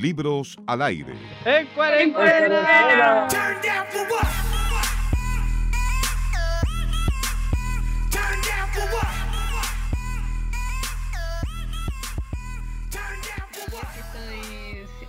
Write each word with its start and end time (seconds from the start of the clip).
Libros 0.00 0.58
al 0.66 0.80
aire. 0.82 1.12
¡En 1.44 1.66
cuarentena! 1.68 3.28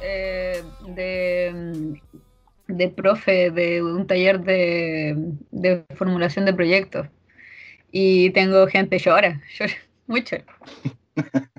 Eh, 0.04 0.64
de, 0.88 2.02
de 2.68 2.90
profe 2.90 3.52
de 3.52 3.82
un 3.82 4.06
taller 4.08 4.42
de, 4.42 5.16
de 5.52 5.86
formulación 5.96 6.46
de 6.46 6.54
proyectos 6.54 7.08
y 7.92 8.32
tengo 8.32 8.68
gente 8.68 8.98
llora, 8.98 9.42
llora 9.58 9.74
mucho. 10.08 10.38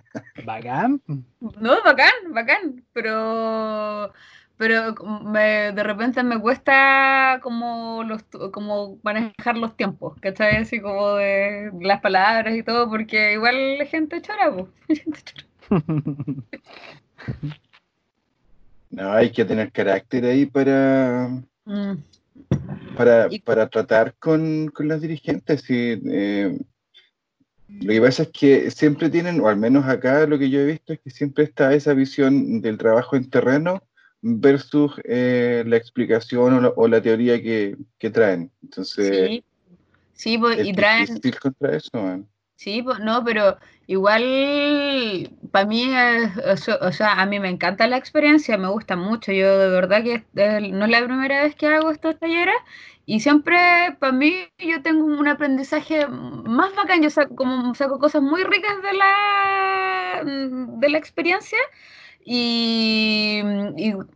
Bacán. 0.53 1.01
No, 1.41 1.83
bacán, 1.83 2.13
bacán, 2.31 2.85
pero 2.93 4.13
pero 4.59 4.95
me, 5.25 5.73
de 5.73 5.83
repente 5.83 6.23
me 6.23 6.39
cuesta 6.39 7.41
como 7.43 8.05
los 8.05 8.23
como 8.53 8.99
manejar 9.03 9.57
los 9.57 9.77
tiempos, 9.77 10.19
¿cachai? 10.21 10.57
Así 10.57 10.81
como 10.81 11.15
de 11.15 11.73
las 11.81 12.01
palabras 12.01 12.55
y 12.55 12.63
todo, 12.63 12.89
porque 12.89 13.33
igual 13.33 13.79
la 13.79 13.87
gente 13.87 14.21
chora, 14.21 14.53
pues. 14.55 14.69
No, 18.91 19.11
hay 19.11 19.33
que 19.33 19.47
tener 19.47 19.73
carácter 19.73 20.27
ahí 20.27 20.45
para, 20.45 21.31
mm. 21.65 21.95
para, 22.95 23.27
para, 23.43 23.67
tratar 23.71 24.15
con, 24.19 24.69
con 24.69 24.87
los 24.87 25.01
dirigentes. 25.01 25.69
Y, 25.71 25.99
eh, 26.05 26.59
lo 27.81 27.93
que 27.93 28.01
pasa 28.01 28.23
es 28.25 28.29
que 28.31 28.71
siempre 28.71 29.11
tienen, 29.11 29.41
o 29.41 29.49
al 29.49 29.57
menos 29.57 29.87
acá 29.87 30.27
lo 30.27 30.39
que 30.39 30.51
yo 30.51 30.61
he 30.61 30.67
visto 30.67 30.93
es 30.93 31.01
que 31.01 31.11
siempre 31.11 31.45
está 31.45 31.75
esa 31.75 31.95
visión 31.95 32.61
del 32.61 32.79
trabajo 32.79 33.17
en 33.17 33.31
terreno 33.31 33.83
versus 34.21 34.93
eh, 35.05 35.65
la 35.67 35.77
explicación 35.77 36.73
o 36.77 36.89
la, 36.89 37.03
teoría 37.03 37.43
que, 37.43 37.77
que, 37.99 38.11
traen. 38.11 38.51
Entonces, 38.63 39.29
sí, 39.29 39.45
sí 40.13 40.39
pues, 40.39 40.65
y 40.65 40.73
traen... 40.73 41.21
contra 41.41 41.77
eso. 41.77 42.25
Sí, 42.55 42.81
pues, 42.83 43.01
no, 43.01 43.25
pero 43.25 43.59
igual 43.89 45.31
para 45.51 45.67
mí, 45.67 45.91
o 46.81 46.93
sea, 46.93 47.21
a 47.21 47.27
mí 47.27 47.41
me 47.41 47.49
encanta 47.49 47.89
la 47.89 47.97
experiencia, 47.97 48.57
me 48.57 48.69
gusta 48.69 48.95
mucho. 48.95 49.33
Yo 49.33 49.59
de 49.59 49.69
verdad 49.69 50.05
que 50.05 50.25
no 50.71 50.85
es 50.85 50.91
la 50.91 51.05
primera 51.05 51.43
vez 51.43 51.57
que 51.57 51.67
hago 51.67 51.91
estos 51.91 52.19
talleres 52.21 52.55
y 53.05 53.21
siempre 53.21 53.57
para 53.99 54.13
mí 54.13 54.35
yo 54.59 54.83
tengo 54.83 55.05
un 55.05 55.29
aprendizaje 55.29 56.07
más 56.07 56.75
bacán, 56.77 57.03
yo 57.03 57.11
saco, 57.11 57.35
como, 57.35 57.75
saco 57.75 57.99
cosas 57.99 58.23
muy 58.23 58.45
ricas 58.45 58.83
de 58.83 58.93
la, 58.95 60.23
de 60.79 60.89
la 60.89 60.99
experiencia 60.99 61.59
y, 62.25 63.43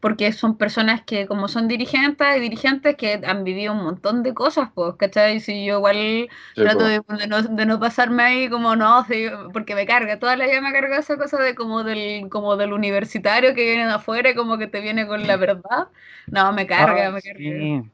porque 0.00 0.30
son 0.32 0.56
personas 0.56 1.02
que 1.02 1.26
como 1.26 1.48
son 1.48 1.66
dirigentes 1.66 2.36
y 2.36 2.40
dirigentes 2.40 2.94
que 2.96 3.20
han 3.26 3.42
vivido 3.42 3.72
un 3.72 3.82
montón 3.82 4.22
de 4.22 4.32
cosas, 4.32 4.70
pues, 4.74 4.94
¿cachai? 4.96 5.40
Si 5.40 5.64
yo 5.64 5.78
igual 5.78 6.28
trato 6.54 6.84
de, 6.84 7.02
no, 7.28 7.42
de, 7.42 7.66
no, 7.66 7.80
pasarme 7.80 8.22
ahí 8.22 8.48
como 8.48 8.76
no, 8.76 9.04
porque 9.52 9.74
me 9.74 9.86
carga, 9.86 10.20
toda 10.20 10.36
la 10.36 10.46
vida 10.46 10.60
me 10.60 10.72
carga 10.72 10.98
esa 10.98 11.16
cosa 11.16 11.38
de 11.42 11.56
como 11.56 11.82
del, 11.82 12.28
como 12.28 12.56
del 12.56 12.72
universitario 12.72 13.54
que 13.54 13.64
viene 13.64 13.86
de 13.86 13.94
afuera 13.94 14.30
y 14.30 14.34
como 14.34 14.56
que 14.56 14.68
te 14.68 14.80
viene 14.80 15.06
con 15.06 15.26
la 15.26 15.36
verdad. 15.36 15.88
No, 16.28 16.52
me 16.52 16.66
carga, 16.66 17.08
ah, 17.08 17.10
me 17.10 17.22
carga. 17.22 17.90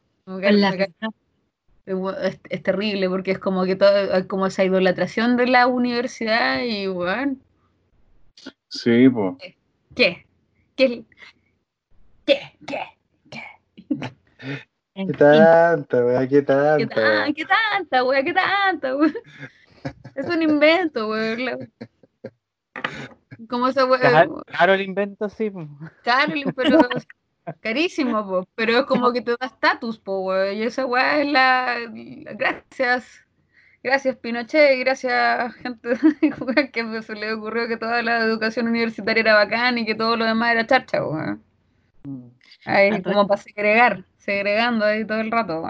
Es, 1.85 2.63
terrible 2.63 3.09
porque 3.09 3.33
es 3.33 3.39
como 3.39 3.65
que 3.65 3.75
todo, 3.75 4.15
hay 4.15 4.27
como 4.27 4.47
esa 4.47 4.65
idolatración 4.65 5.37
de 5.37 5.49
la 5.49 5.67
universidad 5.67 6.61
y 6.63 6.87
bueno. 6.87 7.37
Sí, 8.69 9.09
pues. 9.09 9.35
¿Qué? 9.95 10.27
¿Qué? 10.77 11.05
¿Qué? 12.25 12.57
¿Qué? 12.67 12.81
¿Qué? 13.31 13.43
¿Qué 14.95 15.13
tanta, 15.15 16.05
wea? 16.05 16.29
¿Qué 16.29 16.43
tanta? 16.43 17.27
¿Qué, 17.27 17.35
¿Qué 17.35 17.45
tanta, 17.45 18.05
wea? 18.05 18.23
¿Qué 18.23 18.33
tanta, 18.33 18.97
wea? 18.97 19.13
Es 20.15 20.27
un 20.27 20.43
invento, 20.43 21.09
wea. 21.09 21.57
¿Cómo 23.49 23.73
se 23.73 23.83
wea? 23.83 24.29
Caro 24.47 24.75
el 24.75 24.83
invento, 24.83 25.29
sí. 25.29 25.51
Caro, 26.05 26.33
pero 26.55 26.79
carísimo, 27.61 28.47
pero 28.55 28.81
es 28.81 28.87
como 28.87 29.13
que 29.13 29.23
te 29.23 29.33
da 29.33 29.47
estatus, 29.47 29.99
po, 29.99 30.21
wea. 30.21 30.53
Y 30.53 30.63
esa 30.63 30.87
wea 30.87 31.21
es 31.21 31.27
la... 31.27 31.77
Gracias 32.35 33.23
Gracias 33.83 34.17
Pinochet, 34.17 34.79
gracias 34.79 35.55
gente 35.57 35.91
que 36.73 37.03
se 37.03 37.15
le 37.17 37.33
ocurrió 37.33 37.67
que 37.67 37.77
toda 37.77 38.01
la 38.03 38.21
educación 38.21 38.69
universitaria 38.69 39.23
era 39.23 39.35
bacán 39.35 39.77
y 39.77 39.85
que 39.85 39.97
todo 39.97 40.17
lo 40.17 40.25
demás 40.25 40.53
era 40.53 40.67
charcha, 40.67 41.01
mm. 42.05 42.31
Ahí 42.65 43.03
como 43.03 43.27
para 43.27 43.43
segregar, 43.43 44.05
segregando 44.19 44.85
ahí 44.85 45.05
todo 45.05 45.21
el 45.21 45.33
rato, 45.33 45.65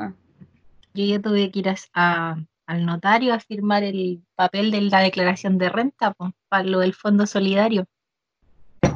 Yo 0.92 1.04
ya 1.06 1.20
tuve 1.20 1.50
que 1.50 1.60
ir 1.60 1.74
a, 1.94 2.36
al 2.66 2.84
notario 2.84 3.32
a 3.32 3.40
firmar 3.40 3.82
el 3.82 4.22
papel 4.34 4.70
de 4.70 4.82
la 4.82 5.00
declaración 5.00 5.56
de 5.56 5.70
renta 5.70 6.14
para 6.50 6.64
lo 6.64 6.80
del 6.80 6.92
fondo 6.92 7.26
solidario. 7.26 7.86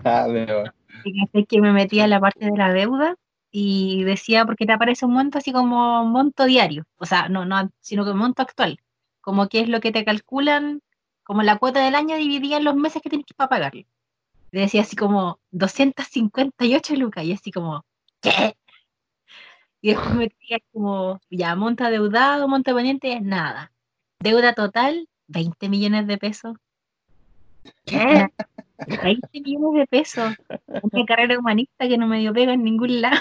Ah, 0.05 0.27
y 0.29 0.76
que 1.49 1.61
me 1.61 1.73
metía 1.73 2.05
en 2.05 2.11
la 2.11 2.21
parte 2.21 2.47
de 2.47 2.57
la 2.57 2.73
deuda 2.73 3.17
y 3.51 4.05
decía, 4.05 4.45
porque 4.45 4.67
te 4.67 4.73
aparece 4.73 5.07
un 5.07 5.15
monto 5.15 5.39
así 5.39 5.53
como 5.53 6.05
monto 6.05 6.45
diario, 6.45 6.87
o 6.99 7.07
sea, 7.07 7.29
no, 7.29 7.45
no, 7.45 7.71
sino 7.81 8.05
que 8.05 8.11
un 8.11 8.19
monto 8.19 8.43
actual 8.43 8.81
como 9.27 9.49
qué 9.49 9.59
es 9.59 9.69
lo 9.69 9.81
que 9.81 9.91
te 9.91 10.05
calculan, 10.05 10.83
como 11.25 11.43
la 11.43 11.59
cuota 11.59 11.85
del 11.85 11.97
año 11.97 12.17
dividida 12.17 12.59
en 12.59 12.65
los 12.65 12.77
meses 12.77 13.03
que 13.03 13.11
tienes 13.11 13.27
que 13.27 13.35
pagarle. 13.35 13.89
Le 14.53 14.61
decía 14.61 14.83
así 14.83 14.95
como 14.95 15.41
258 15.51 16.95
lucas 16.95 17.25
y 17.25 17.33
así 17.33 17.51
como, 17.51 17.85
¿qué? 18.21 18.57
Y 19.81 19.89
después 19.89 20.15
me 20.15 20.29
decía 20.29 20.59
como, 20.73 21.21
ya, 21.29 21.57
monta 21.57 21.91
deudado, 21.91 22.47
monta 22.47 22.73
pendiente, 22.73 23.21
nada. 23.21 23.73
Deuda 24.21 24.53
total, 24.55 25.09
20 25.27 25.69
millones 25.71 26.07
de 26.07 26.19
pesos. 26.19 26.57
¿Qué? 27.85 28.29
20 29.03 29.41
millones 29.41 29.81
de 29.81 29.87
pesos. 29.87 30.35
Una 30.83 31.05
carrera 31.07 31.39
humanista 31.39 31.89
que 31.89 31.99
no 31.99 32.07
me 32.07 32.19
dio 32.19 32.33
pega 32.33 32.53
en 32.53 32.65
ningún 32.65 33.01
lado. 33.01 33.21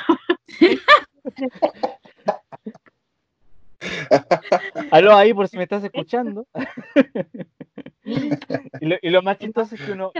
Aló 4.91 5.15
ahí 5.15 5.33
por 5.33 5.47
si 5.47 5.57
me 5.57 5.63
estás 5.63 5.83
escuchando. 5.83 6.45
y, 8.03 9.09
lo, 9.09 9.21
más 9.21 9.37
chistoso 9.37 9.75
es 9.75 9.81
que 9.81 9.91
uno 9.91 10.11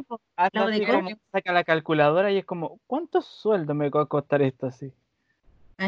saca 1.32 1.52
la 1.52 1.64
calculadora 1.64 2.32
y 2.32 2.38
es 2.38 2.46
como, 2.46 2.80
¿cuántos 2.88 3.26
sueldos 3.26 3.76
me 3.76 3.90
va 3.90 4.04
a 4.04 4.06
costar 4.06 4.42
esto 4.42 4.68
así? 4.68 4.92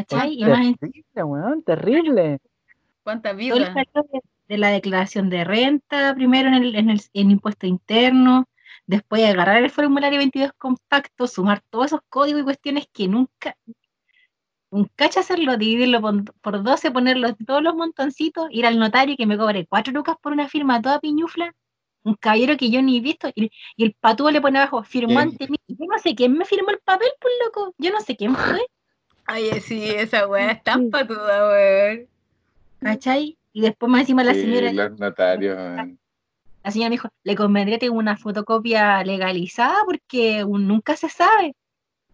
terrible, 0.08 0.76
terrible. 1.66 2.40
¿Cuánta 3.04 3.34
vida? 3.34 3.74
De 4.48 4.58
la 4.58 4.70
declaración 4.70 5.30
de 5.30 5.44
renta, 5.44 6.14
primero 6.16 6.48
en 6.48 6.56
el, 6.56 6.76
en 6.76 6.90
el 6.90 7.02
impuesto 7.14 7.68
interno, 7.68 8.48
después 8.88 9.24
agarrar 9.24 9.64
el 9.64 9.70
formulario 9.70 10.18
22 10.18 10.52
compacto, 10.58 11.28
sumar 11.28 11.62
todos 11.70 11.88
esos 11.88 12.00
códigos 12.10 12.42
y 12.42 12.46
cuestiones 12.46 12.88
que 12.92 13.08
nunca, 13.08 13.56
un 14.70 14.90
cacho 14.96 15.20
hacerlo, 15.20 15.58
dividirlo 15.58 16.02
por, 16.42 16.64
12, 16.64 16.92
ponerlo 16.92 17.36
todos 17.36 17.62
los 17.62 17.76
montoncitos, 17.76 18.48
ir 18.50 18.66
al 18.66 18.80
notario 18.80 19.16
que 19.18 19.26
me 19.26 19.38
cobre 19.38 19.68
cuatro 19.68 19.94
lucas 19.94 20.16
por 20.22 20.32
una 20.32 20.50
firma 20.50 20.82
toda 20.82 21.00
piñufla, 21.00 21.54
un 22.04 22.16
caballero 22.16 22.58
que 22.58 22.72
yo 22.72 22.82
ni 22.82 22.98
he 22.98 23.02
visto, 23.02 23.30
y, 23.36 23.52
el 23.78 23.94
patúo 24.00 24.32
le 24.32 24.42
pone 24.42 24.60
abajo, 24.60 24.84
firmante, 24.84 25.48
yo 25.68 25.86
no 25.86 26.00
sé 26.00 26.16
quién 26.16 26.34
me 26.34 26.46
firmó 26.46 26.72
el 26.72 26.80
papel, 26.80 27.10
pues 27.20 27.34
loco, 27.46 27.76
yo 27.78 27.92
no 27.92 28.02
sé 28.02 28.16
quién 28.16 28.36
fue. 28.36 28.66
Oye, 29.30 29.60
sí, 29.60 29.84
esa 29.90 30.26
weá 30.28 30.52
es 30.52 30.64
tan 30.64 30.90
patuda, 30.90 31.50
weón. 31.50 32.08
¿Cachai? 32.80 33.38
Y 33.52 33.62
después 33.62 33.92
más 33.92 34.02
encima 34.02 34.24
la 34.24 34.34
señora... 34.34 34.72
Los 34.72 34.98
notarios, 34.98 35.58
La 36.68 36.72
señora 36.72 36.90
me 36.90 36.96
dijo, 36.96 37.08
le 37.24 37.36
convendría 37.38 37.80
tener 37.80 37.92
una 37.92 38.18
fotocopia 38.18 39.02
legalizada 39.06 39.86
porque 39.86 40.44
nunca 40.46 40.98
se 40.98 41.08
sabe. 41.08 41.56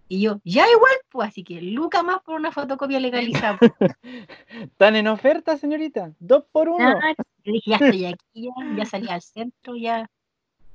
Y 0.08 0.22
yo, 0.22 0.42
ya 0.44 0.70
igual, 0.70 0.94
pues 1.10 1.30
así 1.30 1.44
que 1.44 1.60
Luca 1.60 2.04
más 2.04 2.22
por 2.22 2.36
una 2.36 2.52
fotocopia 2.52 3.00
legalizada. 3.00 3.58
¿Están 4.52 4.96
en 4.96 5.08
oferta, 5.08 5.58
señorita? 5.58 6.12
Dos 6.20 6.44
por 6.52 6.70
uno. 6.70 6.88
Ah, 6.88 7.16
yo 7.44 7.52
dije, 7.52 7.72
ya 7.72 7.78
estoy 7.78 8.06
aquí, 8.06 8.50
ya, 8.78 8.86
salí 8.86 9.10
al 9.10 9.24
centro, 9.24 9.76
ya. 9.76 10.08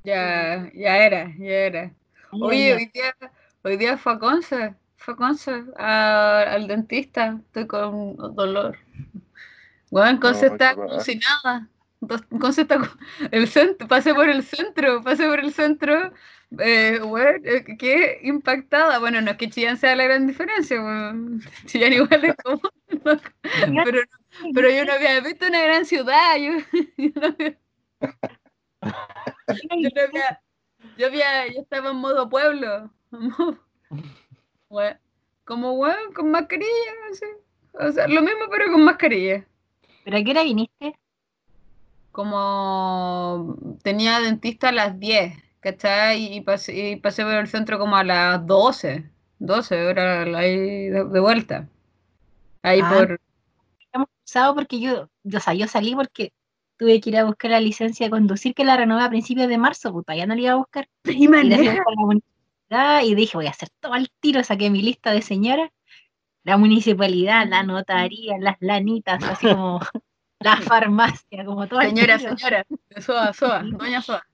Ya, 0.03 0.69
ya 0.73 0.97
era, 0.97 1.33
ya 1.37 1.45
era. 1.45 1.93
Oye, 2.31 2.73
hoy 2.73 2.91
día, 2.93 3.15
hoy 3.63 3.77
día 3.77 3.97
fue 3.97 4.11
a 4.11 4.19
Conce, 4.19 4.75
fue 4.97 5.13
a 5.13 5.17
Conce, 5.17 5.63
al 5.77 6.67
dentista, 6.67 7.39
estoy 7.45 7.65
con 7.65 8.35
dolor. 8.35 8.77
Bueno, 9.89 10.19
Conce 10.19 10.47
está 10.47 10.75
sin 10.99 11.21
nada. 12.01 12.25
Conce 12.39 12.61
está 12.61 12.79
el 13.31 13.47
centro, 13.47 13.87
pasé 13.87 14.13
por 14.13 14.29
el 14.29 14.43
centro, 14.43 15.01
pasé 15.03 15.25
por 15.27 15.39
el 15.39 15.53
centro 15.53 16.13
eh, 16.57 16.99
bueno, 17.03 17.39
eh, 17.43 17.63
qué 17.77 18.19
impactada. 18.23 18.99
Bueno, 18.99 19.21
no 19.21 19.31
es 19.31 19.37
que 19.37 19.49
Chillán 19.49 19.77
sea 19.77 19.95
la 19.95 20.05
gran 20.05 20.27
diferencia, 20.27 20.81
bueno. 20.81 21.39
Chillán 21.65 21.93
igual 21.93 22.25
es 22.25 22.35
como. 22.43 22.61
pero, 23.83 24.01
pero 24.53 24.69
yo 24.69 24.85
no 24.85 24.93
había 24.93 25.19
visto 25.21 25.45
una 25.45 25.61
gran 25.61 25.85
ciudad. 25.85 26.37
Yo, 26.37 26.53
yo 26.97 27.11
no 27.15 27.27
había, 27.27 27.57
yo, 29.81 29.89
no 29.95 30.01
había, 30.01 30.41
yo, 30.97 31.07
había, 31.07 31.47
yo 31.47 31.61
estaba 31.61 31.91
en 31.91 31.97
modo 31.97 32.29
pueblo. 32.29 32.91
como 35.45 35.73
weón, 35.73 36.13
con 36.13 36.31
mascarilla, 36.31 36.91
así. 37.11 37.25
O 37.73 37.91
sea, 37.91 38.07
lo 38.07 38.21
mismo 38.21 38.45
pero 38.49 38.71
con 38.71 38.83
mascarilla. 38.83 39.45
¿Pero 40.03 40.17
a 40.17 40.23
qué 40.23 40.31
hora 40.31 40.43
viniste? 40.43 40.97
Como 42.19 43.55
tenía 43.81 44.19
dentista 44.19 44.67
a 44.67 44.71
las 44.73 44.99
10, 44.99 45.41
¿cachai? 45.61 46.35
Y 46.35 46.41
pasé, 46.41 46.89
y 46.89 46.95
pasé 46.97 47.23
por 47.23 47.35
el 47.35 47.47
centro 47.47 47.79
como 47.79 47.95
a 47.95 48.03
las 48.03 48.45
12, 48.45 49.09
12 49.39 49.85
horas 49.85 50.27
ahí 50.35 50.89
de, 50.89 51.01
vuelta. 51.01 51.69
Ahí 52.61 52.81
ah, 52.83 52.93
por... 52.93 53.21
Estamos 53.79 54.09
cruzados 54.17 54.53
porque 54.53 54.81
yo, 54.81 55.09
yo, 55.23 55.37
o 55.37 55.41
sea, 55.41 55.53
yo 55.53 55.65
salí 55.69 55.95
porque 55.95 56.33
tuve 56.75 56.99
que 56.99 57.09
ir 57.09 57.17
a 57.19 57.23
buscar 57.23 57.51
la 57.51 57.61
licencia 57.61 58.07
de 58.07 58.09
conducir 58.09 58.53
que 58.53 58.65
la 58.65 58.75
renové 58.75 59.03
a 59.03 59.09
principios 59.09 59.47
de 59.47 59.57
marzo, 59.57 59.93
puta, 59.93 60.13
ya 60.13 60.25
no 60.25 60.35
la 60.35 60.41
iba 60.41 60.51
a 60.51 60.55
buscar. 60.55 60.89
Y, 61.05 61.29
y 63.05 63.15
dije, 63.15 63.37
voy 63.37 63.47
a 63.47 63.51
hacer 63.51 63.69
todo 63.79 63.95
el 63.95 64.11
tiro, 64.19 64.43
saqué 64.43 64.69
mi 64.69 64.81
lista 64.81 65.13
de 65.13 65.21
señoras, 65.21 65.71
la 66.43 66.57
municipalidad, 66.57 67.47
la 67.47 67.63
notaría, 67.73 68.37
las 68.39 68.57
lanitas, 68.59 69.23
así 69.23 69.47
como 69.47 69.79
la 70.39 70.57
farmacia, 70.57 71.45
como 71.45 71.67
todo 71.67 71.81
Señora, 71.81 72.17
señora, 72.17 72.65
Soa, 72.99 73.33
Soa, 73.33 73.63
doña 73.63 74.01
Soa. 74.01 74.25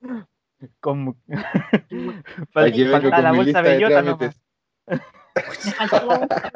Como... 0.80 1.16
falta 2.52 3.20
la 3.22 3.32
bolsa 3.32 3.60
bellota, 3.60 4.02
no. 4.02 4.18
Me 4.86 5.72
faltó 5.72 6.06
la 6.06 6.16
bolsa. 6.16 6.52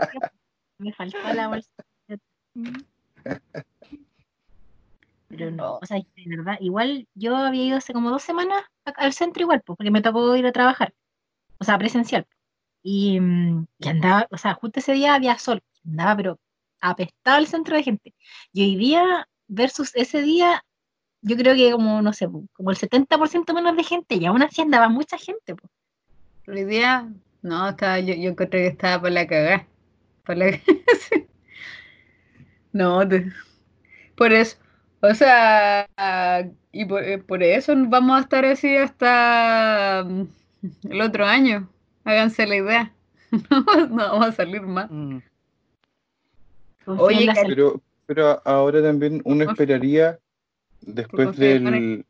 Me 0.79 0.93
faltó 0.93 1.19
la 1.35 1.49
bolsa. 1.49 1.70
Pero 5.29 5.50
no, 5.50 5.76
o 5.76 5.87
sea, 5.87 5.99
de 5.99 6.37
verdad, 6.37 6.56
igual 6.61 7.06
yo 7.14 7.37
había 7.37 7.64
ido 7.64 7.76
hace 7.76 7.93
como 7.93 8.11
dos 8.11 8.23
semanas 8.23 8.64
al 8.85 9.12
centro 9.12 9.43
igual, 9.43 9.62
pues, 9.64 9.76
porque 9.76 9.91
me 9.91 10.02
tocó 10.02 10.35
ir 10.35 10.47
a 10.47 10.52
trabajar, 10.52 10.93
o 11.58 11.64
sea, 11.64 11.79
presencial. 11.79 12.26
Y, 12.82 13.20
y, 13.79 13.88
andaba, 13.88 14.26
o 14.31 14.38
sea, 14.38 14.55
justo 14.55 14.81
ese 14.81 14.93
día 14.93 15.14
había 15.14 15.38
sol, 15.38 15.62
andaba 15.85 16.17
pero 16.17 16.41
apestado 16.81 17.38
el 17.38 17.47
centro 17.47 17.76
de 17.76 17.82
gente. 17.85 18.14
Y 18.52 18.64
hoy 18.64 18.76
día 18.76 19.29
versus 19.50 19.91
ese 19.94 20.23
día, 20.23 20.64
yo 21.23 21.37
creo 21.37 21.55
que 21.55 21.73
como, 21.73 22.00
no 22.00 22.12
sé, 22.12 22.26
como 22.52 22.70
el 22.70 22.76
70% 22.76 23.52
menos 23.52 23.76
de 23.76 23.85
gente, 23.85 24.14
y 24.14 24.25
aún 24.25 24.43
así 24.43 24.62
andaba 24.62 24.88
mucha 24.88 25.19
gente. 25.19 25.55
Pues. 25.55 25.70
Hoy 26.49 26.64
día, 26.64 27.08
no, 27.43 27.69
estaba, 27.69 28.00
yo, 28.00 28.14
yo 28.14 28.31
encontré 28.31 28.61
que 28.61 28.67
estaba 28.69 29.02
por 29.02 29.11
la 29.11 29.26
cagada. 29.26 29.67
Por 30.25 30.38
la... 30.38 30.47
no, 32.73 33.00
por 34.17 34.32
eso. 34.32 34.56
O 35.02 35.14
sea, 35.14 35.88
y 36.73 36.82
eh, 36.82 37.19
por, 37.19 37.43
eso 37.43 37.75
vamos 37.76 38.19
a 38.19 38.20
estar 38.20 38.44
así 38.44 38.76
hasta 38.76 40.05
mm, 40.06 40.25
el 40.91 41.00
otro 41.00 41.26
año. 41.26 41.69
Háganse 42.05 42.47
la 42.47 42.56
idea. 42.56 42.93
no, 43.50 43.64
vamos 43.91 44.26
a 44.26 44.32
salir 44.32 44.62
más. 44.62 44.91
Mm. 44.91 45.19
Oye, 46.87 47.29
pero, 47.47 47.81
pero 48.10 48.42
ahora 48.44 48.82
también 48.82 49.22
uno 49.24 49.48
esperaría 49.48 50.18
después 50.80 51.36
del... 51.36 52.04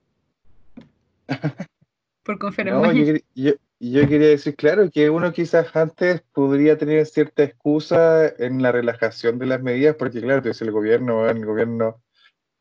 por 2.22 2.38
confirmar. 2.38 2.94
yo, 2.94 3.52
yo, 3.80 4.08
quería 4.08 4.28
decir, 4.28 4.56
claro, 4.56 4.90
que 4.90 5.10
uno 5.10 5.30
quizás 5.30 5.76
antes 5.76 6.22
podría 6.32 6.78
tener 6.78 7.04
cierta 7.04 7.42
excusa 7.42 8.32
en 8.38 8.62
la 8.62 8.72
relajación 8.72 9.38
de 9.38 9.44
las 9.44 9.60
medidas, 9.60 9.94
porque 9.96 10.22
claro, 10.22 10.50
es 10.50 10.62
el 10.62 10.70
gobierno, 10.70 11.28
el 11.28 11.44
gobierno 11.44 12.00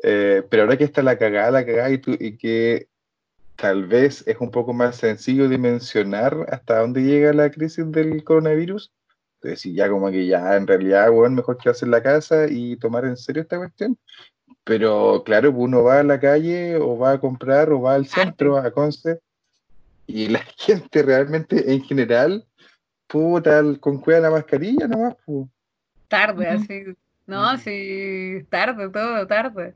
eh, 0.04 0.44
pero 0.50 0.64
ahora 0.64 0.76
que 0.76 0.84
está 0.84 1.02
la 1.02 1.18
cagada, 1.18 1.52
la 1.52 1.66
cagada, 1.66 1.92
y, 1.92 2.02
y, 2.20 2.36
que 2.36 2.90
tal 3.56 3.88
vez 3.88 4.28
es 4.28 4.36
un 4.42 4.52
poco 4.52 4.74
más 4.74 4.98
sencillo 4.98 5.48
dimensionar 5.48 6.46
hasta 6.50 6.80
dónde 6.80 7.04
llega 7.04 7.32
la 7.32 7.50
crisis 7.52 7.90
del 7.90 8.22
coronavirus, 8.26 8.92
entonces 9.42 9.74
ya 9.74 9.90
como 9.90 10.12
que 10.12 10.26
ya 10.28 10.56
en 10.56 10.68
realidad, 10.68 11.12
bueno, 11.12 11.36
mejor 11.38 11.58
quedarse 11.58 11.86
en 11.86 11.92
la 11.92 12.04
casa 12.04 12.48
y 12.50 12.76
tomar 12.76 13.06
en 13.06 13.18
serio 13.18 13.42
esta 13.42 13.58
cuestión. 13.58 13.98
Pero 14.64 15.24
claro, 15.24 15.52
pues, 15.52 15.64
uno 15.64 15.84
va 15.84 16.00
a 16.00 16.04
la 16.04 16.20
calle 16.20 16.76
o 16.78 16.98
va 16.98 17.14
a 17.14 17.20
comprar 17.20 17.72
o 17.72 17.82
va 17.82 17.96
al 17.96 18.06
centro, 18.06 18.58
a 18.58 18.70
Conce, 18.72 19.20
y 20.08 20.28
la 20.30 20.44
gente 20.58 21.04
realmente 21.04 21.72
en 21.72 21.84
general, 21.84 22.46
puta, 23.08 23.62
con 23.80 24.00
cuida 24.00 24.20
la 24.20 24.32
mascarilla 24.32 24.88
nomás. 24.88 25.16
Pues. 25.26 25.48
Tarde, 26.08 26.48
así. 26.48 26.84
No, 27.26 27.58
sí, 27.58 28.46
tarde, 28.50 28.90
todo 28.90 29.28
tarde. 29.28 29.74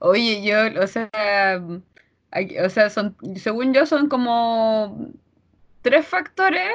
Oye, 0.00 0.42
yo, 0.42 0.82
o 0.82 0.86
sea, 0.86 1.62
o 2.64 2.68
sea, 2.68 2.90
son, 2.90 3.16
según 3.36 3.72
yo 3.72 3.86
son 3.86 4.08
como 4.08 5.12
tres 5.82 6.06
factores 6.06 6.72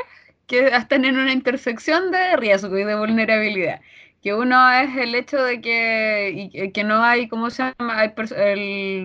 que 0.54 0.68
están 0.76 1.04
en 1.06 1.18
una 1.18 1.34
intersección 1.34 2.12
de 2.12 2.36
riesgo 2.38 2.78
y 2.78 2.84
de 2.84 2.96
vulnerabilidad. 2.96 3.82
Que 4.22 4.34
uno 4.36 4.72
es 4.72 4.96
el 4.98 5.16
hecho 5.16 5.44
de 5.44 5.60
que, 5.62 6.72
que 6.74 6.84
no 6.84 7.04
hay, 7.04 7.28
¿cómo 7.28 7.50
se 7.50 7.64
llama? 7.64 8.00
Hay 8.00 8.14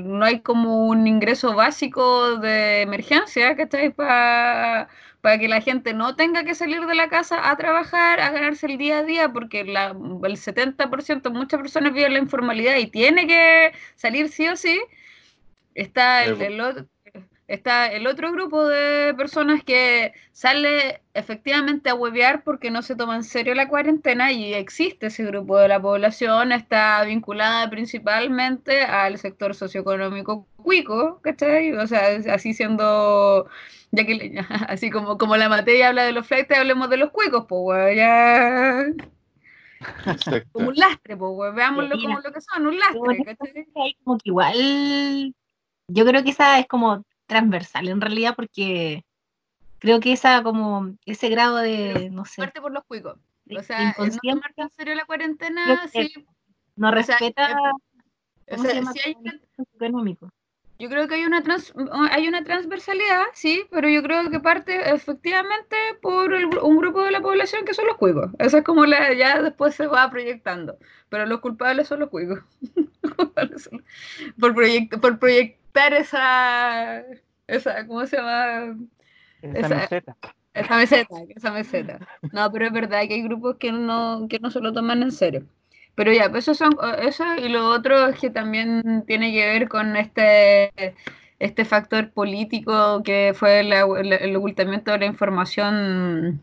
no 0.05 0.25
hay 0.25 0.41
como 0.41 0.87
un 0.87 1.07
ingreso 1.07 1.55
básico 1.55 2.37
de 2.37 2.83
emergencia, 2.83 3.57
¿cachai? 3.57 3.91
Para 3.91 4.89
para 5.21 5.39
que 5.39 5.49
la 5.49 5.61
gente 5.61 5.95
no 5.95 6.15
tenga 6.15 6.45
que 6.45 6.55
salir 6.55 6.87
de 6.87 6.95
la 6.95 7.09
casa 7.09 7.51
a 7.51 7.57
trabajar, 7.57 8.21
a 8.21 8.31
ganarse 8.31 8.67
el 8.67 8.79
día 8.79 8.99
a 8.99 9.03
día, 9.03 9.29
porque 9.33 9.65
la, 9.65 9.89
el 9.89 10.37
70%, 10.37 11.33
muchas 11.33 11.61
personas 11.61 11.93
viven 11.93 12.13
la 12.13 12.21
informalidad 12.21 12.77
y 12.77 12.87
tiene 12.87 13.27
que 13.27 13.73
salir 13.97 14.29
sí 14.29 14.47
o 14.49 14.57
sí, 14.57 14.81
está 15.75 16.25
el, 16.25 16.61
otro, 16.61 16.87
está 17.49 17.87
el 17.87 18.07
otro 18.07 18.31
grupo 18.31 18.67
de 18.67 19.15
personas 19.15 19.65
que 19.65 20.13
sale 20.33 21.01
efectivamente 21.15 21.91
a 21.91 21.95
huevear 21.95 22.45
porque 22.45 22.71
no 22.71 22.83
se 22.83 22.95
toma 22.95 23.17
en 23.17 23.25
serio 23.25 23.55
la 23.55 23.69
cuarentena 23.69 24.31
y 24.33 24.55
existe 24.55 25.07
ese 25.07 25.25
grupo 25.25 25.57
de 25.59 25.69
la 25.69 25.81
población, 25.81 26.53
está 26.53 27.03
vinculada 27.05 27.69
principalmente 27.71 28.83
al 28.83 29.19
sector 29.19 29.55
socioeconómico 29.55 30.47
cuico, 30.57 31.21
¿cachai? 31.23 31.73
O 31.73 31.87
sea, 31.87 32.19
así 32.33 32.53
siendo 32.53 33.49
ya 33.91 34.05
que 34.05 34.39
así 34.69 34.91
como, 34.91 35.19
como 35.19 35.37
la 35.37 35.49
materia 35.49 35.89
habla 35.89 36.05
de 36.05 36.13
los 36.13 36.27
flights, 36.27 36.57
hablemos 36.57 36.91
de 36.91 36.99
los 36.99 37.11
cuicos, 37.11 37.47
pues, 37.49 37.97
ya. 37.97 38.85
Como 40.53 40.69
un 40.69 40.75
lastre, 40.75 41.17
pues, 41.17 41.55
veámoslo 41.55 41.97
como 42.03 42.21
lo 42.21 42.33
que 42.33 42.41
son, 42.41 42.67
un 42.67 42.79
lastre, 42.79 43.37
Como 44.05 44.19
que 44.19 44.29
igual, 44.29 45.35
yo 45.89 46.05
creo 46.05 46.23
que 46.23 46.31
esa 46.31 46.59
es 46.59 46.67
como 46.67 47.05
transversal 47.29 47.87
en 47.89 48.01
realidad, 48.01 48.35
porque 48.35 49.05
creo 49.79 50.01
que 50.01 50.13
esa 50.13 50.43
como, 50.43 50.97
ese 51.07 51.29
grado 51.29 51.59
de, 51.59 52.11
no 52.11 52.25
sé. 52.25 52.43
Parte 52.43 52.61
por 52.61 52.73
los 52.73 52.85
cuicos. 52.85 53.17
O 53.57 53.63
sea, 53.63 53.95
no 53.97 54.09
tomarte 54.23 54.63
en 54.63 54.71
serio 54.71 54.95
la 54.95 55.05
cuarentena, 55.05 55.89
sí. 55.89 56.13
No 56.77 56.91
respeta. 56.91 57.57
O 58.51 58.59
sea, 58.59 58.83
si 58.93 59.01
hay, 59.01 59.17
económico. 59.75 60.31
Yo 60.81 60.89
creo 60.89 61.09
que 61.09 61.17
hay 61.17 61.25
una, 61.25 61.43
hay 62.13 62.29
una 62.29 62.45
transversalidad, 62.45 63.25
sí, 63.35 63.65
pero 63.71 63.89
yo 63.89 64.01
creo 64.01 64.31
que 64.31 64.39
parte 64.39 64.93
efectivamente 64.95 65.77
por 66.01 66.33
un 66.33 66.79
grupo 66.79 67.03
de 67.03 67.11
la 67.11 67.21
población 67.21 67.65
que 67.65 67.75
son 67.75 67.89
los 67.89 67.97
cuicos. 67.97 68.31
Eso 68.39 68.59
es 68.59 68.65
como 68.65 68.87
la, 68.87 69.13
ya 69.13 69.43
después 69.43 69.75
se 69.75 69.89
va 69.89 70.09
proyectando, 70.09 70.79
pero 71.09 71.27
los 71.27 71.41
culpables 71.41 71.89
son 71.89 72.01
los 72.01 72.11
cuicos. 72.11 72.39
por, 74.39 74.55
por 75.01 75.19
esa, 75.75 77.03
esa, 77.47 77.87
¿cómo 77.87 78.07
se 78.07 78.17
llama? 78.17 78.77
Esa, 79.43 79.69
meseta. 79.69 80.17
Esa 80.55 80.77
meseta, 80.77 81.15
esa 81.35 81.51
meseta. 81.51 81.99
No, 82.33 82.51
pero 82.51 82.67
es 82.67 82.73
verdad 82.73 83.03
que 83.07 83.15
hay 83.15 83.23
grupos 83.23 83.57
que 83.57 83.73
no, 83.73 84.27
que 84.29 84.39
no 84.39 84.51
se 84.51 84.61
lo 84.61 84.73
toman 84.73 85.03
en 85.03 85.13
serio. 85.13 85.47
Pero 85.95 86.13
ya, 86.13 86.31
pues 86.31 86.45
eso, 86.49 86.55
son, 86.55 86.77
eso 87.03 87.25
y 87.37 87.49
lo 87.49 87.69
otro 87.69 88.09
es 88.09 88.21
que 88.21 88.31
también 88.31 89.05
tiene 89.07 89.33
que 89.33 89.47
ver 89.47 89.69
con 89.69 89.97
este, 89.97 90.73
este 91.41 91.65
factor 91.65 92.11
político 92.11 93.03
que 93.03 93.33
fue 93.35 93.61
el 93.61 94.37
ocultamiento 94.37 94.93
de 94.93 94.99
la 94.99 95.07
información 95.07 96.41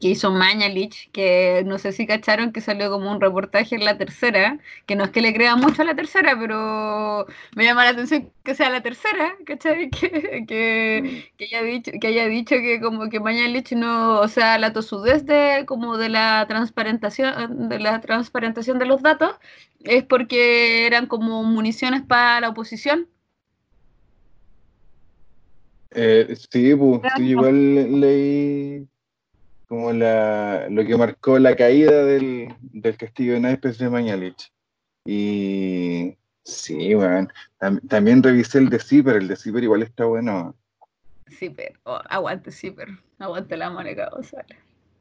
que 0.00 0.08
hizo 0.08 0.30
Mañalich, 0.30 1.10
que 1.12 1.62
no 1.66 1.78
sé 1.78 1.92
si 1.92 2.06
cacharon 2.06 2.52
que 2.52 2.60
salió 2.60 2.90
como 2.90 3.10
un 3.10 3.20
reportaje 3.20 3.76
en 3.76 3.84
la 3.84 3.98
tercera, 3.98 4.58
que 4.86 4.96
no 4.96 5.04
es 5.04 5.10
que 5.10 5.20
le 5.20 5.34
crea 5.34 5.56
mucho 5.56 5.82
a 5.82 5.84
la 5.84 5.94
tercera, 5.94 6.36
pero 6.38 7.26
me 7.54 7.64
llama 7.64 7.84
la 7.84 7.90
atención 7.90 8.30
que 8.42 8.54
sea 8.54 8.70
la 8.70 8.82
tercera, 8.82 9.36
¿cachai? 9.44 9.90
Que, 10.46 10.46
que, 10.46 11.32
que 11.36 11.44
haya, 11.44 11.62
dicho, 11.62 11.92
que 12.00 12.06
haya 12.06 12.26
dicho 12.26 12.56
que 12.56 12.80
como 12.80 13.08
que 13.08 13.20
Mañalich 13.20 13.72
no, 13.72 14.20
o 14.20 14.28
sea, 14.28 14.58
la 14.58 14.72
tosudez 14.72 15.26
de 15.26 15.64
como 15.66 15.96
de 15.98 16.08
la 16.08 16.44
transparentación, 16.48 17.68
de 17.68 17.78
la 17.78 18.00
transparentación 18.00 18.78
de 18.78 18.86
los 18.86 19.02
datos, 19.02 19.34
es 19.84 20.04
porque 20.04 20.86
eran 20.86 21.06
como 21.06 21.42
municiones 21.44 22.02
para 22.02 22.40
la 22.40 22.50
oposición. 22.50 23.08
Eh, 25.92 26.36
sí, 26.50 26.74
pues, 26.74 27.00
igual 27.18 28.00
leí 28.00 28.86
como 29.66 29.92
la, 29.92 30.68
lo 30.70 30.84
que 30.84 30.96
marcó 30.96 31.38
la 31.38 31.56
caída 31.56 32.04
del, 32.04 32.54
del 32.60 32.96
castillo 32.96 33.34
de 33.34 33.40
naipes 33.40 33.78
de 33.78 33.90
Mañalich. 33.90 34.52
Y 35.04 36.16
sí, 36.42 36.94
bueno, 36.94 37.28
también 37.88 38.22
revisé 38.22 38.58
el 38.58 38.68
de 38.68 38.78
Zipper, 38.78 39.16
el 39.16 39.28
de 39.28 39.36
Zipper 39.36 39.64
igual 39.64 39.82
está 39.82 40.04
bueno. 40.04 40.54
Zipper, 41.30 41.78
oh, 41.84 42.00
aguante 42.08 42.52
Zipper, 42.52 42.88
aguante 43.18 43.56
la 43.56 43.70
moneda 43.70 44.08
González. 44.10 44.58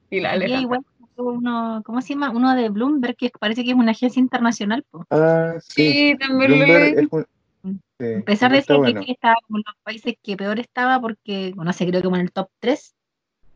Y 0.10 0.20
la 0.20 0.32
Alejandra. 0.32 0.62
igual 0.62 0.82
uno, 1.18 1.82
¿cómo 1.86 2.02
se 2.02 2.10
llama? 2.10 2.30
Uno 2.32 2.56
de 2.56 2.70
Bloomberg, 2.70 3.16
que 3.16 3.32
parece 3.40 3.64
que 3.64 3.72
es 3.72 3.76
una 3.76 3.92
agencia 3.92 4.20
internacional. 4.20 4.84
Po. 4.90 5.06
Ah, 5.10 5.54
sí. 5.60 5.92
Sí, 5.92 6.18
también 6.20 6.52
lo 6.52 6.58
Bloomberg 6.58 7.00
es 7.00 7.08
un- 7.12 7.82
sí, 8.00 8.14
A 8.16 8.22
pesar 8.26 8.52
de 8.52 8.64
que 8.64 8.74
bueno. 8.74 9.02
Chile 9.02 9.14
estaba 9.14 9.36
como 9.48 9.60
en 9.60 9.64
los 9.66 9.76
países 9.84 10.16
que 10.22 10.36
peor 10.38 10.60
estaba, 10.60 11.00
porque, 11.00 11.54
no 11.56 11.72
sé, 11.74 11.88
creo 11.88 12.02
que 12.02 12.06
como 12.06 12.18
en 12.18 12.24
el 12.24 12.32
top 12.32 12.50
3. 12.60 12.96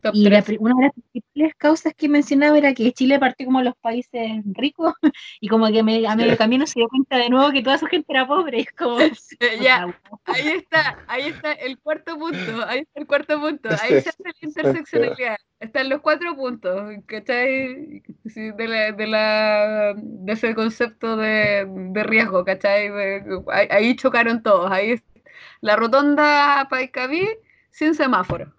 Top 0.02 0.14
Y 0.14 0.28
la 0.30 0.42
una 0.58 0.74
de 0.76 0.82
las 0.84 0.92
principales 0.92 1.54
causas 1.56 1.94
que 1.94 2.08
mencionaba 2.08 2.56
era 2.56 2.72
que 2.74 2.92
Chile 2.92 3.18
partió 3.18 3.46
como 3.46 3.60
los 3.62 3.74
países 3.76 4.42
ricos 4.54 4.94
y 5.40 5.48
como 5.48 5.66
que 5.68 5.82
me- 5.82 6.06
a 6.06 6.16
medio 6.16 6.36
camino 6.36 6.66
se 6.66 6.80
dio 6.80 6.88
cuenta 6.88 7.16
de 7.18 7.28
nuevo 7.28 7.50
que 7.52 7.62
toda 7.62 7.78
su 7.78 7.86
gente 7.86 8.06
era 8.12 8.26
pobre. 8.26 8.60
es 8.60 8.72
como, 8.72 8.98
Ya, 9.62 9.86
ahí 10.26 10.48
está, 10.48 10.98
ahí 11.06 11.26
está 11.28 11.52
el 11.52 11.78
cuarto 11.78 12.18
punto, 12.18 12.36
ahí 12.66 12.80
está 12.80 13.00
el 13.00 13.06
cuarto 13.06 13.40
punto, 13.40 13.68
ahí 13.68 14.00
se 14.00 14.08
hace 14.08 14.22
la 14.24 14.32
interseccionalidad, 14.40 15.36
están 15.60 15.88
los 15.88 16.00
cuatro 16.00 16.34
puntos, 16.34 16.92
¿cachai? 17.06 18.02
Sí, 18.26 18.50
de, 18.52 18.68
la, 18.68 18.92
de, 18.92 19.06
la, 19.06 19.94
de 19.96 20.32
ese 20.32 20.54
concepto 20.54 21.16
de, 21.16 21.66
de 21.68 22.02
riesgo, 22.04 22.44
¿cachai? 22.44 22.88
De- 22.88 23.42
ahí, 23.52 23.66
ahí 23.70 23.96
chocaron 23.96 24.42
todos, 24.42 24.70
ahí 24.70 25.00
la 25.60 25.76
rotonda 25.76 26.66
Paicaví 26.70 27.26
sin 27.70 27.94
semáforo. 27.94 28.52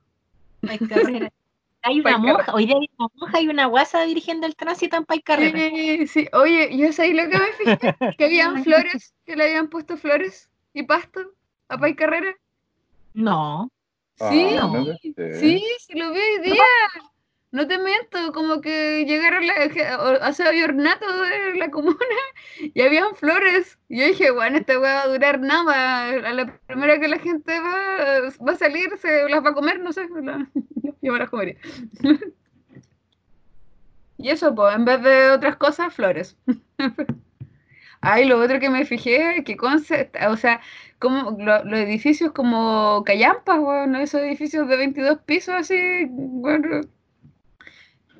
Carrera. 0.87 1.31
Hay 1.83 1.99
una 1.99 2.17
monja, 2.19 2.53
hoy 2.53 2.67
día 2.67 2.75
hay 2.79 2.87
una 2.95 3.07
monja 3.15 3.41
y 3.41 3.47
una 3.47 3.65
guasa 3.65 4.03
dirigiendo 4.03 4.45
el 4.45 4.55
tránsito 4.55 4.97
en 4.97 5.05
Pay 5.05 5.23
Carrera. 5.23 5.57
Sí, 5.57 6.05
sí, 6.05 6.27
oye, 6.31 6.77
yo 6.77 6.93
sé 6.93 7.11
lo 7.11 7.23
que 7.27 7.39
me 7.39 7.53
fijé, 7.53 7.95
que 8.19 8.25
habían 8.25 8.63
flores, 8.63 9.15
que 9.25 9.35
le 9.35 9.45
habían 9.45 9.67
puesto 9.67 9.97
flores 9.97 10.51
y 10.75 10.83
pasto 10.83 11.21
a 11.69 11.79
Pai 11.79 11.95
Carrera. 11.95 12.35
No, 13.15 13.71
Sí, 14.29 14.45
Ah, 14.59 14.69
no. 14.69 14.85
Sí, 15.39 15.63
sí 15.79 15.97
lo 15.97 16.11
vi 16.13 16.19
hoy 16.19 16.41
día. 16.43 16.63
No 17.51 17.67
te 17.67 17.77
miento, 17.77 18.31
como 18.33 18.61
que 18.61 19.03
llegaron 19.05 19.45
la, 19.45 19.67
que- 19.69 19.83
o- 19.95 20.29
o 20.29 20.33
sea, 20.33 20.47
había 20.47 20.65
ornato 20.65 21.05
de 21.23 21.55
la 21.57 21.69
comuna 21.69 21.97
y 22.59 22.81
habían 22.81 23.13
flores. 23.15 23.77
Y 23.89 23.99
yo 23.99 24.05
dije, 24.07 24.31
bueno, 24.31 24.57
esta 24.57 24.79
weá 24.79 24.95
va 24.95 25.01
a 25.03 25.07
durar 25.07 25.39
nada. 25.41 26.07
A 26.29 26.33
la 26.33 26.45
primera 26.67 26.99
que 26.99 27.07
la 27.09 27.19
gente 27.19 27.59
va, 27.59 28.21
va 28.47 28.51
a 28.53 28.55
salir, 28.55 28.97
se 28.97 29.27
las 29.29 29.43
va 29.43 29.49
a 29.49 29.53
comer, 29.53 29.79
no 29.81 29.91
sé. 29.91 30.07
yo 31.01 31.13
me 31.13 31.19
las 31.19 31.29
comería. 31.29 31.57
Y 34.17 34.29
eso, 34.29 34.53
pues, 34.55 34.75
en 34.75 34.85
vez 34.85 35.01
de 35.01 35.31
otras 35.31 35.57
cosas, 35.57 35.93
flores. 35.93 36.37
Ay, 38.01 38.25
lo 38.25 38.39
otro 38.39 38.59
que 38.59 38.69
me 38.69 38.85
fijé, 38.85 39.43
que 39.45 39.55
concept, 39.57 40.15
o 40.27 40.35
sea, 40.37 40.59
como 40.99 41.31
lo- 41.39 41.63
los 41.63 41.79
edificios 41.79 42.31
como 42.31 43.03
callampas, 43.05 43.59
bueno, 43.59 43.99
esos 43.99 44.21
edificios 44.21 44.67
de 44.67 44.77
22 44.77 45.19
pisos 45.21 45.53
así, 45.55 46.07
bueno, 46.09 46.81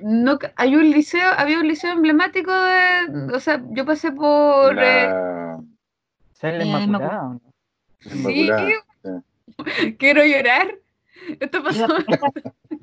no, 0.02 0.40
hay 0.56 0.76
un 0.76 0.90
liceo, 0.92 1.32
había 1.38 1.60
un 1.60 1.68
liceo 1.68 1.92
emblemático 1.92 2.52
de, 2.52 3.34
o 3.34 3.40
sea, 3.40 3.62
yo 3.70 3.86
pasé 3.86 4.12
por, 4.12 4.78
eh, 4.78 5.08
La 5.08 5.60
¿Ser 6.34 6.54
la 6.56 6.64
Eh, 6.64 6.84
Inmaculada? 6.84 7.40
Inmaculada. 8.06 8.70
sí. 9.66 9.96
quiero 9.98 10.26
llorar, 10.26 10.76
esto 11.40 11.64
pasó, 11.64 11.88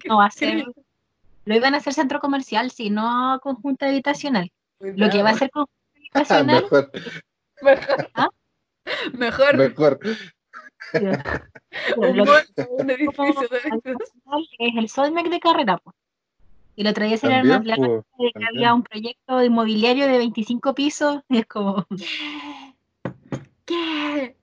no 0.07 0.17
va 0.19 0.27
a 0.27 0.31
ser. 0.31 0.65
Lo 1.45 1.57
iban 1.57 1.75
a 1.75 1.79
hacer 1.79 1.95
centro 1.95 2.21
comercial, 2.21 2.71
si 2.71 2.91
no 2.91 3.41
conjunto 3.43 3.87
habitacional. 3.87 4.53
Lo 4.81 5.09
que 5.11 5.23
va 5.23 5.31
a 5.31 5.35
ser 5.35 5.51
conjunto 5.51 5.73
habitacional, 6.13 6.63
mejor, 6.63 6.91
mejor, 7.63 8.11
¿Ah? 8.15 8.29
mejor, 9.13 9.57
mejor. 9.57 10.01
un, 11.97 12.17
lo 12.17 12.93
edificio 12.93 13.49
de 13.49 13.59
es 14.59 14.75
el 14.77 14.89
Solmec 14.89 15.29
de 15.29 15.41
carrera. 15.41 15.79
po. 15.79 15.95
Y 16.79 16.83
el 16.83 16.87
otro 16.87 17.05
día 17.05 17.17
se 17.17 17.27
le 17.27 17.43
una 17.43 17.61
pues, 17.61 17.77
de 17.77 18.05
que 18.33 18.45
había 18.49 18.73
un 18.73 18.85
proyecto 18.85 19.43
inmobiliario 19.43 20.07
de 20.07 20.19
25 20.19 20.77
pisos. 20.77 21.23
Y 21.29 21.39
es 21.39 21.47
como, 21.47 21.85
¿Qué? 23.65 24.37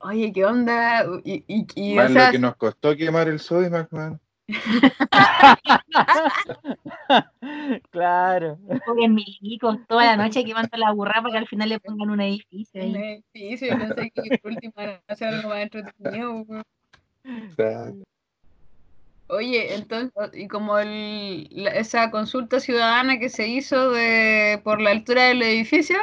Oye, 0.00 0.32
¿qué 0.32 0.44
onda? 0.44 1.06
Y, 1.22 1.44
y, 1.46 1.64
y, 1.76 1.92
o 1.92 1.96
Más 2.02 2.12
sea, 2.12 2.26
lo 2.26 2.32
que 2.32 2.40
nos 2.40 2.56
costó 2.56 2.96
quemar 2.96 3.28
el 3.28 3.38
Sodimac, 3.38 3.92
man. 3.92 4.18
claro. 7.90 8.58
pobres 8.84 9.10
milicos, 9.10 9.78
toda 9.86 10.06
la 10.06 10.16
noche 10.16 10.44
quemando 10.44 10.76
la 10.76 10.90
burra 10.90 11.22
para 11.22 11.30
que 11.30 11.38
al 11.38 11.46
final 11.46 11.68
le 11.68 11.78
pongan 11.78 12.10
un 12.10 12.20
edificio. 12.20 12.84
un 12.84 12.96
ahí. 12.96 13.22
edificio, 13.32 13.68
yo 13.68 13.78
pensé 13.78 14.10
que 14.10 14.38
por 14.38 14.50
último 14.50 14.72
iban 14.76 15.00
a 15.06 15.12
hacer 15.12 15.28
algo 15.28 15.50
más 15.50 15.60
entretenido. 15.60 16.44
Oye, 19.30 19.74
entonces, 19.74 20.12
y 20.34 20.48
como 20.48 20.78
el, 20.78 21.48
la- 21.52 21.70
esa 21.70 22.10
consulta 22.10 22.58
ciudadana 22.60 23.18
que 23.18 23.28
se 23.28 23.46
hizo 23.48 23.90
de 23.92 24.60
por 24.64 24.80
la 24.80 24.90
altura 24.90 25.24
del 25.26 25.42
edificio, 25.42 25.96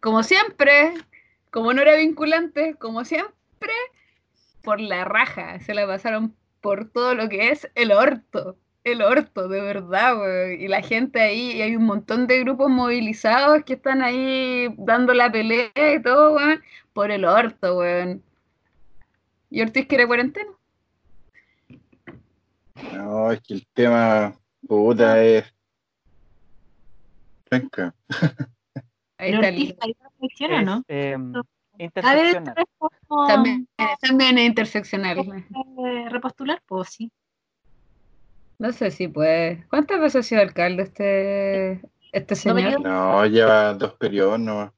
como 0.00 0.22
siempre, 0.24 0.92
como 1.50 1.72
no 1.72 1.82
era 1.82 1.94
vinculante, 1.96 2.74
como 2.78 3.04
siempre, 3.04 3.32
por 4.62 4.80
la 4.80 5.04
raja, 5.04 5.60
se 5.60 5.74
la 5.74 5.86
pasaron 5.86 6.34
por 6.60 6.88
todo 6.90 7.14
lo 7.14 7.28
que 7.28 7.50
es 7.50 7.70
el 7.74 7.92
orto, 7.92 8.56
el 8.84 9.02
orto, 9.02 9.48
de 9.48 9.60
verdad, 9.60 10.16
güey. 10.16 10.64
Y 10.64 10.68
la 10.68 10.82
gente 10.82 11.20
ahí, 11.20 11.52
y 11.52 11.62
hay 11.62 11.76
un 11.76 11.84
montón 11.86 12.26
de 12.26 12.40
grupos 12.40 12.70
movilizados 12.70 13.64
que 13.64 13.74
están 13.74 14.02
ahí 14.02 14.74
dando 14.78 15.14
la 15.14 15.30
pelea 15.30 15.70
y 15.96 16.02
todo, 16.02 16.34
weón, 16.34 16.62
por 16.92 17.10
el 17.10 17.24
orto, 17.24 17.78
weón. 17.78 18.22
¿Y 19.50 19.62
Ortiz 19.62 19.86
quiere 19.86 20.06
cuarentena? 20.06 20.50
No, 22.92 23.32
es 23.32 23.40
que 23.42 23.54
el 23.54 23.66
tema, 23.72 24.34
puta, 24.66 25.22
es. 25.22 25.44
Venga. 27.50 27.94
Ahí 29.18 29.30
Pero 29.32 29.36
está 29.42 29.48
el- 29.48 29.54
Ortiz, 29.54 29.76
¿hay 29.80 29.96
una 30.00 30.08
reflexión 30.10 30.52
o 30.54 30.62
no? 30.62 30.84
Em, 30.88 31.32
interseccional. 31.78 32.54
También, 33.28 33.68
también 34.00 34.38
es 34.38 34.46
interseccional. 34.46 35.18
eh, 35.18 36.08
repostular, 36.10 36.62
pues 36.66 36.88
sí. 36.90 37.10
No 38.58 38.72
sé 38.72 38.90
si 38.90 39.08
puede. 39.08 39.64
¿Cuántas 39.68 40.00
veces 40.00 40.16
ha 40.16 40.22
sido 40.22 40.40
alcalde 40.42 40.84
este, 40.84 41.72
este 42.12 42.34
No, 42.34 42.40
señor? 42.56 42.80
No, 42.80 43.26
lleva 43.26 43.74
dos 43.74 43.94
periodos, 43.94 44.38
no. 44.40 44.72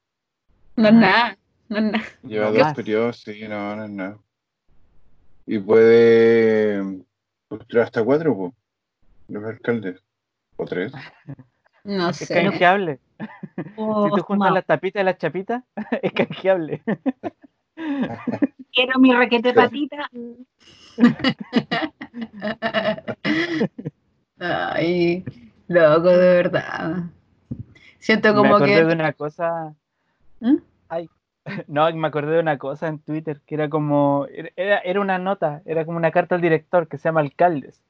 No 0.77 0.89
es 0.89 0.95
nada. 0.95 1.39
No 1.69 1.79
es 1.79 1.85
nada. 1.85 2.05
Lleva 2.23 2.47
No 2.47 2.53
dos 2.53 2.63
más. 2.63 2.75
periodos, 2.75 3.21
sí, 3.23 3.47
no, 3.49 3.77
no 3.77 3.85
es 3.85 3.91
nada. 3.91 4.19
Y 5.47 5.59
puede 5.59 7.05
hasta 7.83 8.05
cuatro, 8.05 8.37
pues, 8.37 8.53
los 9.29 9.45
alcaldes. 9.45 10.03
O 10.57 10.65
tres. 10.65 10.93
No 11.85 12.11
Es 12.11 12.17
sé. 12.17 12.35
canjeable. 12.35 12.99
Oh, 13.77 14.09
Si 14.09 14.17
tú 14.17 14.23
juntas 14.25 14.51
las 14.53 14.67
tapitas 14.67 15.03
y 15.03 15.05
las 15.05 15.19
chapitas, 15.19 15.63
es 16.03 16.13
canjeable. 16.13 16.83
Quiero 18.73 18.99
mi 18.99 19.15
requete 19.15 19.53
patita. 19.55 20.11
Ay, 24.41 25.25
loco, 25.69 26.09
de 26.09 26.19
verdad. 26.43 27.05
Siento 28.01 28.31
me 28.31 28.35
como 28.35 28.57
acordé 28.57 28.75
que. 28.75 28.85
de 28.85 28.93
una 28.93 29.13
cosa. 29.13 29.73
¿Mm? 30.41 30.57
Ay, 30.89 31.09
no, 31.69 31.91
me 31.95 32.09
acordé 32.09 32.35
de 32.35 32.41
una 32.41 32.59
cosa 32.59 32.89
en 32.89 32.99
Twitter 32.99 33.41
que 33.47 33.55
era 33.55 33.69
como. 33.69 34.27
Era, 34.57 34.79
era 34.79 35.01
una 35.01 35.19
nota, 35.19 35.63
era 35.65 35.85
como 35.85 35.97
una 35.97 36.11
carta 36.11 36.35
al 36.35 36.41
director 36.41 36.89
que 36.89 36.99
se 36.99 37.09
llama 37.09 37.21
Alcaldes. 37.21 37.83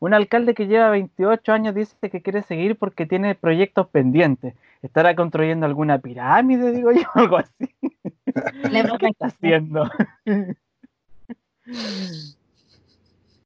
Un 0.00 0.12
alcalde 0.12 0.54
que 0.54 0.66
lleva 0.66 0.90
28 0.90 1.52
años 1.52 1.74
dice 1.74 2.10
que 2.10 2.20
quiere 2.20 2.42
seguir 2.42 2.76
porque 2.76 3.06
tiene 3.06 3.34
proyectos 3.36 3.86
pendientes. 3.88 4.54
¿Estará 4.82 5.14
construyendo 5.14 5.64
alguna 5.64 5.98
pirámide, 5.98 6.72
digo 6.72 6.92
yo, 6.92 7.02
algo 7.14 7.38
así? 7.38 7.72
¿Qué 7.80 9.06
está 9.06 9.26
haciendo? 9.26 9.88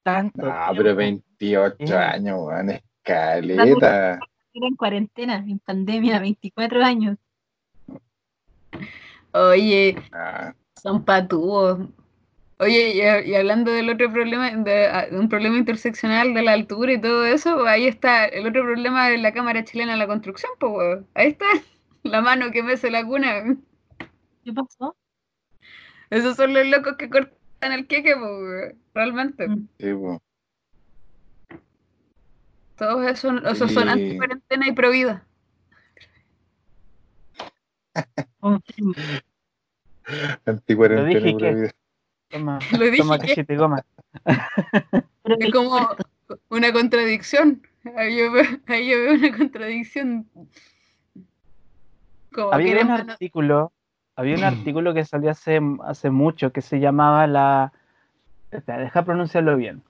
Tanto. 0.02 0.42
No, 0.42 0.52
tiempo. 0.52 0.74
pero 0.76 0.96
28 0.96 1.76
Eh. 1.80 1.92
años, 1.94 2.38
weón, 2.40 2.70
escaleta. 2.70 4.18
Era 4.54 4.66
en 4.66 4.76
cuarentena, 4.76 5.34
en 5.36 5.58
pandemia, 5.60 6.18
24 6.18 6.82
años. 6.82 7.18
Oye, 9.32 9.96
Ah, 10.12 10.54
son 10.82 11.04
patúos. 11.04 11.78
Oye, 12.60 12.94
y, 13.24 13.30
y 13.30 13.34
hablando 13.36 13.70
del 13.70 13.88
otro 13.90 14.12
problema, 14.12 14.50
de, 14.50 14.86
ah, 14.86 15.06
de 15.06 15.18
un 15.18 15.28
problema 15.28 15.56
interseccional 15.58 16.34
de 16.34 16.42
la 16.42 16.52
altura 16.54 16.92
y 16.92 17.00
todo 17.00 17.24
eso, 17.24 17.64
ahí 17.66 17.86
está 17.86 18.24
el 18.26 18.46
otro 18.48 18.62
problema 18.64 19.08
de 19.08 19.18
la 19.18 19.32
Cámara 19.32 19.64
Chilena 19.64 19.92
de 19.92 19.98
la 19.98 20.06
Construcción, 20.08 20.50
pues, 20.58 20.72
weón. 20.72 21.06
ahí 21.14 21.28
está 21.28 21.44
la 22.02 22.20
mano 22.20 22.50
que 22.50 22.62
mece 22.62 22.90
la 22.90 23.04
cuna. 23.04 23.56
¿Qué 24.44 24.52
pasó? 24.52 24.96
Esos 26.10 26.36
son 26.36 26.54
los 26.54 26.66
locos 26.66 26.96
que 26.96 27.10
cortan 27.10 27.72
el 27.72 27.86
queque, 27.86 28.14
pues, 28.16 28.74
realmente. 28.94 29.46
Mm. 29.48 29.68
sí, 29.78 29.94
pues. 29.94 30.18
Todos 32.76 33.06
esos, 33.10 33.42
esos 33.44 33.72
son 33.72 33.88
Y- 33.88 33.90
anti-cuarentena 33.90 34.68
y 34.68 34.72
pro 34.72 34.90
vida. 34.90 35.24
Anticuarentena 40.46 41.08
Lo 41.20 41.24
dije 41.26 41.32
pura 41.32 41.48
que- 41.50 41.54
vida. 41.54 41.70
Toma, 42.30 42.58
Lo 42.78 42.84
dije 42.84 42.96
toma 42.98 43.18
que- 43.18 43.56
goma. 43.56 43.84
Pero 45.22 45.36
Es 45.40 45.52
como 45.52 45.88
una 46.50 46.72
contradicción 46.72 47.62
Ahí 47.96 48.18
yo, 48.18 48.32
veo, 48.32 49.14
una 49.14 49.36
contradicción. 49.36 50.26
había 52.52 52.82
un 52.82 52.90
artículo, 52.90 53.72
había 54.16 54.36
un 54.36 54.44
artículo 54.44 54.92
que 54.92 55.04
salió 55.04 55.30
hace, 55.30 55.60
hace 55.84 56.10
mucho 56.10 56.52
que 56.52 56.60
se 56.60 56.80
llamaba 56.80 57.26
la. 57.26 57.72
deja 58.50 59.04
pronunciarlo 59.04 59.56
bien. 59.56 59.82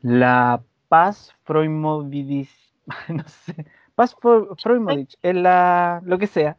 La 0.00 0.62
paz 0.88 1.34
Freudmovidic. 1.44 2.48
No 3.08 3.22
sé. 3.28 3.66
Paz 3.94 4.16
Freudmovidic, 4.20 5.14
es 5.22 5.34
la. 5.36 6.00
lo 6.04 6.18
que 6.18 6.26
sea. 6.26 6.56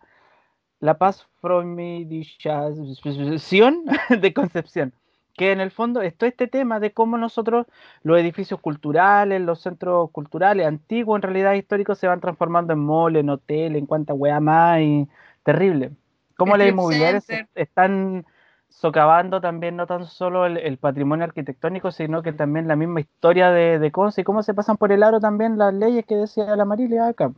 La 0.83 0.97
paz 0.97 1.25
Freudmodización 1.39 3.85
de 4.21 4.33
concepción 4.33 4.91
que 5.33 5.53
en 5.53 5.61
el 5.61 5.71
fondo 5.71 6.01
es 6.01 6.17
todo 6.17 6.27
este 6.27 6.47
tema 6.47 6.81
de 6.81 6.91
cómo 6.91 7.17
nosotros, 7.17 7.67
los 8.03 8.19
edificios 8.19 8.59
culturales, 8.59 9.41
los 9.41 9.61
centros 9.61 10.11
culturales 10.11 10.67
antiguos, 10.67 11.17
en 11.17 11.21
realidad 11.21 11.53
históricos, 11.53 11.97
se 11.97 12.07
van 12.07 12.19
transformando 12.19 12.73
en 12.73 12.79
mole, 12.79 13.21
en 13.21 13.29
hotel, 13.29 13.77
en 13.77 13.85
cuanta 13.85 14.13
weá 14.13 14.41
más, 14.41 14.81
y 14.81 15.07
terrible. 15.43 15.91
Cómo 16.35 16.57
las 16.57 16.67
inmobiliarias 16.67 17.27
están 17.55 18.25
socavando 18.67 19.39
también 19.39 19.77
no 19.77 19.87
tan 19.87 20.05
solo 20.05 20.45
el, 20.45 20.77
patrimonio 20.77 21.23
arquitectónico, 21.23 21.91
sino 21.91 22.21
que 22.23 22.33
también 22.33 22.67
la 22.67 22.75
misma 22.75 22.99
historia 22.99 23.51
de, 23.51 23.91
cosas 23.91 24.19
y 24.19 24.25
cómo 24.25 24.43
se 24.43 24.53
pasan 24.53 24.75
por 24.77 24.91
el 24.91 25.03
aro 25.03 25.21
también 25.21 25.57
las 25.57 25.73
leyes 25.73 26.05
que 26.05 26.15
decía 26.15 26.55
la 26.55 26.65
Marilia 26.65 27.07
acá. 27.07 27.31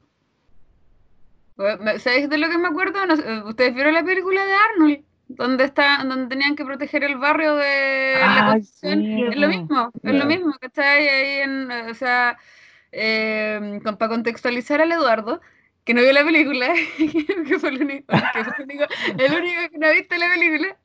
¿Sabéis 2.00 2.30
de 2.30 2.38
lo 2.38 2.50
que 2.50 2.58
me 2.58 2.68
acuerdo? 2.68 3.00
¿Ustedes 3.48 3.74
vieron 3.74 3.94
la 3.94 4.04
película 4.04 4.46
de 4.46 4.54
Arnold? 4.54 5.06
donde 5.28 5.64
está, 5.64 6.04
donde 6.04 6.28
tenían 6.28 6.56
que 6.56 6.66
proteger 6.66 7.04
el 7.04 7.18
barrio 7.18 7.56
de 7.56 8.18
la 8.20 8.46
Constitución, 8.52 9.32
es 9.32 9.38
lo 9.38 9.48
mismo, 9.48 9.92
es 10.04 10.14
lo 10.14 10.26
mismo, 10.26 10.54
¿cachai? 10.60 11.08
Ahí 11.08 11.42
en, 11.42 11.72
o 11.72 11.94
sea, 11.94 12.38
eh, 12.92 13.80
para 13.84 14.10
contextualizar 14.10 14.82
al 14.82 14.92
Eduardo, 14.92 15.42
que 15.84 15.94
no 15.94 16.02
vio 16.02 16.14
la 16.14 16.24
película, 16.24 16.74
que 16.98 17.60
fue 17.60 17.70
el 17.70 17.82
único, 17.82 18.06
que, 18.08 18.44
fue 18.44 18.54
el, 18.58 18.64
único 18.64 18.86
el 19.18 19.34
único 19.34 19.70
que 19.72 19.78
no 19.78 19.88
ha 19.88 19.92
visto 19.92 20.16
la 20.16 20.30
película, 20.30 20.78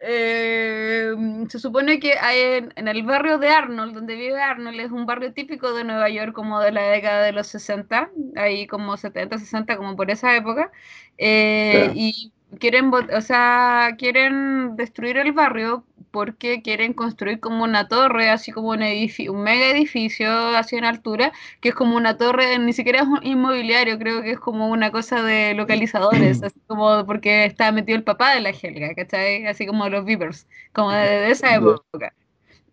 eh, 0.00 1.14
se 1.48 1.58
supone 1.58 1.98
que 1.98 2.14
hay 2.18 2.68
en, 2.76 2.88
el 2.88 3.02
barrio 3.02 3.38
de 3.38 3.48
Arnold, 3.48 3.94
donde 3.94 4.14
vive 4.14 4.40
Arnold, 4.40 4.78
es 4.80 4.90
un 4.90 5.06
barrio 5.06 5.32
típico 5.32 5.72
de 5.72 5.84
Nueva 5.84 6.08
York 6.10 6.32
como 6.32 6.60
de 6.60 6.72
la 6.72 6.82
década 6.88 7.22
de 7.24 7.32
los 7.32 7.46
60, 7.46 8.10
ahí 8.36 8.66
como 8.66 8.96
70, 8.96 9.38
60, 9.38 9.76
como 9.76 9.96
por 9.96 10.10
esa 10.10 10.36
época, 10.36 10.70
eh, 11.18 11.90
y 11.94 12.32
quieren, 12.58 12.92
o 12.92 13.20
sea, 13.20 13.94
quieren 13.98 14.76
destruir 14.76 15.16
el 15.16 15.32
barrio 15.32 15.84
porque 16.10 16.62
quieren 16.62 16.92
construir 16.92 17.40
como 17.40 17.64
una 17.64 17.88
torre, 17.88 18.30
así 18.30 18.52
como 18.52 18.70
un, 18.70 18.82
edificio, 18.82 19.32
un 19.32 19.42
mega 19.42 19.68
edificio 19.68 20.30
así 20.56 20.76
en 20.76 20.84
altura, 20.84 21.32
que 21.60 21.70
es 21.70 21.74
como 21.74 21.96
una 21.96 22.16
torre, 22.16 22.58
ni 22.58 22.72
siquiera 22.72 23.00
es 23.00 23.06
un 23.06 23.20
inmobiliario, 23.22 23.98
creo 23.98 24.22
que 24.22 24.32
es 24.32 24.38
como 24.38 24.68
una 24.68 24.90
cosa 24.90 25.22
de 25.22 25.54
localizadores, 25.54 26.42
así 26.42 26.60
como 26.66 27.04
porque 27.06 27.44
está 27.44 27.72
metido 27.72 27.96
el 27.96 28.04
papá 28.04 28.34
de 28.34 28.40
la 28.40 28.50
Helga, 28.50 28.94
¿cachai? 28.94 29.46
Así 29.46 29.66
como 29.66 29.88
los 29.88 30.04
Beavers, 30.04 30.46
como 30.72 30.90
de, 30.90 31.30
esa 31.30 31.54
época. 31.54 32.12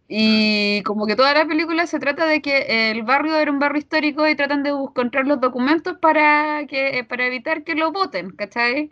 Y 0.08 0.84
como 0.84 1.08
que 1.08 1.16
toda 1.16 1.34
la 1.34 1.46
película 1.46 1.88
se 1.88 2.00
trata 2.00 2.26
de 2.26 2.42
que 2.42 2.92
el 2.92 3.04
barrio 3.04 3.38
era 3.38 3.52
un 3.52 3.60
barrio 3.60 3.80
histórico 3.80 4.28
y 4.28 4.36
tratan 4.36 4.64
de 4.64 4.70
encontrar 4.70 5.26
los 5.26 5.42
documentos 5.42 5.98
para, 6.00 6.66
que, 6.68 7.06
para 7.08 7.26
evitar 7.26 7.64
que 7.64 7.76
lo 7.76 7.92
voten, 7.92 8.32
¿cachai? 8.32 8.92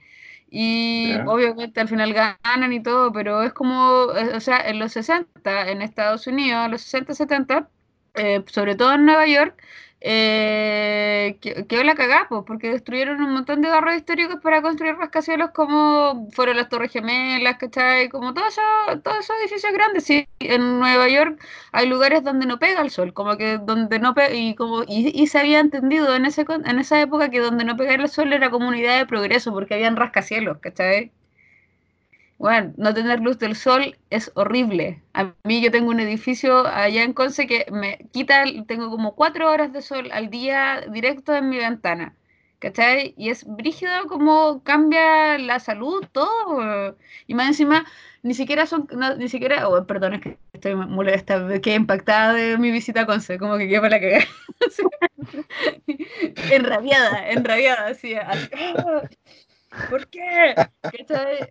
Y 0.54 1.14
obviamente 1.28 1.80
al 1.80 1.88
final 1.88 2.14
ganan 2.14 2.74
y 2.74 2.84
todo, 2.84 3.14
pero 3.14 3.42
es 3.44 3.54
como, 3.54 4.12
eh, 4.18 4.36
o 4.36 4.40
sea, 4.42 4.60
en 4.70 4.80
los 4.80 4.92
60, 4.92 5.70
en 5.72 5.82
Estados 5.82 6.28
Unidos, 6.28 6.66
en 6.66 6.72
los 6.72 6.82
60, 6.82 7.14
70, 7.16 7.70
eh, 8.16 8.44
sobre 8.48 8.76
todo 8.76 8.94
en 8.94 9.06
Nueva 9.06 9.26
York, 9.28 9.56
eh, 10.04 11.38
quedó 11.40 11.84
la 11.84 11.94
cagá, 11.94 12.26
pues, 12.28 12.44
porque 12.48 12.72
destruyeron 12.72 13.22
un 13.22 13.34
montón 13.34 13.62
de 13.62 13.70
barrios 13.70 13.98
históricos 13.98 14.38
para 14.42 14.62
construir 14.64 14.96
rascacielos 14.96 15.52
como 15.52 16.28
fueron 16.32 16.58
las 16.58 16.70
Torres 16.70 16.92
Gemelas, 16.92 17.58
¿cachai? 17.58 18.10
Como 18.10 18.34
todos 18.34 18.48
esos, 18.50 19.04
todos 19.04 19.20
esos 19.20 19.36
edificios 19.40 19.72
grandes. 19.74 20.04
Sí, 20.06 20.28
en 20.40 20.80
Nueva 20.80 21.08
York 21.08 21.40
hay 21.72 21.88
lugares 21.88 22.24
donde 22.24 22.48
no 22.48 22.58
pega 22.58 22.82
el 22.82 22.90
sol, 22.90 23.14
como 23.14 23.38
que 23.38 23.60
donde 23.60 24.00
no 24.00 24.16
pega, 24.16 24.34
y 24.34 24.56
como 24.56 24.84
y, 24.88 25.28
se 25.28 25.40
había 25.40 25.60
entendido 25.60 26.16
en, 26.16 26.26
ese, 26.26 26.46
en 26.50 26.80
esa 26.80 27.00
época 27.02 27.30
que 27.30 27.40
donde 27.40 27.64
no 27.64 27.78
pega 27.78 27.94
el 27.96 28.10
sol 28.10 28.34
era 28.34 28.50
comunidad 28.50 28.98
de 28.98 29.06
progreso, 29.06 29.54
porque 29.54 29.76
habían 29.76 29.96
rascacielos, 29.98 30.58
¿cachai? 30.60 31.12
Bueno, 32.42 32.74
no 32.76 32.92
tener 32.92 33.20
luz 33.20 33.38
del 33.38 33.56
sol 33.56 33.96
es 34.10 34.32
horrible. 34.34 35.00
A 35.14 35.32
mí 35.44 35.62
yo 35.62 35.70
tengo 35.70 35.92
un 35.92 36.00
edificio 36.00 36.66
allá 36.66 37.04
en 37.04 37.14
Conce 37.14 37.46
que 37.46 37.68
me 37.72 38.00
quita, 38.12 38.46
tengo 38.66 38.90
como 38.90 39.14
cuatro 39.14 39.48
horas 39.48 39.72
de 39.74 39.84
sol 39.84 40.10
al 40.12 40.32
día 40.32 40.82
directo 40.90 41.36
en 41.36 41.50
mi 41.50 41.58
ventana. 41.58 42.16
¿Cachai? 42.58 43.14
Y 43.16 43.30
es 43.30 43.46
brígido 43.46 43.92
como 44.08 44.64
cambia 44.64 45.38
la 45.38 45.60
salud, 45.60 46.04
todo. 46.12 46.98
Y 47.28 47.36
más 47.36 47.48
encima, 47.48 47.86
ni 48.24 48.34
siquiera 48.34 48.66
son, 48.66 48.88
ni 49.20 49.30
siquiera, 49.30 49.68
oh, 49.70 49.86
perdón, 49.86 50.16
es 50.16 50.22
que 50.22 50.38
estoy 50.54 50.76
molesta, 50.76 51.48
quedé 51.62 51.76
impactada 51.76 52.34
de 52.34 52.58
mi 52.58 52.72
visita 52.72 53.02
a 53.02 53.06
Conce, 53.06 53.38
como 53.38 53.58
que 53.58 53.68
quedé 53.68 53.82
para 53.82 53.98
la 53.98 54.02
cagada. 54.02 54.26
enrabiada, 56.52 57.30
enrabiada, 57.30 57.88
así. 57.88 58.16
así. 58.16 58.50
¿Por 59.90 60.08
qué? 60.08 60.56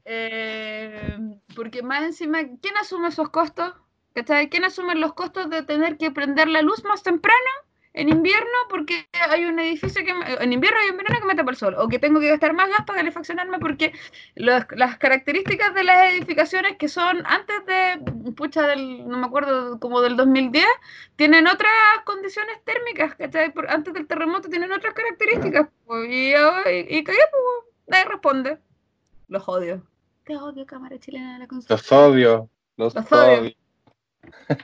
Eh, 0.04 1.18
porque 1.54 1.82
más 1.82 2.02
encima, 2.02 2.40
¿quién 2.60 2.76
asume 2.76 3.08
esos 3.08 3.30
costos? 3.30 3.74
¿Quién 4.12 4.64
asume 4.64 4.94
los 4.96 5.14
costos 5.14 5.48
de 5.48 5.62
tener 5.62 5.96
que 5.96 6.10
prender 6.10 6.48
la 6.48 6.62
luz 6.62 6.84
más 6.84 7.02
temprano 7.02 7.50
en 7.92 8.08
invierno 8.08 8.56
porque 8.68 9.08
hay 9.30 9.44
un 9.46 9.58
edificio 9.58 10.04
que 10.04 10.10
en 10.10 10.52
invierno 10.52 10.78
hay 10.80 10.90
un 10.90 10.96
verano 10.96 11.20
que 11.20 11.26
me 11.26 11.34
tapa 11.34 11.50
el 11.50 11.56
sol 11.56 11.74
o 11.76 11.88
que 11.88 11.98
tengo 11.98 12.20
que 12.20 12.28
gastar 12.28 12.52
más 12.52 12.68
gas 12.68 12.84
para 12.86 12.98
calefaccionarme 12.98 13.58
porque 13.58 13.92
las 14.36 14.98
características 14.98 15.74
de 15.74 15.84
las 15.84 16.12
edificaciones 16.12 16.76
que 16.76 16.88
son 16.88 17.24
antes 17.26 17.66
de 17.66 18.32
pucha 18.32 18.66
del 18.68 19.08
no 19.08 19.18
me 19.18 19.26
acuerdo 19.26 19.80
como 19.80 20.02
del 20.02 20.16
2010 20.16 20.64
tienen 21.16 21.48
otras 21.48 21.72
condiciones 22.04 22.62
térmicas 22.64 23.16
¿cachai? 23.16 23.52
antes 23.68 23.92
del 23.92 24.06
terremoto 24.06 24.48
tienen 24.48 24.70
otras 24.70 24.94
características 24.94 25.68
pues, 25.86 26.08
y, 26.08 26.32
y, 26.32 26.98
y, 26.98 27.02
pues, 27.02 27.16
Nadie 27.90 28.04
responde. 28.04 28.58
Los 29.28 29.48
odio. 29.48 29.82
Te 30.24 30.36
odio, 30.36 30.64
Cámara 30.64 30.98
Chilena 30.98 31.34
de 31.34 31.38
la 31.40 31.46
Constitución. 31.46 32.00
Los 32.00 32.10
odio. 32.10 32.50
Los, 32.76 32.94
odio. 32.96 33.52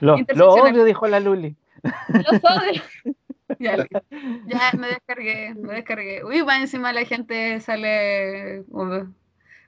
Los, 0.01 0.21
odio, 0.39 0.83
dijo 0.85 1.07
la 1.07 1.19
Luli. 1.19 1.55
Los 1.83 2.41
odio. 2.43 2.81
Ya, 3.59 3.77
ya, 3.77 4.71
me 4.77 4.87
descargué, 4.87 5.55
me 5.55 5.75
descargué. 5.75 6.21
Uy, 6.23 6.43
más 6.43 6.59
encima 6.59 6.91
la 6.91 7.05
gente 7.05 7.59
sale, 7.61 8.65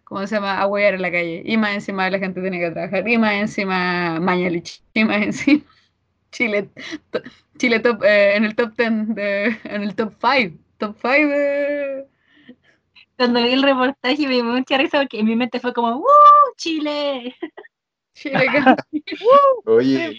¿cómo 0.04 0.28
se 0.28 0.36
llama? 0.36 0.60
A 0.60 0.68
huear 0.68 0.96
en 0.96 1.02
la 1.02 1.10
calle. 1.10 1.42
Y 1.46 1.56
más 1.56 1.74
encima 1.74 2.10
la 2.10 2.20
gente 2.20 2.42
tiene 2.42 2.60
que 2.60 2.72
trabajar. 2.72 3.08
Y 3.08 3.18
más 3.18 3.36
encima 3.36 4.20
Mañalich. 4.20 4.84
Y 4.94 5.06
más 5.06 5.24
encima 5.24 5.64
Chile, 6.32 6.70
Chile 7.58 7.80
top, 7.80 8.04
eh, 8.04 8.36
en 8.36 8.44
el 8.44 8.56
top 8.56 8.76
10, 8.78 9.16
de, 9.16 9.58
en 9.64 9.82
el 9.82 9.96
top 9.96 10.14
5. 10.20 10.58
Top 10.78 10.98
5 11.02 11.12
de 11.12 12.08
cuando 13.20 13.44
vi 13.44 13.52
el 13.52 13.64
reportaje 13.64 14.28
me 14.28 14.36
dio 14.36 14.46
mucha 14.46 14.78
risa 14.78 15.00
porque 15.00 15.20
en 15.20 15.26
mi 15.26 15.36
mente 15.36 15.60
fue 15.60 15.74
como, 15.74 15.98
¡Woo! 15.98 16.08
¡Chile! 16.56 17.36
Chile, 18.14 18.46
Oye, 19.66 20.18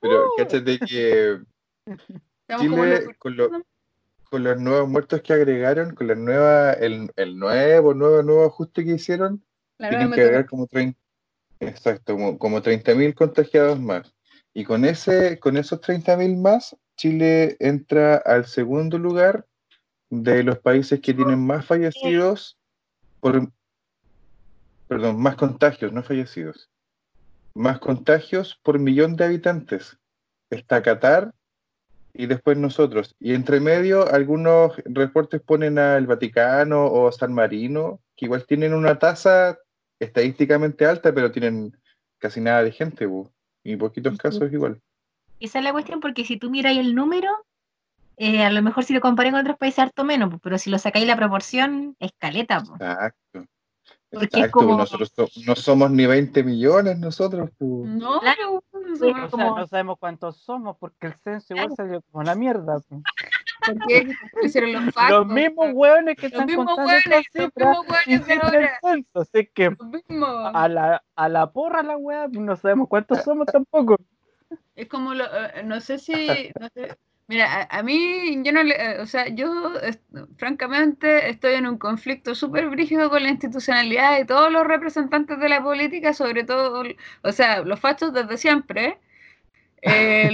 pero 0.00 0.32
cáchate 0.36 0.80
que 0.80 1.38
Chile, 2.58 3.16
con, 3.20 3.36
con, 4.24 4.42
los 4.42 4.60
nuevos 4.60 4.88
muertos 4.88 5.22
que 5.22 5.32
agregaron, 5.34 5.94
con 5.94 6.08
la 6.08 6.16
nueva, 6.16 6.72
el, 6.72 7.12
el 7.14 7.38
nuevo, 7.38 7.94
nuevo, 7.94 8.24
nuevo 8.24 8.44
ajuste 8.46 8.84
que 8.84 8.94
hicieron, 8.94 9.44
tienen 9.78 10.10
que 10.10 10.22
agregar 10.22 10.46
como 10.46 10.66
30, 10.66 10.98
exacto, 11.60 12.14
como, 12.14 12.38
como 12.40 12.60
30.000 12.60 13.14
contagiados 13.14 13.78
más. 13.78 14.12
Y 14.52 14.64
con, 14.64 14.84
ese, 14.84 15.38
con 15.38 15.56
esos 15.56 15.80
30.000 15.80 16.40
más, 16.40 16.76
Chile 16.96 17.56
entra 17.60 18.16
al 18.16 18.46
segundo 18.46 18.98
lugar 18.98 19.46
de 20.12 20.42
los 20.42 20.58
países 20.58 21.00
que 21.00 21.14
tienen 21.14 21.38
más 21.38 21.64
fallecidos 21.64 22.58
por, 23.20 23.50
perdón, 24.86 25.18
más 25.18 25.36
contagios, 25.36 25.90
no 25.90 26.02
fallecidos, 26.02 26.68
más 27.54 27.78
contagios 27.78 28.60
por 28.62 28.78
millón 28.78 29.16
de 29.16 29.24
habitantes. 29.24 29.96
Está 30.50 30.82
Qatar 30.82 31.32
y 32.12 32.26
después 32.26 32.58
nosotros. 32.58 33.16
Y 33.20 33.32
entre 33.32 33.58
medio, 33.58 34.06
algunos 34.06 34.76
reportes 34.84 35.40
ponen 35.40 35.78
al 35.78 36.06
Vaticano 36.06 36.92
o 36.92 37.10
San 37.10 37.32
Marino, 37.32 37.98
que 38.14 38.26
igual 38.26 38.44
tienen 38.44 38.74
una 38.74 38.98
tasa 38.98 39.58
estadísticamente 39.98 40.84
alta, 40.84 41.14
pero 41.14 41.32
tienen 41.32 41.74
casi 42.18 42.42
nada 42.42 42.62
de 42.62 42.72
gente, 42.72 43.08
y 43.64 43.76
poquitos 43.76 44.18
casos 44.18 44.52
igual. 44.52 44.78
Esa 45.40 45.60
es 45.60 45.64
la 45.64 45.72
cuestión, 45.72 46.00
porque 46.00 46.26
si 46.26 46.36
tú 46.36 46.50
miras 46.50 46.76
el 46.76 46.94
número, 46.94 47.30
eh, 48.16 48.44
a 48.44 48.50
lo 48.50 48.62
mejor 48.62 48.84
si 48.84 48.92
lo 48.94 49.00
comparé 49.00 49.30
con 49.30 49.40
otros 49.40 49.56
países 49.56 49.80
harto 49.80 50.04
menos, 50.04 50.34
pero 50.42 50.58
si 50.58 50.70
lo 50.70 50.78
sacáis 50.78 51.06
la 51.06 51.16
proporción, 51.16 51.96
escaleta. 51.98 52.58
Exacto. 52.58 53.46
Exacto, 54.12 54.62
nosotros 54.62 55.12
no 55.46 55.56
somos 55.56 55.90
ni 55.90 56.04
20 56.04 56.42
millones 56.44 56.98
nosotros. 56.98 57.48
No, 57.58 58.20
claro, 58.20 58.62
no 58.72 59.66
sabemos 59.66 59.98
cuántos 59.98 60.36
somos 60.36 60.76
porque 60.78 61.06
el 61.06 61.14
censo 61.24 61.54
igual 61.54 61.72
salió 61.74 62.02
como 62.10 62.22
la 62.22 62.34
mierda. 62.34 62.78
¿Por 62.88 63.86
qué 63.88 64.12
hicieron 64.42 64.72
los 64.72 64.94
factos? 64.94 65.26
Los 65.26 65.26
mismos 65.28 65.70
hueones 65.72 66.16
que 66.16 66.26
están 66.26 66.46
contando 66.46 66.84
hueones, 66.84 67.26
los 67.34 67.50
mismos 67.54 67.86
hueones 67.88 68.26
de 68.26 68.34
ahora. 68.34 68.80
así 69.14 69.50
que 69.54 69.76
a 70.52 70.68
la, 70.68 71.02
a 71.16 71.28
la 71.30 71.50
porra 71.50 71.82
la 71.82 71.96
hueá, 71.96 72.28
no 72.28 72.54
sabemos 72.56 72.88
cuántos 72.88 73.22
somos 73.22 73.46
tampoco. 73.46 73.96
Es 74.74 74.88
como, 74.88 75.14
lo, 75.14 75.24
eh, 75.24 75.62
no 75.64 75.80
sé 75.80 75.98
si, 75.98 76.52
no 76.60 76.68
sé, 76.74 76.98
Mira, 77.32 77.66
a, 77.70 77.82
mí, 77.82 78.42
yo 78.44 78.52
no 78.52 78.62
le, 78.62 78.74
eh, 78.74 79.00
o 79.00 79.06
sea, 79.06 79.26
yo 79.28 79.72
francamente 80.36 81.30
estoy 81.30 81.54
en 81.54 81.66
un 81.66 81.78
conflicto 81.78 82.34
súper 82.34 82.68
brígido 82.68 83.08
con 83.08 83.22
la 83.22 83.30
institucionalidad 83.30 84.18
de 84.18 84.26
todos 84.26 84.52
los 84.52 84.66
representantes 84.66 85.38
de 85.38 85.48
la 85.48 85.62
política, 85.62 86.12
sobre 86.12 86.44
todo, 86.44 86.84
o 87.22 87.32
sea, 87.32 87.62
los 87.62 87.80
fachos 87.80 88.12
desde 88.12 88.36
siempre. 88.36 88.98
Eh, 89.80 90.30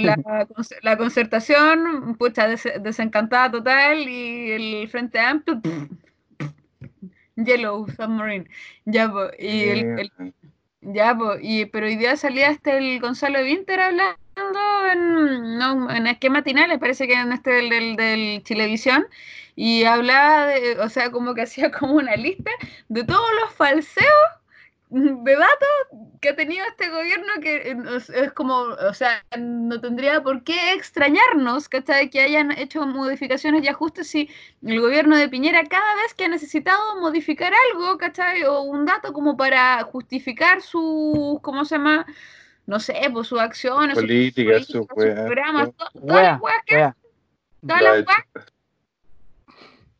la, 0.81 0.97
concertación, 0.97 2.17
pucha, 2.17 2.49
desencantada 2.49 3.49
total 3.49 3.99
y 4.09 4.51
el 4.51 4.89
Frente 4.89 5.19
Amplio, 5.19 5.61
Yellow 7.37 7.87
Submarine. 7.95 8.49
Ya, 8.83 9.09
y 9.39 9.61
el, 9.69 10.11
ya, 10.81 11.17
y, 11.41 11.65
pero 11.67 11.85
hoy 11.85 11.95
día 11.95 12.17
salía 12.17 12.49
hasta 12.49 12.77
el 12.77 12.99
Gonzalo 12.99 13.41
Vinter 13.41 13.79
en, 14.91 15.57
no, 15.57 15.89
en 15.89 16.07
esquema 16.07 16.39
matinal, 16.39 16.79
parece 16.79 17.07
que 17.07 17.13
en 17.13 17.31
este 17.31 17.51
del, 17.51 17.95
del, 17.95 18.43
Chilevisión, 18.43 19.07
y 19.55 19.83
hablaba 19.83 20.47
de, 20.47 20.79
o 20.79 20.89
sea, 20.89 21.11
como 21.11 21.33
que 21.33 21.41
hacía 21.43 21.71
como 21.71 21.93
una 21.95 22.15
lista 22.15 22.51
de 22.87 23.03
todos 23.03 23.29
los 23.41 23.53
falseos 23.53 24.39
de 24.89 25.35
datos 25.35 25.69
que 26.19 26.29
ha 26.29 26.35
tenido 26.35 26.65
este 26.65 26.89
gobierno 26.89 27.27
que 27.41 27.77
es, 27.95 28.31
como, 28.33 28.55
o 28.55 28.93
sea, 28.93 29.23
no 29.37 29.79
tendría 29.79 30.21
por 30.23 30.43
qué 30.43 30.73
extrañarnos 30.73 31.69
que 31.69 31.83
hayan 32.19 32.51
hecho 32.51 32.85
modificaciones 32.87 33.63
y 33.63 33.67
ajustes 33.67 34.07
si 34.07 34.29
el 34.65 34.81
gobierno 34.81 35.15
de 35.15 35.29
Piñera 35.29 35.63
cada 35.65 35.95
vez 35.95 36.13
que 36.15 36.25
ha 36.25 36.27
necesitado 36.27 36.99
modificar 36.99 37.53
algo, 37.71 37.97
¿cachai? 37.99 38.43
O 38.45 38.61
un 38.61 38.85
dato 38.85 39.13
como 39.13 39.37
para 39.37 39.83
justificar 39.83 40.61
su, 40.61 41.39
¿cómo 41.43 41.65
se 41.65 41.75
llama? 41.75 42.07
No 42.69 42.79
sé, 42.79 42.93
por 43.05 43.13
pues, 43.13 43.27
sus 43.27 43.39
acciones, 43.39 43.95
políticas, 43.95 44.67
sus, 44.67 44.85
programas, 44.85 45.71
todas 45.93 46.39
las 47.81 48.05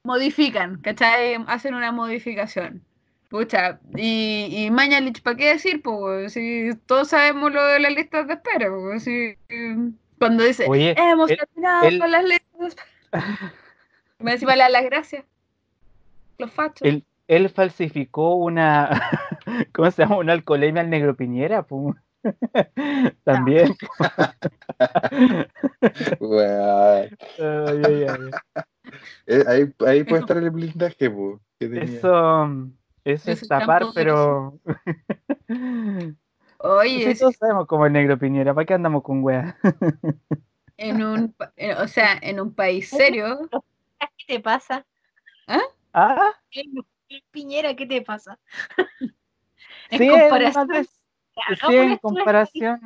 modifican, 0.04 0.80
¿cachai? 0.82 1.44
Hacen 1.48 1.74
una 1.74 1.92
modificación. 1.92 2.84
Pucha, 3.30 3.80
y, 3.96 4.50
y 4.52 4.70
Mañalich, 4.70 5.24
¿para 5.24 5.36
qué 5.36 5.50
decir? 5.50 5.82
Pues 5.82 6.34
si 6.34 6.70
todos 6.86 7.08
sabemos 7.08 7.52
lo 7.52 7.64
de 7.66 7.80
las 7.80 7.92
listas 7.92 8.28
de 8.28 8.34
espera, 8.36 8.70
pues, 8.70 9.04
si, 9.04 9.36
cuando 10.20 10.44
dice, 10.44 10.66
hemos 10.66 11.28
terminado 11.28 12.00
con 12.00 12.12
las 12.12 12.24
listas. 12.24 12.76
Me 14.20 14.32
decía 14.34 14.70
las 14.70 14.86
gracias. 14.86 15.26
Los 16.38 16.52
fachos. 16.52 16.88
Él, 16.88 17.04
él 17.28 17.50
falsificó 17.50 18.36
una, 18.36 18.90
¿cómo 19.74 19.90
se 19.90 20.04
llama? 20.04 20.18
Una 20.18 20.34
alcoholemia 20.34 20.84
al 20.84 20.92
negro 20.92 21.16
Piñera, 21.16 21.64
pues. 21.64 21.96
También. 23.24 23.76
Eh, 29.28 29.44
ahí, 29.48 29.74
ahí, 29.86 30.04
puede 30.04 30.22
estar 30.22 30.38
el 30.38 30.50
blindaje, 30.50 31.12
Eso, 31.60 32.50
eso 33.04 33.32
es 33.32 33.48
tapar, 33.48 33.86
pero. 33.94 34.60
Oye, 36.58 37.16
todos 37.16 37.36
sabemos 37.36 37.68
como 37.68 37.86
el 37.86 37.94
negro 37.94 38.18
Piñera, 38.18 38.56
¿para 38.56 38.66
qué 38.66 38.74
andamos 38.74 39.04
con 39.04 39.24
wea? 39.24 39.56
en 40.78 41.04
un, 41.04 41.36
o 41.78 41.88
sea, 41.88 42.18
en 42.22 42.40
un 42.40 42.54
país 42.54 42.90
serio. 42.90 43.48
¿Qué 44.18 44.36
te 44.36 44.40
pasa? 44.40 44.86
¿Ah? 45.48 45.62
¿Ah? 45.94 46.34
Piñera, 47.32 47.76
¿qué 47.76 47.86
te 47.86 48.02
pasa? 48.02 48.40
en 49.92 50.10
comparación 50.10 50.88
sí, 51.68 51.76
en 51.76 51.98
comparación. 51.98 52.80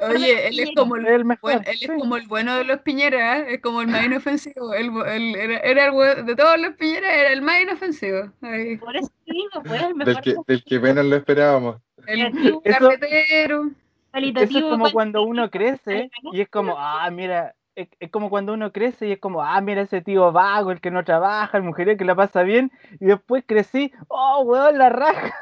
Oye, 0.00 0.48
él 0.48 0.60
es 0.60 0.70
como 0.76 0.96
el, 0.96 1.24
bueno, 1.40 1.62
él 1.66 1.78
es 1.80 1.88
como 1.88 2.16
el 2.16 2.26
bueno 2.26 2.56
de 2.56 2.64
los 2.64 2.80
Piñeras, 2.80 3.40
¿eh? 3.40 3.54
es 3.54 3.60
como 3.60 3.82
el 3.82 3.88
más 3.88 4.04
inofensivo. 4.04 4.74
Él, 4.74 4.90
era, 5.36 5.58
era, 5.58 5.86
el 5.86 6.26
de 6.26 6.36
todos 6.36 6.58
los 6.58 6.74
Piñeras, 6.74 7.12
era 7.12 7.32
el 7.32 7.42
más 7.42 7.60
inofensivo. 7.60 8.30
Por 8.40 8.96
eso 8.96 9.10
digo, 9.26 9.62
pues 9.64 9.82
el 9.82 9.94
mejor. 9.94 10.14
Del 10.14 10.22
que, 10.22 10.36
del 10.46 10.64
que 10.64 10.80
menos 10.80 11.04
lo 11.04 11.16
esperábamos. 11.16 11.76
El 12.06 12.32
carretero. 12.64 13.70
Eso 14.12 14.58
es 14.58 14.64
como 14.64 14.90
cuando 14.92 15.22
uno 15.22 15.50
crece 15.50 16.10
y 16.32 16.42
es 16.42 16.48
como, 16.48 16.76
ah, 16.78 17.08
mira, 17.10 17.54
es, 17.74 17.88
como 18.10 18.28
cuando 18.28 18.52
uno 18.52 18.70
crece 18.70 19.08
y 19.08 19.12
es 19.12 19.18
como, 19.18 19.42
ah, 19.42 19.60
mira 19.62 19.82
ese 19.82 20.02
tío 20.02 20.32
vago, 20.32 20.70
el 20.70 20.80
que 20.80 20.90
no 20.90 21.04
trabaja, 21.04 21.56
el 21.56 21.64
mujer 21.64 21.96
que 21.96 22.04
la 22.04 22.14
pasa 22.14 22.42
bien, 22.42 22.70
y 23.00 23.06
después 23.06 23.44
crecí, 23.46 23.92
oh, 24.08 24.42
weón, 24.44 24.76
la 24.76 24.90
raja. 24.90 25.32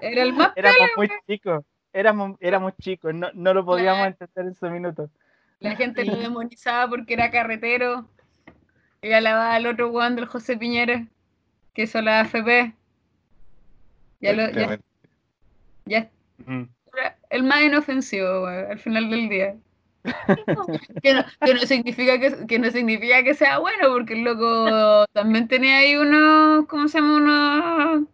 Era 0.00 0.22
el 0.22 0.32
más 0.34 0.52
Éramos 0.56 0.88
muy 0.96 1.10
chicos 1.26 1.64
éramos, 1.92 2.36
éramos 2.40 2.72
chicos, 2.80 3.14
no, 3.14 3.28
no 3.34 3.54
lo 3.54 3.64
podíamos 3.64 4.06
entender 4.06 4.46
en 4.46 4.54
su 4.54 4.66
minuto. 4.70 5.10
La 5.60 5.76
gente 5.76 6.04
lo 6.04 6.16
demonizaba 6.16 6.88
porque 6.88 7.14
era 7.14 7.30
carretero 7.30 8.08
y 9.02 9.12
alababa 9.12 9.54
al 9.54 9.66
otro 9.66 9.90
Juan 9.90 10.16
del 10.16 10.26
José 10.26 10.56
Piñera, 10.56 11.06
que 11.74 11.82
hizo 11.82 12.00
la 12.00 12.20
AFP. 12.20 12.74
Ya 14.20 14.32
lo, 14.32 14.50
ya, 14.50 14.78
ya 15.84 16.10
el 17.30 17.42
más 17.42 17.62
inofensivo 17.62 18.46
al 18.46 18.78
final 18.78 19.10
del 19.10 19.28
día. 19.28 19.56
que, 21.02 21.12
no, 21.12 21.24
que, 21.44 21.54
no, 21.54 21.60
significa 21.60 22.18
que, 22.18 22.46
que, 22.46 22.58
no 22.58 22.70
significa 22.70 23.22
que 23.22 23.34
sea 23.34 23.58
bueno, 23.58 23.88
porque 23.88 24.14
el 24.14 24.22
loco 24.22 25.04
también 25.12 25.48
tenía 25.48 25.78
ahí 25.78 25.96
unos, 25.96 26.66
¿cómo 26.66 26.88
se 26.88 27.00
llama? 27.00 27.16
Unos 27.16 28.08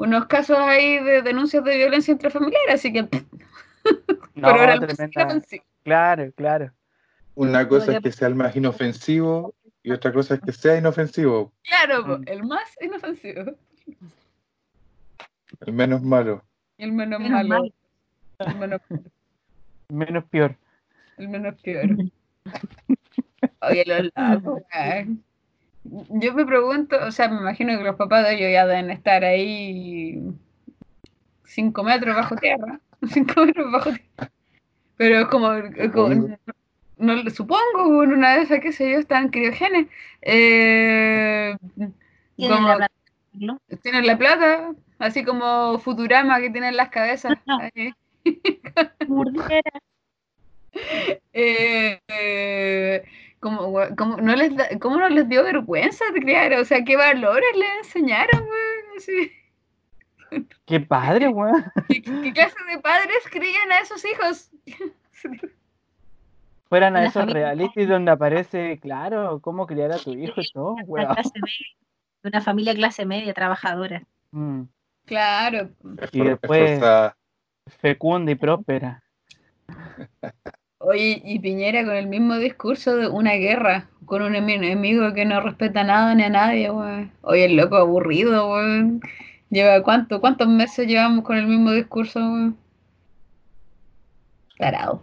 unos 0.00 0.26
casos 0.26 0.56
ahí 0.58 0.98
de 0.98 1.20
denuncias 1.20 1.62
de 1.62 1.76
violencia 1.76 2.12
intrafamiliar, 2.12 2.70
así 2.70 2.92
que... 2.92 3.04
Pero 4.34 4.62
era 4.62 4.78
Claro, 5.82 6.32
claro. 6.32 6.72
Una 7.34 7.68
cosa 7.68 7.96
es 7.96 8.00
que 8.00 8.12
sea 8.12 8.28
el 8.28 8.34
más 8.34 8.56
inofensivo 8.56 9.54
y 9.82 9.92
otra 9.92 10.12
cosa 10.12 10.34
es 10.34 10.40
que 10.40 10.52
sea 10.52 10.76
inofensivo. 10.76 11.52
Claro, 11.64 12.18
mm. 12.18 12.22
el 12.26 12.44
más 12.44 12.68
inofensivo. 12.80 13.56
El 15.66 15.72
menos 15.72 16.02
malo. 16.02 16.44
El 16.78 16.92
menos, 16.92 17.20
malo. 17.20 17.64
El 18.38 18.56
menos, 18.56 18.80
menos 19.88 20.24
peor. 20.24 20.56
El 21.18 21.28
menos 21.28 21.60
peor. 21.60 21.88
Oye, 23.62 23.84
los 23.86 24.10
locos, 24.16 24.62
yo 25.84 26.34
me 26.34 26.44
pregunto, 26.44 26.96
o 27.06 27.10
sea, 27.10 27.28
me 27.28 27.40
imagino 27.40 27.76
que 27.76 27.84
los 27.84 27.96
papás 27.96 28.24
de 28.24 28.34
ellos 28.34 28.52
ya 28.52 28.66
deben 28.66 28.90
estar 28.90 29.24
ahí 29.24 30.22
cinco 31.44 31.82
metros 31.82 32.14
bajo 32.16 32.36
tierra, 32.36 32.80
cinco 33.10 33.44
metros 33.44 33.72
bajo 33.72 33.90
tierra. 33.90 34.30
Pero 34.96 35.20
es 35.20 35.26
como, 35.28 35.52
no, 36.98 37.30
supongo, 37.30 38.02
en 38.04 38.12
una 38.12 38.36
de 38.36 38.42
esas, 38.42 38.60
qué 38.60 38.72
sé 38.72 38.92
yo, 38.92 38.98
están 38.98 39.30
criogenes. 39.30 39.88
Eh, 40.20 41.56
¿Tienen, 42.36 42.64
la 42.66 42.76
plata, 42.76 42.94
tienen 43.82 44.06
la 44.06 44.18
plata, 44.18 44.72
así 44.98 45.24
como 45.24 45.78
Futurama 45.78 46.40
que 46.40 46.50
tienen 46.50 46.76
las 46.76 46.90
cabezas. 46.90 47.38
eh, 51.32 52.00
eh, 52.08 53.02
¿Cómo, 53.40 53.74
cómo, 53.96 54.18
no 54.18 54.36
les 54.36 54.52
¿Cómo 54.78 54.98
no 54.98 55.08
les 55.08 55.28
dio 55.28 55.42
vergüenza 55.42 56.04
de 56.12 56.20
criar? 56.20 56.52
O 56.54 56.64
sea, 56.64 56.84
¿qué 56.84 56.96
valores 56.96 57.56
les 57.56 57.86
enseñaron, 57.86 58.46
güey? 58.46 59.32
Qué 60.66 60.80
padre, 60.80 61.28
güey. 61.28 61.52
¿Qué, 61.88 62.32
clase 62.32 62.56
de 62.70 62.78
padres 62.80 63.24
crían 63.30 63.72
a 63.72 63.80
esos 63.80 64.04
hijos? 64.04 64.50
Fueran 66.68 66.94
a 66.96 67.06
esos 67.06 67.26
realities 67.26 67.88
donde 67.88 68.12
aparece, 68.12 68.78
claro, 68.78 69.40
cómo 69.40 69.66
criar 69.66 69.90
a 69.90 69.98
tu 69.98 70.12
hijo 70.12 70.40
y 70.40 70.52
todo, 70.52 70.76
güey. 70.84 71.04
De 72.22 72.28
una 72.28 72.40
familia 72.40 72.74
clase 72.74 73.04
media, 73.06 73.34
trabajadora. 73.34 74.04
Mm. 74.30 74.62
Claro. 75.06 75.70
Y 76.12 76.22
después 76.22 76.80
fecunda 77.80 78.30
y 78.30 78.34
próspera. 78.36 79.02
Oye, 80.82 81.20
y 81.26 81.38
Piñera 81.40 81.84
con 81.84 81.94
el 81.94 82.06
mismo 82.06 82.36
discurso 82.36 82.96
de 82.96 83.06
una 83.06 83.34
guerra, 83.34 83.90
con 84.06 84.22
un 84.22 84.34
enemigo 84.34 85.12
que 85.12 85.26
no 85.26 85.42
respeta 85.42 85.84
nada 85.84 86.14
ni 86.14 86.22
a 86.22 86.30
nadie, 86.30 86.70
weón. 86.70 87.12
Oye, 87.20 87.44
el 87.44 87.56
loco 87.56 87.76
aburrido, 87.76 88.50
weón. 88.50 89.02
Lleva 89.50 89.82
cuánto, 89.82 90.22
cuántos 90.22 90.48
meses 90.48 90.86
llevamos 90.86 91.22
con 91.22 91.36
el 91.36 91.46
mismo 91.46 91.72
discurso, 91.72 92.18
weón. 92.20 92.56
Tarado. 94.56 95.02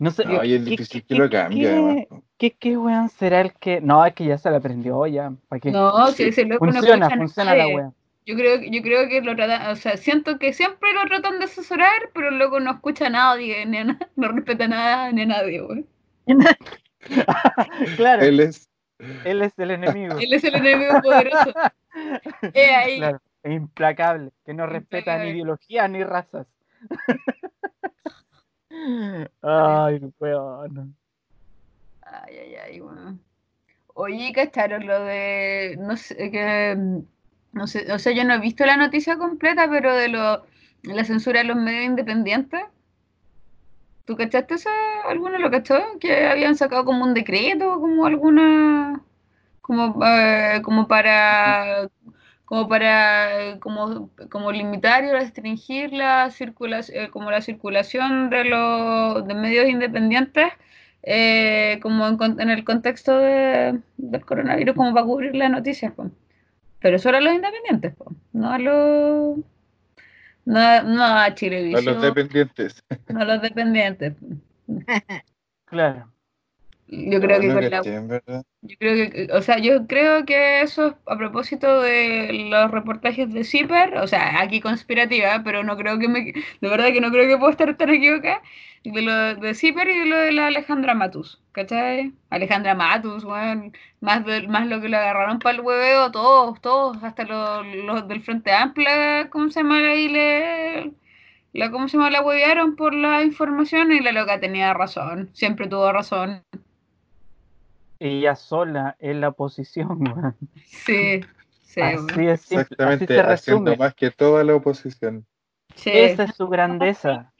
No 0.00 0.10
sé. 0.10 0.24
No, 0.24 0.42
es 0.42 0.64
difícil 0.64 1.04
que 1.04 1.14
lo 1.14 1.30
cambie. 1.30 2.08
¿qué, 2.36 2.50
¿qué, 2.50 2.76
weón 2.76 3.08
será 3.08 3.42
el 3.42 3.52
que.? 3.52 3.80
No, 3.80 4.04
es 4.04 4.14
que 4.14 4.26
ya 4.26 4.36
se 4.36 4.50
lo 4.50 4.56
aprendió 4.56 5.06
ya. 5.06 5.32
¿Para 5.48 5.70
No, 5.70 6.08
si 6.08 6.24
ese 6.24 6.44
loco 6.44 6.64
funciona, 6.64 7.08
no 7.08 7.16
funciona 7.16 7.54
la 7.54 7.68
weón. 7.68 7.94
Yo 8.26 8.34
creo, 8.34 8.60
yo 8.60 8.82
creo 8.82 9.08
que 9.08 9.20
lo 9.20 9.36
tratan, 9.36 9.70
o 9.70 9.76
sea, 9.76 9.96
siento 9.96 10.36
que 10.40 10.52
siempre 10.52 10.92
lo 10.94 11.04
tratan 11.04 11.38
de 11.38 11.44
asesorar, 11.44 12.10
pero 12.12 12.32
luego 12.32 12.58
no 12.58 12.72
escucha 12.72 13.06
a 13.06 13.10
nadie, 13.10 13.64
no 14.16 14.28
respeta 14.28 14.66
nada 14.66 15.12
ni 15.12 15.22
a 15.22 15.26
nadie, 15.26 15.60
güey. 15.60 15.86
claro. 17.96 18.22
Él 18.24 18.40
es, 18.40 18.68
Él 19.24 19.42
es 19.42 19.52
el 19.56 19.70
enemigo. 19.70 20.18
Él 20.18 20.32
es 20.32 20.42
el 20.42 20.56
enemigo 20.56 21.00
poderoso. 21.02 21.52
Eh, 22.52 22.74
ahí. 22.74 22.98
Claro, 22.98 23.22
es 23.42 23.52
implacable, 23.52 24.30
que 24.44 24.52
no 24.52 24.66
respeta 24.66 25.16
ni 25.16 25.30
ideología 25.30 25.88
ni 25.88 26.04
razas. 26.04 26.46
Ay, 29.40 30.00
weón. 30.18 30.94
Ay, 32.02 32.36
ay, 32.36 32.54
ay, 32.56 32.80
bueno. 32.80 33.18
Oye, 33.94 34.30
¿cacharon 34.34 34.86
lo 34.86 35.00
de, 35.04 35.76
no 35.78 35.96
sé, 35.96 36.30
que, 36.30 36.76
no 37.56 37.66
sé, 37.66 37.92
o 37.92 37.98
sea, 37.98 38.12
yo 38.12 38.24
no 38.24 38.34
he 38.34 38.38
visto 38.40 38.64
la 38.66 38.76
noticia 38.76 39.16
completa, 39.18 39.68
pero 39.70 39.94
de 39.96 40.08
lo, 40.08 40.46
la 40.84 41.04
censura 41.04 41.40
de 41.40 41.46
los 41.46 41.56
medios 41.56 41.84
independientes. 41.86 42.62
¿Tú 44.04 44.16
cachaste 44.16 44.54
eso? 44.54 44.70
¿Alguno 45.08 45.38
lo 45.38 45.50
cachó? 45.50 45.74
Que 46.00 46.26
habían 46.26 46.56
sacado 46.56 46.84
como 46.84 47.04
un 47.04 47.14
decreto, 47.14 47.80
como 47.80 48.06
alguna, 48.06 49.00
como, 49.62 50.04
eh, 50.06 50.62
como 50.64 50.88
para, 50.88 51.90
como 52.44 52.68
para, 52.68 53.58
como, 53.60 54.10
como 54.30 54.52
limitar 54.52 55.04
y 55.04 55.10
restringir 55.12 55.92
la 55.92 56.30
circulación, 56.30 57.10
como 57.10 57.30
la 57.32 57.42
circulación 57.42 58.30
de 58.30 58.44
los 58.44 59.26
de 59.26 59.34
medios 59.34 59.68
independientes 59.68 60.52
eh, 61.02 61.80
como 61.82 62.06
en, 62.08 62.18
en 62.40 62.50
el 62.50 62.64
contexto 62.64 63.18
de- 63.18 63.80
del 63.98 64.24
coronavirus, 64.26 64.76
como 64.76 64.94
para 64.94 65.06
cubrir 65.06 65.34
las 65.36 65.50
noticias, 65.50 65.92
po. 65.94 66.10
Pero 66.80 66.98
solo 66.98 67.18
a 67.18 67.20
los 67.20 67.34
independientes, 67.34 67.94
po, 67.96 68.14
no 68.32 68.50
a 68.52 68.58
los 68.58 69.38
no, 70.44 70.82
no 70.84 71.02
a 71.04 71.24
A 71.24 71.34
Chilevisión, 71.34 71.84
los 71.94 72.02
dependientes. 72.02 72.84
no 73.08 73.20
a 73.20 73.24
los 73.24 73.42
dependientes. 73.42 74.14
Claro. 75.66 76.12
Yo 76.88 77.20
creo 77.20 77.40
que 77.40 77.46
la 77.48 77.54
en 77.54 78.08
verdad. 78.08 78.44
Yo 78.62 78.76
creo 78.78 79.10
que, 79.12 79.28
o 79.32 79.42
sea, 79.42 79.58
yo 79.58 79.86
creo 79.86 80.26
que 80.26 80.62
eso 80.62 80.88
es 80.88 80.94
a 81.06 81.16
propósito 81.18 81.82
de 81.82 82.48
los 82.50 82.70
reportajes 82.72 83.32
de 83.32 83.44
Zipper, 83.44 83.96
o 83.98 84.08
sea, 84.08 84.40
aquí 84.40 84.60
conspirativa, 84.60 85.42
pero 85.44 85.64
no 85.64 85.76
creo 85.76 85.98
que 85.98 86.08
me, 86.08 86.32
de 86.32 86.68
verdad 86.68 86.92
que 86.92 87.00
no 87.00 87.10
creo 87.12 87.28
que 87.28 87.38
puedo 87.38 87.50
estar 87.52 87.76
tan 87.76 87.90
equivocada, 87.90 88.42
de 88.84 89.02
lo 89.02 89.36
de 89.36 89.54
Zipper 89.54 89.88
y 89.88 89.98
de 90.00 90.06
lo 90.06 90.16
de 90.16 90.32
la 90.32 90.48
Alejandra 90.48 90.94
Matus, 90.94 91.42
¿cachai? 91.52 92.12
Alejandra 92.30 92.74
Matus, 92.74 93.24
weón, 93.24 93.72
más, 94.00 94.24
de- 94.26 94.48
más 94.48 94.66
lo 94.68 94.80
que 94.80 94.88
le 94.88 94.96
agarraron 94.96 95.38
para 95.40 95.56
el 95.56 95.62
hueveo, 95.62 96.10
todos, 96.12 96.60
todos, 96.60 97.02
hasta 97.04 97.24
los, 97.24 97.66
los 97.84 98.08
del 98.08 98.22
Frente 98.22 98.52
Amplio, 98.52 98.90
¿cómo 99.30 99.50
se 99.50 99.60
llama 99.62 99.78
ahí? 99.78 100.08
Le, 100.08 100.92
la, 101.52 101.70
¿Cómo 101.70 101.88
se 101.88 101.96
llama? 101.98 102.10
La 102.10 102.22
huevearon 102.22 102.76
por 102.76 102.94
la 102.94 103.22
información 103.22 103.92
y 103.92 104.00
la 104.00 104.12
loca 104.12 104.40
tenía 104.40 104.74
razón, 104.74 105.30
siempre 105.34 105.68
tuvo 105.68 105.92
razón. 105.92 106.42
Ella 107.98 108.36
sola 108.36 108.96
en 108.98 109.20
la 109.20 109.28
oposición, 109.28 109.88
weón. 110.00 110.36
Sí, 110.66 111.20
sí. 111.62 111.80
Así 111.80 111.96
es, 112.00 112.06
simple, 112.06 112.30
así 112.32 112.54
Exactamente, 112.56 113.14
se 113.14 113.20
haciendo 113.20 113.76
más 113.76 113.94
que 113.94 114.10
toda 114.10 114.44
la 114.44 114.54
oposición. 114.54 115.26
Sí. 115.74 115.90
Esa 115.92 116.24
es 116.24 116.34
su 116.36 116.48
grandeza. 116.48 117.32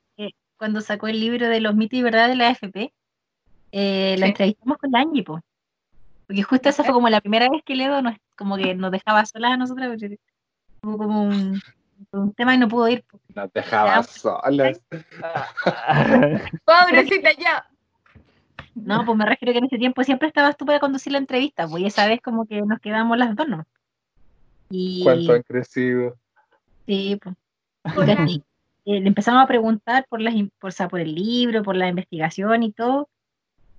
Cuando 0.59 0.81
sacó 0.81 1.07
el 1.07 1.21
libro 1.21 1.49
de 1.51 1.61
los 1.61 1.75
mitos 1.75 1.99
y 1.99 2.03
verdades 2.03 2.31
de 2.31 2.37
la 2.37 2.49
AFP, 2.49 2.95
eh, 3.73 4.16
la 4.19 4.25
Sí. 4.27 4.31
entrevistamos 4.31 4.79
con 4.79 4.90
la 4.90 5.01
Angie, 5.01 5.23
po. 5.23 5.38
Porque 6.27 6.42
justo 6.42 6.71
esa 6.71 6.83
fue 6.83 6.95
como 6.95 7.11
la 7.11 7.21
primera 7.21 7.51
vez 7.51 7.62
que 7.62 7.77
Ledo 7.77 8.01
nos, 8.01 8.14
como 8.38 8.57
que 8.57 8.75
nos 8.75 8.90
dejaba 8.90 9.27
solas 9.27 9.53
a 9.53 9.57
nosotras, 9.59 9.88
porque 9.90 10.19
tuvo 10.81 10.97
como 10.97 11.25
un, 11.25 11.61
un 12.12 12.33
tema 12.33 12.55
y 12.55 12.59
no 12.59 12.69
pudo 12.69 12.88
ir. 12.88 13.05
po. 13.05 13.21
Nos 13.35 13.53
dejaba 13.53 13.97
Ya. 13.97 14.03
solas. 14.03 14.81
Pobrecita 16.64 17.33
ya. 17.38 17.69
No, 18.77 19.05
pues 19.05 19.17
me 19.19 19.25
refiero 19.27 19.53
que 19.53 19.59
en 19.59 19.65
ese 19.65 19.79
tiempo 19.79 20.05
siempre 20.05 20.29
estabas 20.29 20.57
tú 20.57 20.67
para 20.67 20.81
conducir 20.81 21.12
la 21.12 21.19
entrevista, 21.19 21.67
pues 21.67 21.83
y 21.83 21.87
esa 21.87 22.07
vez 22.07 22.21
como 22.21 22.47
que 22.47 22.61
nos 22.62 22.79
quedamos 22.81 23.17
las 23.19 23.35
dos, 23.35 23.49
¿no? 23.49 23.65
Y 24.71 25.03
¿Cuánto 25.03 25.33
han 25.33 25.43
crecido? 25.43 26.17
sí, 26.87 27.19
pues. 27.23 27.37
eh, 28.85 29.01
le 29.01 29.09
empezamos 29.09 29.43
a 29.43 29.47
preguntar 29.47 30.07
por 30.09 30.21
las 30.21 30.35
por, 30.61 30.69
o 30.69 30.73
sea, 30.73 30.89
por 30.89 31.01
el 31.01 31.15
libro, 31.15 31.62
por 31.62 31.77
la 31.77 31.89
investigación 31.89 32.62
y 32.62 32.73
todo. 32.73 33.09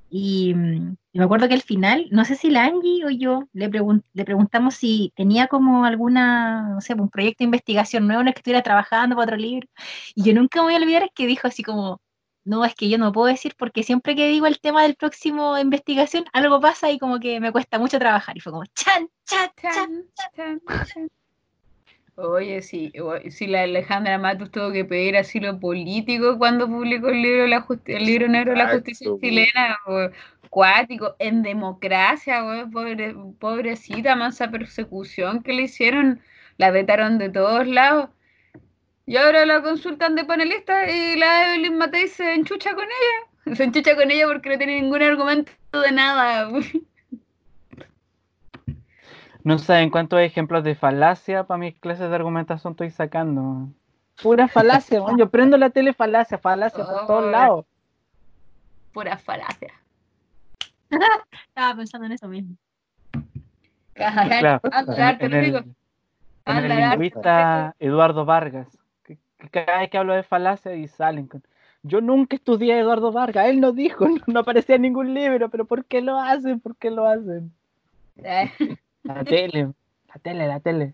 Y, 0.10 0.54
mm, 0.54 0.96
y 1.14 1.20
me 1.20 1.26
acuerdo 1.26 1.48
que 1.48 1.54
al 1.54 1.62
final, 1.62 2.08
no 2.12 2.24
sé 2.26 2.36
si 2.36 2.50
la 2.50 2.66
Angie 2.66 3.06
o 3.06 3.10
yo 3.10 3.44
le, 3.54 3.70
pregun- 3.70 4.04
le 4.14 4.26
preguntamos 4.26 4.76
si 4.76 5.12
tenía 5.16 5.48
como 5.48 5.86
alguna, 5.86 6.70
no 6.76 6.82
sé, 6.82 6.94
un 6.94 7.10
proyecto 7.10 7.40
de 7.40 7.46
investigación 7.46 8.08
nuevo 8.08 8.22
en 8.22 8.30
el 8.30 8.34
que 8.34 8.40
estuviera 8.40 8.64
trabajando 8.64 9.16
para 9.16 9.26
otro 9.26 9.38
libro. 9.38 9.68
Y 10.16 10.24
yo 10.24 10.34
nunca 10.34 10.60
me 10.60 10.66
voy 10.68 10.74
a 10.76 10.78
olvidar 10.78 11.12
que 11.14 11.28
dijo 11.28 11.48
así 11.48 11.64
como, 11.64 12.02
no, 12.48 12.64
es 12.64 12.76
que 12.76 12.88
yo 12.88 12.98
no 12.98 13.12
puedo 13.12 13.28
decir 13.28 13.56
porque 13.58 13.84
siempre 13.84 14.16
que 14.16 14.30
digo 14.30 14.48
el 14.48 14.60
tema 14.60 14.84
del 14.84 14.96
próximo 14.96 15.58
investigación, 15.58 16.26
algo 16.32 16.62
pasa 16.62 16.90
y 16.90 16.98
como 16.98 17.20
que 17.20 17.42
me 17.42 17.52
cuesta 17.52 17.78
mucho 17.78 18.00
trabajar. 18.00 18.38
Y 18.38 18.40
fue 18.40 18.54
como, 18.54 18.66
chan, 18.68 19.10
chan, 19.26 19.50
chan. 19.62 20.06
Chan, 20.36 20.62
chan, 20.66 20.86
chan. 20.86 21.10
Oye, 22.16 22.62
sí, 22.62 22.92
sí, 23.30 23.46
la 23.48 23.64
Alejandra 23.64 24.18
Matus 24.18 24.50
tuvo 24.50 24.72
que 24.72 24.86
pedir 24.86 25.18
asilo 25.18 25.60
político 25.60 26.38
cuando 26.40 26.68
publicó 26.68 27.10
el 27.10 27.22
libro, 27.22 27.48
la 27.48 27.68
el 27.86 28.06
libro 28.06 28.28
negro 28.28 28.54
de 28.54 28.58
la 28.58 28.70
justicia 28.70 29.12
chilena, 29.22 29.78
cuático, 30.50 31.16
en 31.20 31.44
democracia, 31.44 32.42
pobre, 32.72 33.14
pobrecita, 33.40 34.16
mansa 34.16 34.50
persecución 34.50 35.44
que 35.44 35.54
le 35.54 35.64
hicieron, 35.64 36.22
la 36.58 36.72
vetaron 36.72 37.20
de 37.20 37.30
todos 37.30 37.68
lados. 37.68 38.10
Y 39.08 39.16
ahora 39.16 39.46
la 39.46 39.64
consultan 39.64 40.16
de 40.16 40.26
panelista 40.26 40.92
y 40.92 41.16
la 41.16 41.48
Evelyn 41.48 41.78
Matei 41.78 42.10
se 42.10 42.34
enchucha 42.34 42.76
con 42.76 42.84
ella. 42.84 43.56
Se 43.56 43.64
enchucha 43.64 43.96
con 43.96 44.12
ella 44.12 44.28
porque 44.28 44.50
no 44.50 44.58
tiene 44.58 44.82
ningún 44.82 45.02
argumento 45.02 45.52
de 45.82 45.92
nada. 45.92 46.50
No 49.44 49.58
saben 49.58 49.90
cuántos 49.92 50.20
ejemplos 50.20 50.62
de 50.66 50.76
falacia 50.76 51.46
para 51.46 51.58
mis 51.58 51.80
clases 51.80 52.10
de 52.10 52.16
argumentación 52.16 52.72
estoy 52.72 52.90
sacando. 52.90 53.70
Pura 54.22 54.50
falacia, 54.50 55.02
weón. 55.02 55.18
Yo 55.18 55.30
prendo 55.30 55.56
la 55.58 55.70
tele 55.70 55.94
falacia, 55.94 56.38
falacia 56.38 56.84
por 56.84 57.08
todos 57.08 57.26
Ay. 57.28 57.32
lados. 57.32 57.66
Pura 58.92 59.18
falacia. 59.18 59.72
Estaba 61.48 61.78
pensando 61.78 62.08
en 62.08 62.12
eso 62.12 62.28
mismo. 62.28 62.58
Claro, 63.94 64.60
Anda, 64.70 65.12
en, 65.12 65.22
en 65.22 65.32
lo 65.32 65.38
el, 65.38 65.46
digo. 65.46 65.60
en 66.46 66.58
el 66.58 66.70
lingüista 66.90 67.74
Eduardo 67.80 68.26
Vargas. 68.26 68.77
Cada 69.52 69.80
vez 69.80 69.90
que 69.90 69.98
hablo 69.98 70.14
de 70.14 70.24
falacia 70.24 70.76
y 70.76 70.88
salen 70.88 71.28
con. 71.28 71.44
Yo 71.84 72.02
nunca 72.02 72.36
estudié 72.36 72.74
a 72.74 72.80
Eduardo 72.80 73.12
Vargas, 73.12 73.48
él 73.48 73.62
no 73.62 73.72
dijo, 73.72 74.08
no, 74.10 74.22
no 74.28 74.40
aparecía 74.42 74.76
en 74.76 74.84
ningún 74.84 75.14
libro, 75.14 75.50
pero 75.50 75.66
¿por 75.66 75.86
qué 75.86 76.02
lo 76.02 76.20
hacen? 76.20 76.60
¿Por 76.60 76.76
qué 76.76 76.92
lo 76.92 77.06
hacen? 77.06 77.52
Eh, 78.18 78.52
La 79.04 79.24
tele, 79.24 79.72
la 80.08 80.20
tele, 80.22 80.48
la 80.48 80.60
tele. 80.60 80.94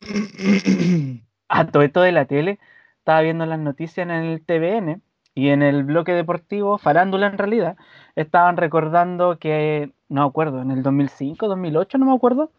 A 1.48 1.66
todo 1.66 1.82
esto 1.82 2.00
de 2.00 2.12
la 2.12 2.24
tele, 2.24 2.58
estaba 2.98 3.20
viendo 3.20 3.44
las 3.44 3.58
noticias 3.58 4.08
en 4.08 4.10
el 4.10 4.40
TVN 4.40 5.02
y 5.34 5.48
en 5.48 5.62
el 5.62 5.84
bloque 5.84 6.12
deportivo, 6.12 6.78
farándula 6.78 7.26
en 7.26 7.36
realidad, 7.36 7.76
estaban 8.16 8.56
recordando 8.56 9.38
que, 9.38 9.92
no 10.08 10.22
me 10.22 10.28
acuerdo, 10.28 10.62
en 10.62 10.70
el 10.70 10.82
2005, 10.82 11.48
2008, 11.48 11.98
no 11.98 12.06
me 12.06 12.14
acuerdo, 12.14 12.50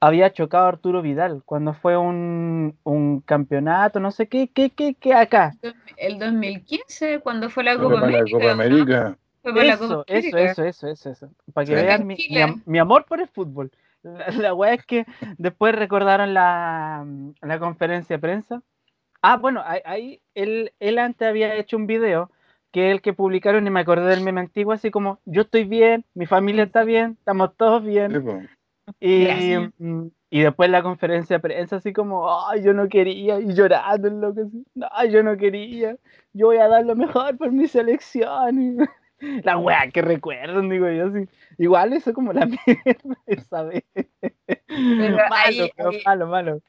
había 0.00 0.32
chocado 0.32 0.66
Arturo 0.66 1.02
Vidal 1.02 1.42
cuando 1.44 1.74
fue 1.74 1.96
un, 1.96 2.76
un 2.84 3.20
campeonato, 3.20 4.00
no 4.00 4.10
sé 4.10 4.28
qué, 4.28 4.48
qué, 4.48 4.70
qué, 4.70 4.94
qué 4.94 5.14
acá. 5.14 5.54
El 5.96 6.18
2015, 6.18 7.20
cuando 7.20 7.50
fue 7.50 7.64
la 7.64 7.76
Copa 7.76 8.00
para 8.00 8.10
la 8.12 8.18
América. 8.18 8.30
Copa 8.38 8.44
¿no? 8.46 8.50
América. 8.52 9.18
Fue 9.42 9.52
para 9.52 9.64
la 9.64 9.72
Eso, 9.74 9.88
Copa 9.88 10.12
eso, 10.14 10.36
América. 10.36 10.52
eso, 10.52 10.64
eso, 10.64 10.88
eso, 10.88 11.10
eso. 11.10 11.30
Para 11.52 11.66
que 11.66 11.74
vean 11.74 12.06
mi, 12.06 12.16
mi 12.28 12.40
mi 12.66 12.78
amor 12.78 13.04
por 13.06 13.20
el 13.20 13.28
fútbol. 13.28 13.70
La, 14.02 14.28
la 14.30 14.54
weá 14.54 14.74
es 14.74 14.86
que 14.86 15.06
después 15.38 15.74
recordaron 15.74 16.32
la, 16.34 17.06
la 17.42 17.58
conferencia 17.58 18.16
de 18.16 18.20
prensa. 18.20 18.62
Ah, 19.22 19.36
bueno, 19.36 19.62
ahí, 19.64 20.22
él, 20.34 20.72
él 20.80 20.98
antes 20.98 21.28
había 21.28 21.54
hecho 21.56 21.76
un 21.76 21.86
video 21.86 22.30
que 22.72 22.90
el 22.90 23.02
que 23.02 23.12
publicaron 23.12 23.66
y 23.66 23.70
me 23.70 23.80
acordé 23.80 24.06
del 24.08 24.22
meme 24.22 24.40
antiguo, 24.40 24.72
así 24.72 24.90
como 24.90 25.18
yo 25.26 25.42
estoy 25.42 25.64
bien, 25.64 26.04
mi 26.14 26.26
familia 26.26 26.64
está 26.64 26.84
bien, 26.84 27.16
estamos 27.18 27.56
todos 27.56 27.82
Sí, 28.08 28.18
bien. 28.18 28.48
Y, 28.98 29.26
mm, 29.78 30.10
y 30.30 30.40
después 30.40 30.70
la 30.70 30.82
conferencia 30.82 31.36
de 31.36 31.40
prensa, 31.40 31.76
así 31.76 31.92
como, 31.92 32.46
ay, 32.48 32.62
yo 32.62 32.72
no 32.72 32.88
quería, 32.88 33.38
y 33.40 33.52
llorando, 33.54 34.08
el 34.08 34.20
loco, 34.20 34.40
así, 34.42 34.64
ay, 34.92 35.10
yo 35.10 35.22
no 35.22 35.36
quería, 35.36 35.96
yo 36.32 36.46
voy 36.46 36.56
a 36.58 36.68
dar 36.68 36.84
lo 36.84 36.96
mejor 36.96 37.36
por 37.36 37.52
mi 37.52 37.68
selección. 37.68 38.60
y- 38.60 38.76
La 39.44 39.58
weá 39.58 39.90
que 39.92 40.00
recuerdan, 40.00 40.70
digo 40.70 40.88
yo, 40.88 41.08
así. 41.08 41.28
Igual 41.58 41.92
eso 41.92 42.14
como 42.14 42.32
la 42.32 42.46
mierda 42.66 43.18
esa 43.26 43.62
vez. 43.64 43.84
malo, 44.68 45.28
ahí- 45.44 45.70
pero 45.76 45.90
ahí- 45.90 46.02
malo, 46.06 46.26
malo. 46.26 46.60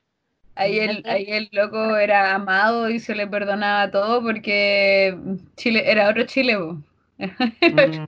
Ahí 0.55 0.79
el, 0.79 1.01
ahí 1.07 1.25
el 1.29 1.47
loco 1.53 1.95
era 1.95 2.35
amado 2.35 2.89
y 2.89 2.99
se 2.99 3.15
le 3.15 3.25
perdonaba 3.25 3.89
todo 3.89 4.21
porque 4.21 5.17
Chile 5.55 5.89
era 5.89 6.09
otro 6.09 6.23
Chile. 6.25 6.57
Mm, 6.57 8.05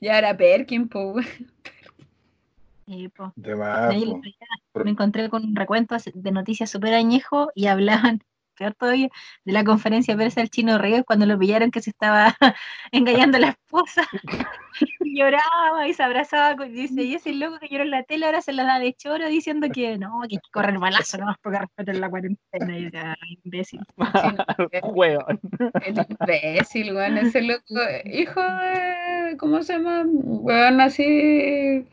ya 0.00 0.18
era 0.18 0.36
Perkin, 0.36 0.88
po. 0.88 1.14
Po, 3.14 3.32
De 3.36 3.54
más, 3.54 3.90
ahí 3.90 4.06
po. 4.72 4.84
me 4.84 4.90
encontré 4.90 5.28
con 5.28 5.44
un 5.44 5.54
recuento 5.54 5.94
de 6.14 6.32
noticias 6.32 6.70
súper 6.70 6.94
añejo 6.94 7.50
y 7.54 7.66
hablaban 7.66 8.22
peor 8.58 8.74
todavía, 8.74 9.08
de 9.44 9.52
la 9.52 9.62
conferencia 9.62 10.16
verse 10.16 10.40
al 10.40 10.50
chino 10.50 10.78
Ríos 10.78 11.04
cuando 11.06 11.26
lo 11.26 11.38
pillaron 11.38 11.70
que 11.70 11.80
se 11.80 11.90
estaba 11.90 12.34
engañando 12.92 13.36
a 13.36 13.40
la 13.40 13.48
esposa. 13.50 14.02
y 15.00 15.18
lloraba 15.18 15.86
y 15.86 15.92
se 15.92 16.02
abrazaba 16.02 16.66
y 16.66 16.70
dice, 16.70 17.02
y 17.02 17.14
ese 17.14 17.34
loco 17.34 17.58
que 17.58 17.68
lloró 17.68 17.84
en 17.84 17.90
la 17.90 18.02
tele 18.04 18.26
ahora 18.26 18.40
se 18.40 18.52
la 18.52 18.64
da 18.64 18.78
de 18.78 18.94
choro 18.94 19.28
diciendo 19.28 19.68
que 19.72 19.98
no, 19.98 20.20
que 20.28 20.36
hay 20.36 20.38
que 20.38 20.50
correr 20.50 20.78
balazo 20.78 21.18
no 21.18 21.36
porque 21.42 21.58
respetar 21.58 21.96
la 21.96 22.10
cuarentena. 22.10 22.78
Y 22.78 22.86
era 22.86 23.16
imbécil. 23.44 23.80
Hueón. 24.82 25.40
El 25.84 26.06
imbécil, 26.08 26.94
weón, 26.94 27.18
ese 27.18 27.42
loco, 27.42 27.62
hijo 28.06 28.40
de, 28.40 29.36
¿cómo 29.38 29.62
se 29.62 29.74
llama? 29.74 30.04
Weón, 30.06 30.80
así 30.80 31.86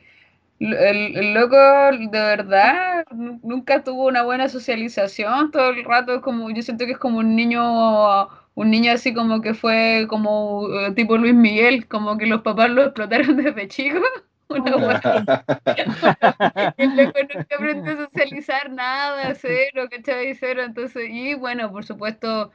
el, 0.60 1.34
loco 1.34 1.56
de 1.56 2.10
verdad 2.10 3.06
nunca 3.12 3.84
tuvo 3.84 4.08
una 4.08 4.24
buena 4.24 4.50
socialización, 4.50 5.52
todo 5.52 5.72
el 5.72 5.84
rato 5.84 6.22
como, 6.22 6.50
yo 6.52 6.62
siento 6.62 6.86
que 6.86 6.94
es 6.94 6.98
como 6.98 7.20
un 7.20 7.36
niño, 7.36 8.28
un 8.56 8.72
niño 8.72 8.94
así 8.94 9.14
como 9.14 9.42
que 9.42 9.54
fue 9.54 10.06
como 10.10 10.68
eh, 10.70 10.94
tipo 10.94 11.18
Luis 11.18 11.34
Miguel, 11.34 11.88
como 11.88 12.18
que 12.18 12.26
los 12.26 12.42
papás 12.42 12.70
lo 12.70 12.84
explotaron 12.84 13.38
desde 13.38 13.68
chico. 13.68 14.00
Una 14.48 14.72
el 16.78 16.96
loco 16.96 17.20
nunca 17.34 17.56
aprendió 17.56 17.94
a 17.94 18.06
socializar 18.06 18.70
nada, 18.70 19.34
cero, 19.34 19.88
¿cachai? 19.90 20.36
Cero, 20.36 20.62
entonces, 20.64 21.10
y 21.10 21.34
bueno, 21.34 21.72
por 21.72 21.84
supuesto, 21.84 22.52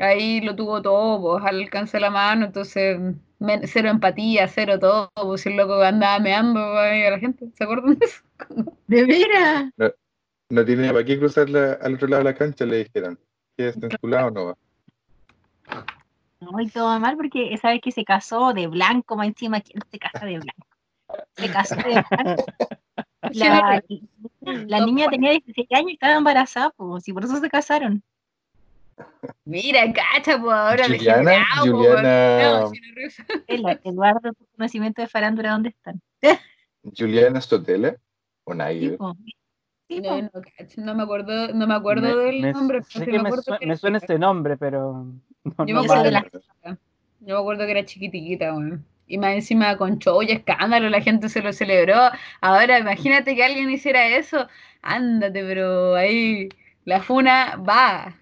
ahí 0.00 0.40
lo 0.40 0.56
tuvo 0.56 0.82
todo, 0.82 1.38
pues 1.38 1.44
al 1.44 1.60
alcance 1.60 1.96
de 1.96 2.00
la 2.00 2.10
mano, 2.10 2.46
entonces 2.46 2.98
cero 3.64 3.88
empatía, 3.88 4.48
cero 4.48 4.78
todo, 4.78 5.10
pues 5.14 5.46
el 5.46 5.56
loco 5.56 5.80
andaba 5.80 6.18
meando 6.18 6.60
a 6.60 7.10
la 7.10 7.18
gente, 7.18 7.48
¿se 7.56 7.64
acuerdan 7.64 7.98
de 7.98 8.06
eso? 8.06 8.22
¿De 8.86 9.04
veras? 9.04 9.72
No, 10.50 10.64
tiene 10.64 10.88
para 10.88 11.04
qué 11.04 11.18
cruzar 11.18 11.46
al 11.80 11.94
otro 11.94 12.08
lado 12.08 12.24
de 12.24 12.30
la 12.30 12.34
cancha, 12.34 12.64
le 12.64 12.84
dijeron. 12.84 13.18
¿Qué 13.56 13.68
es 13.68 13.76
en 13.76 13.90
su 14.00 14.06
lado 14.06 14.28
o 14.28 14.30
no 14.30 14.44
va? 14.46 14.56
No, 16.40 16.60
y 16.60 16.68
todo 16.68 16.98
mal 17.00 17.16
porque 17.16 17.56
sabes 17.60 17.80
que 17.82 17.92
se 17.92 18.04
casó 18.04 18.52
de 18.52 18.66
blanco, 18.66 19.16
más 19.16 19.26
encima, 19.26 19.60
¿quién 19.60 19.82
se 19.90 19.98
casa 19.98 20.24
de 20.24 20.38
blanco? 20.38 20.66
Se 21.34 21.50
casó 21.50 21.74
de 21.76 22.04
blanco. 22.10 22.44
La, 23.32 23.82
la 24.40 24.86
niña 24.86 25.08
tenía 25.10 25.32
16 25.32 25.68
años 25.72 25.90
y 25.90 25.94
estaba 25.94 26.14
embarazada, 26.14 26.70
pues, 26.70 27.08
y 27.08 27.12
por 27.12 27.24
eso 27.24 27.36
se 27.36 27.50
casaron. 27.50 28.02
Mira, 29.44 29.80
cacha, 29.92 30.40
pues 30.40 30.54
ahora 30.54 30.84
Juliana, 30.86 31.44
le 31.64 31.70
Juliana... 31.70 32.60
No, 32.60 32.72
Eduardo, 33.84 34.32
tu 34.32 34.46
conocimiento 34.56 35.02
de 35.02 35.08
farándula, 35.08 35.52
¿dónde 35.52 35.70
están? 35.70 36.00
Juliana 36.96 37.40
Stotela 37.40 37.96
o 38.44 38.54
Nair. 38.54 38.98
Sí, 39.88 40.00
no, 40.00 40.20
no, 40.20 40.30
no, 40.76 40.94
me 40.94 41.02
acuerdo, 41.02 41.54
no 41.54 41.66
me 41.66 41.74
acuerdo 41.74 42.18
del 42.18 42.52
nombre. 42.52 42.80
me, 43.06 43.66
me, 43.66 43.76
suena 43.76 43.98
ese 43.98 44.18
nombre, 44.18 44.58
pero 44.58 45.06
no, 45.44 45.66
yo, 45.66 45.74
me 45.74 45.80
acuerdo 45.80 46.10
la... 46.10 46.26
yo 47.20 47.34
me 47.34 47.40
acuerdo 47.40 47.64
que 47.64 47.70
era 47.70 47.84
chiquitita, 47.84 48.52
bueno. 48.52 48.82
Y 49.06 49.16
más 49.16 49.32
encima 49.32 49.78
con 49.78 49.98
show 49.98 50.22
y 50.22 50.30
escándalo, 50.30 50.90
la 50.90 51.00
gente 51.00 51.30
se 51.30 51.40
lo 51.40 51.54
celebró. 51.54 51.96
Ahora 52.42 52.78
imagínate 52.78 53.34
que 53.34 53.42
alguien 53.42 53.70
hiciera 53.70 54.06
eso. 54.06 54.46
Ándate, 54.82 55.42
pero 55.42 55.94
ahí 55.94 56.50
la 56.84 57.00
funa 57.00 57.56
va 57.56 58.14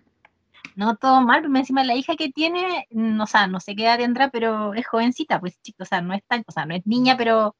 no 0.76 0.96
todo 0.96 1.22
mal, 1.22 1.42
pero 1.42 1.56
encima 1.56 1.82
la 1.84 1.94
hija 1.94 2.14
que 2.16 2.30
tiene, 2.30 2.86
no, 2.90 3.24
o 3.24 3.26
sea, 3.26 3.46
no 3.46 3.60
sé 3.60 3.74
qué 3.74 3.84
edad 3.84 3.98
tendrá, 3.98 4.30
pero 4.30 4.74
es 4.74 4.86
jovencita, 4.86 5.40
pues 5.40 5.60
chico, 5.62 5.82
o 5.82 5.86
sea, 5.86 6.02
no 6.02 6.14
es 6.14 6.22
tan, 6.26 6.44
o 6.46 6.52
sea, 6.52 6.66
no 6.66 6.74
es 6.74 6.86
niña, 6.86 7.16
pero 7.16 7.56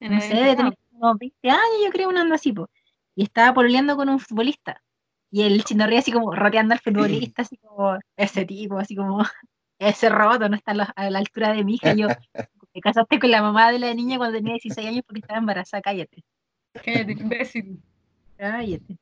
no 0.00 0.20
sé, 0.20 0.34
debe 0.34 0.56
tener 0.56 0.76
como 0.90 1.16
20 1.16 1.50
años, 1.50 1.84
yo 1.84 1.90
creo, 1.90 2.08
un 2.08 2.18
anda 2.18 2.34
así, 2.34 2.52
pues. 2.52 2.68
Y 3.14 3.24
estaba 3.24 3.54
pololeando 3.54 3.96
con 3.96 4.08
un 4.08 4.20
futbolista. 4.20 4.82
Y 5.30 5.42
el 5.42 5.64
chinorría 5.64 6.00
así 6.00 6.12
como 6.12 6.34
roteando 6.34 6.74
al 6.74 6.80
futbolista, 6.80 7.42
así 7.42 7.56
como 7.58 7.98
ese 8.16 8.44
tipo, 8.44 8.78
así 8.78 8.96
como 8.96 9.18
ese 9.78 10.08
roboto 10.08 10.48
no 10.48 10.56
está 10.56 10.72
a 10.72 11.10
la, 11.10 11.18
altura 11.18 11.52
de 11.52 11.64
mi 11.64 11.74
hija. 11.74 11.94
Y 11.94 12.02
yo, 12.02 12.08
te 12.72 12.80
casaste 12.80 13.18
con 13.18 13.30
la 13.30 13.42
mamá 13.42 13.70
de 13.70 13.78
la 13.78 13.94
niña 13.94 14.18
cuando 14.18 14.36
tenía 14.38 14.54
16 14.54 14.86
años 14.86 15.02
porque 15.06 15.20
estaba 15.20 15.38
embarazada, 15.38 15.80
cállate. 15.80 16.24
Cállate, 16.72 17.12
imbécil. 17.12 17.82
Cállate. 18.36 18.98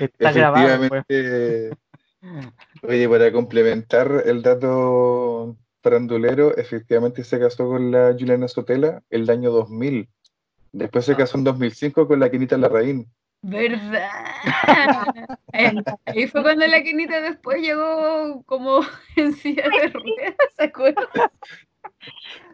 Está 0.00 0.32
grabado. 0.32 0.88
Pues. 0.88 1.72
Oye, 2.82 3.08
para 3.08 3.32
complementar 3.32 4.22
el 4.26 4.42
dato 4.42 5.56
farandulero, 5.82 6.56
efectivamente 6.56 7.24
se 7.24 7.40
casó 7.40 7.66
con 7.68 7.90
la 7.90 8.14
Juliana 8.18 8.48
Sotela 8.48 9.02
el 9.10 9.28
año 9.28 9.50
2000. 9.50 10.08
Después 10.72 11.04
se 11.04 11.16
casó 11.16 11.38
en 11.38 11.44
2005 11.44 12.06
con 12.06 12.20
la 12.20 12.30
Quinita 12.30 12.56
Larraín. 12.56 13.08
¿Verdad? 13.42 14.08
Ahí 16.06 16.28
fue 16.28 16.42
cuando 16.42 16.64
la 16.66 16.82
Quinita 16.82 17.20
después 17.20 17.60
llegó 17.60 18.42
como 18.46 18.80
en 19.16 19.32
silla 19.34 19.64
de 19.64 19.88
ruedas, 19.88 20.36
¿se 20.56 20.62
acuerdan? 20.62 21.06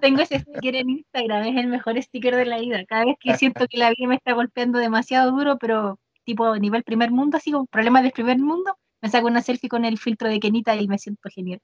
Tengo 0.01 0.23
ese 0.23 0.41
sticker 0.41 0.77
en 0.77 0.91
Instagram, 0.91 1.45
es 1.45 1.57
el 1.57 1.67
mejor 1.67 2.03
sticker 2.03 2.35
de 2.37 2.47
la 2.47 2.59
vida. 2.59 2.85
Cada 2.87 3.05
vez 3.05 3.17
que 3.21 3.37
siento 3.37 3.67
que 3.69 3.77
la 3.77 3.91
vida 3.91 4.09
me 4.09 4.15
está 4.15 4.33
golpeando 4.33 4.79
demasiado 4.79 5.31
duro, 5.33 5.59
pero 5.59 5.99
tipo 6.25 6.57
nivel 6.57 6.85
primer 6.85 7.11
mundo, 7.11 7.37
así 7.37 7.53
como 7.53 7.67
problemas 7.67 8.03
del 8.03 8.13
primer 8.13 8.39
mundo, 8.39 8.77
me 9.01 9.09
saco 9.09 9.27
una 9.27 9.43
selfie 9.43 9.69
con 9.69 9.85
el 9.85 9.99
filtro 9.99 10.29
de 10.29 10.41
Kenita 10.41 10.75
y 10.77 10.89
me 10.89 10.99
siento 10.99 11.29
genial. 11.31 11.61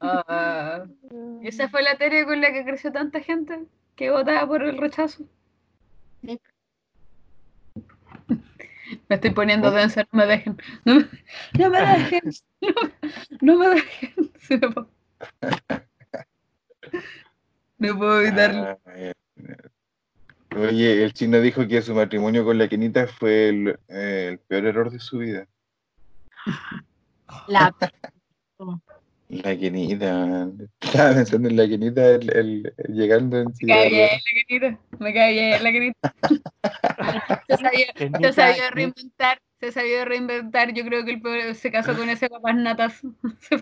Ah, 0.00 0.84
esa 1.42 1.68
fue 1.68 1.82
la 1.82 1.96
tele 1.96 2.26
con 2.26 2.40
la 2.40 2.52
que 2.52 2.64
creció 2.64 2.92
tanta 2.92 3.20
gente 3.20 3.64
que 3.96 4.10
votaba 4.10 4.46
por 4.46 4.62
el 4.62 4.76
rechazo. 4.76 5.24
Me 9.08 9.16
estoy 9.16 9.30
poniendo 9.30 9.70
densa, 9.70 10.06
no 10.12 10.18
me 10.18 10.26
dejen. 10.26 10.56
No, 10.84 11.70
me 11.70 11.80
dejen. 11.80 12.30
No, 13.40 13.56
me 13.58 13.68
dejen. 13.68 14.32
No 17.78 17.96
puedo 17.96 18.22
evitarlo. 18.22 18.80
Oye, 20.58 21.04
el 21.04 21.12
chino 21.12 21.40
dijo 21.40 21.66
que 21.68 21.82
su 21.82 21.94
matrimonio 21.94 22.44
con 22.44 22.58
la 22.58 22.68
Kenita 22.68 23.06
fue 23.06 23.48
el, 23.48 23.78
eh, 23.88 24.38
peor 24.48 24.66
error 24.66 24.90
de 24.90 24.98
su 24.98 25.18
vida. 25.18 25.46
La, 27.46 27.74
la 29.28 29.56
Kenita, 29.56 30.48
estaba 30.80 31.14
pensando 31.14 31.48
en 31.48 31.56
la 31.56 31.68
Kenita 31.68 32.08
el, 32.08 32.72
llegando 32.88 33.38
en 33.38 33.52
Me 33.60 33.68
cae 33.68 33.90
bien 33.90 34.08
la 34.10 34.42
Kenita, 34.48 34.80
me 34.98 35.14
cae 35.14 35.32
bien 35.32 35.62
la 35.62 35.72
Kenita. 35.72 36.14
se, 37.48 37.56
sabía, 37.56 37.86
se 38.32 38.70
reinventar, 38.70 39.40
se 39.60 39.72
sabía 39.72 40.04
reinventar. 40.04 40.72
Yo 40.72 40.84
creo 40.84 41.04
que 41.04 41.12
el 41.12 41.22
peor 41.22 41.54
se 41.54 41.70
casó 41.70 41.96
con 41.96 42.08
ese 42.08 42.28
papás 42.28 42.56
natas. 42.56 43.00
se 43.40 43.58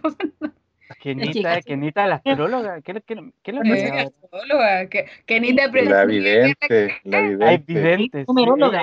Kenita, 0.94 1.60
Kenita, 1.62 2.06
la 2.06 2.14
astróloga. 2.16 2.80
¿Qué, 2.80 2.94
qué, 3.06 3.32
qué 3.42 3.50
es 3.50 3.54
la 3.54 4.02
astróloga? 4.02 4.88
Kenita 5.26 5.66
La 5.68 6.04
vidente, 6.04 7.00
la 7.04 7.20
vidente. 7.66 8.26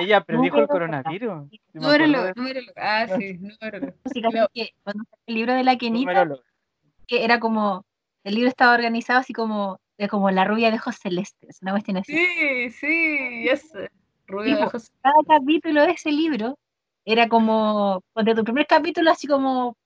Ella 0.00 0.20
predijo 0.20 0.58
el 0.58 0.68
coronavirus. 0.68 1.48
Numeróloga, 1.72 2.32
numeróloga. 2.36 2.72
Ah, 2.76 3.06
sí, 3.18 3.38
numeróloga. 3.40 3.94
el 5.26 5.34
libro 5.34 5.54
de 5.54 5.64
la 5.64 5.76
Kenita, 5.76 6.28
que 7.06 7.24
era 7.24 7.40
como, 7.40 7.84
el 8.24 8.34
libro 8.34 8.48
estaba 8.48 8.74
organizado 8.74 9.20
así 9.20 9.32
como, 9.32 9.80
de 9.98 10.08
como 10.08 10.30
la 10.30 10.44
rubia 10.44 10.70
de 10.70 10.76
ojos 10.76 10.96
celestes, 10.96 11.58
una 11.62 11.72
cuestión 11.72 11.98
así. 11.98 12.12
Sí, 12.12 12.70
sí, 12.70 13.48
ese. 13.48 13.90
Rubia 14.26 14.56
de 14.56 14.62
ojos 14.64 14.90
Cada 15.02 15.14
capítulo 15.26 15.82
de 15.82 15.92
ese 15.92 16.10
libro 16.10 16.58
era 17.04 17.28
como, 17.28 18.02
de 18.14 18.34
tu 18.34 18.42
primer 18.42 18.66
capítulo 18.66 19.10
así 19.10 19.26
como 19.26 19.76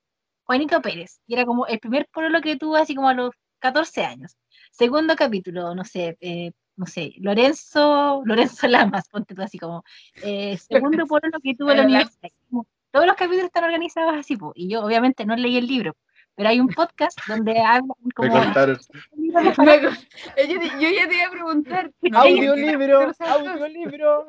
Juanito 0.49 0.81
Pérez, 0.81 1.21
y 1.27 1.35
era 1.35 1.45
como 1.45 1.67
el 1.67 1.79
primer 1.79 2.09
lo 2.15 2.41
que 2.41 2.57
tuvo 2.57 2.77
así 2.77 2.95
como 2.95 3.11
a 3.11 3.13
los 3.13 3.35
14 3.59 4.03
años. 4.03 4.39
Segundo 4.71 5.15
capítulo, 5.15 5.75
no 5.75 5.85
sé, 5.85 6.17
eh, 6.23 6.53
no 6.75 6.87
sé, 6.87 7.13
Lorenzo, 7.19 8.23
Lorenzo 8.25 8.67
Lamas, 8.67 9.11
ponte 9.11 9.35
tú 9.35 9.43
así 9.43 9.59
como, 9.59 9.85
eh, 10.23 10.57
segundo 10.57 11.05
lo 11.05 11.41
que 11.43 11.55
tuvo 11.55 11.75
la 11.75 11.83
universidad. 11.83 12.31
Todos 12.91 13.07
los 13.07 13.17
capítulos 13.17 13.45
están 13.45 13.65
organizados 13.65 14.17
así, 14.17 14.39
y 14.55 14.71
yo 14.71 14.83
obviamente 14.83 15.27
no 15.27 15.37
leí 15.37 15.59
el 15.59 15.67
libro, 15.67 15.95
pero 16.35 16.49
hay 16.49 16.61
un 16.61 16.69
podcast 16.69 17.19
donde 17.29 17.61
hablan 17.67 17.91
como... 18.17 18.33
Me 18.33 18.45
contaron. 18.45 18.79
yo, 18.79 19.35
yo, 20.81 20.89
ya 20.89 21.09
te 21.09 21.15
iba 21.15 21.27
a 21.27 21.31
preguntar. 21.31 21.93
Audiolibro, 22.11 23.13
audiolibro. 23.21 24.27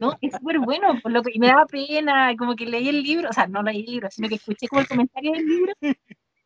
No, 0.00 0.16
es 0.20 0.32
súper 0.32 0.58
bueno, 0.58 0.98
por 1.02 1.12
lo 1.12 1.22
que 1.22 1.32
y 1.34 1.38
me 1.38 1.48
daba 1.48 1.66
pena, 1.66 2.34
como 2.36 2.56
que 2.56 2.66
leí 2.66 2.88
el 2.88 3.02
libro, 3.02 3.30
o 3.30 3.32
sea, 3.32 3.46
no 3.46 3.62
leí 3.62 3.80
el 3.80 3.86
libro, 3.86 4.08
sino 4.10 4.28
que 4.28 4.36
escuché 4.36 4.68
como 4.68 4.80
el 4.80 4.88
comentario 4.88 5.32
del 5.32 5.46
libro 5.46 5.72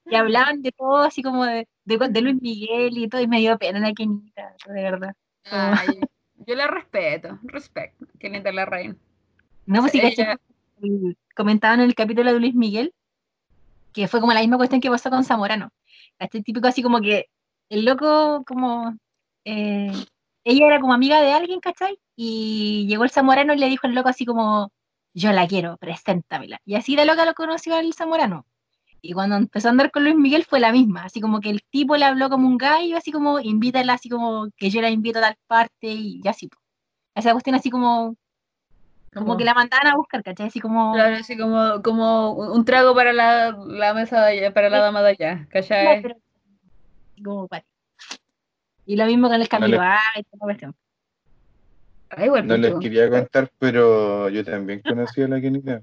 y 0.06 0.14
hablaban 0.14 0.62
de 0.62 0.72
todo, 0.72 0.98
así 0.98 1.22
como 1.22 1.44
de, 1.44 1.66
de, 1.84 2.20
Luis 2.20 2.40
Miguel 2.40 2.98
y 2.98 3.08
todo, 3.08 3.20
y 3.20 3.28
me 3.28 3.38
dio 3.38 3.58
pena 3.58 3.80
la 3.80 3.92
Kenita, 3.92 4.54
de 4.66 4.82
verdad. 4.82 5.14
yo 6.46 6.54
la 6.54 6.66
respeto, 6.66 7.38
respeto, 7.44 8.06
Kenita 8.18 8.52
la 8.52 8.66
reina. 8.66 8.96
No, 9.66 9.80
pues 9.80 9.92
sí, 9.92 10.00
Ella... 10.02 10.38
comentaban 11.34 11.80
en 11.80 11.86
el 11.86 11.94
capítulo 11.94 12.32
de 12.32 12.40
Luis 12.40 12.54
Miguel, 12.54 12.92
que 13.92 14.08
fue 14.08 14.20
como 14.20 14.32
la 14.32 14.40
misma 14.40 14.56
cuestión 14.56 14.80
que 14.80 14.90
pasó 14.90 15.10
con 15.10 15.24
Zamorano. 15.24 15.70
Este 16.18 16.42
típico 16.42 16.68
así 16.68 16.82
como 16.82 17.00
que 17.00 17.30
el 17.68 17.84
loco 17.84 18.44
como 18.44 18.96
eh, 19.44 19.92
ella 20.44 20.66
era 20.66 20.80
como 20.80 20.92
amiga 20.92 21.20
de 21.20 21.32
alguien, 21.32 21.60
¿cachai? 21.60 21.98
Y 22.16 22.86
llegó 22.88 23.04
el 23.04 23.10
zamorano 23.10 23.54
y 23.54 23.58
le 23.58 23.68
dijo 23.68 23.86
al 23.86 23.94
loco 23.94 24.08
así 24.08 24.24
como, 24.24 24.72
yo 25.14 25.32
la 25.32 25.46
quiero, 25.46 25.76
preséntamela. 25.78 26.60
Y 26.64 26.74
así 26.74 26.96
de 26.96 27.06
loca 27.06 27.24
lo 27.24 27.34
conoció 27.34 27.74
al 27.74 27.92
zamorano. 27.94 28.46
Y 29.02 29.12
cuando 29.12 29.36
empezó 29.36 29.68
a 29.68 29.70
andar 29.70 29.90
con 29.90 30.04
Luis 30.04 30.16
Miguel 30.16 30.44
fue 30.44 30.60
la 30.60 30.72
misma, 30.72 31.04
así 31.04 31.20
como 31.20 31.40
que 31.40 31.50
el 31.50 31.62
tipo 31.70 31.96
le 31.96 32.04
habló 32.04 32.28
como 32.28 32.46
un 32.46 32.58
gallo, 32.58 32.96
así 32.96 33.10
como 33.12 33.40
invítala, 33.40 33.94
así 33.94 34.08
como 34.10 34.48
que 34.56 34.70
yo 34.70 34.82
la 34.82 34.90
invito 34.90 35.18
a 35.20 35.22
tal 35.22 35.36
parte 35.46 35.88
y 35.88 36.20
ya 36.22 36.32
así. 36.32 36.50
Esa 37.14 37.32
cuestión 37.32 37.56
así 37.56 37.70
como 37.70 38.16
como 39.12 39.36
que 39.36 39.44
la 39.44 39.54
mandaban 39.54 39.88
a 39.88 39.96
buscar, 39.96 40.22
¿cachai? 40.22 40.46
Así 40.46 40.60
como. 40.60 40.92
Claro, 40.92 41.16
así 41.16 41.36
como, 41.36 41.82
como 41.82 42.32
un 42.32 42.64
trago 42.64 42.94
para 42.94 43.12
la, 43.12 43.50
la 43.50 43.92
mesa 43.92 44.24
de 44.24 44.38
allá, 44.38 44.54
para 44.54 44.70
la 44.70 44.78
dama 44.78 45.02
de 45.02 45.10
allá, 45.10 45.48
¿cachai? 45.50 46.02
como 47.24 47.48
para. 47.48 47.64
Y 48.86 48.96
lo 48.96 49.06
mismo 49.06 49.28
con 49.28 49.40
el 49.40 49.48
cambio 49.48 49.78
no 49.78 49.84
y 50.16 50.22
toda 50.24 50.40
cuestión. 50.40 50.74
Ay, 52.10 52.28
no 52.28 52.56
les 52.56 52.74
quería 52.80 53.08
contar, 53.08 53.50
pero 53.58 54.28
yo 54.28 54.44
también 54.44 54.80
conocí 54.80 55.22
a 55.22 55.28
la 55.28 55.40
Kenita. 55.40 55.82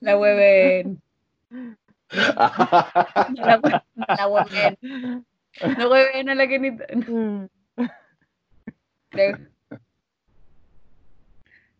la 0.00 0.16
web. 0.16 0.96
la. 3.34 3.84
La 3.96 4.28
web. 4.28 4.46
La 5.60 5.88
web, 5.88 6.24
no 6.24 6.34
la 6.34 6.48
Kenita. 6.48 6.86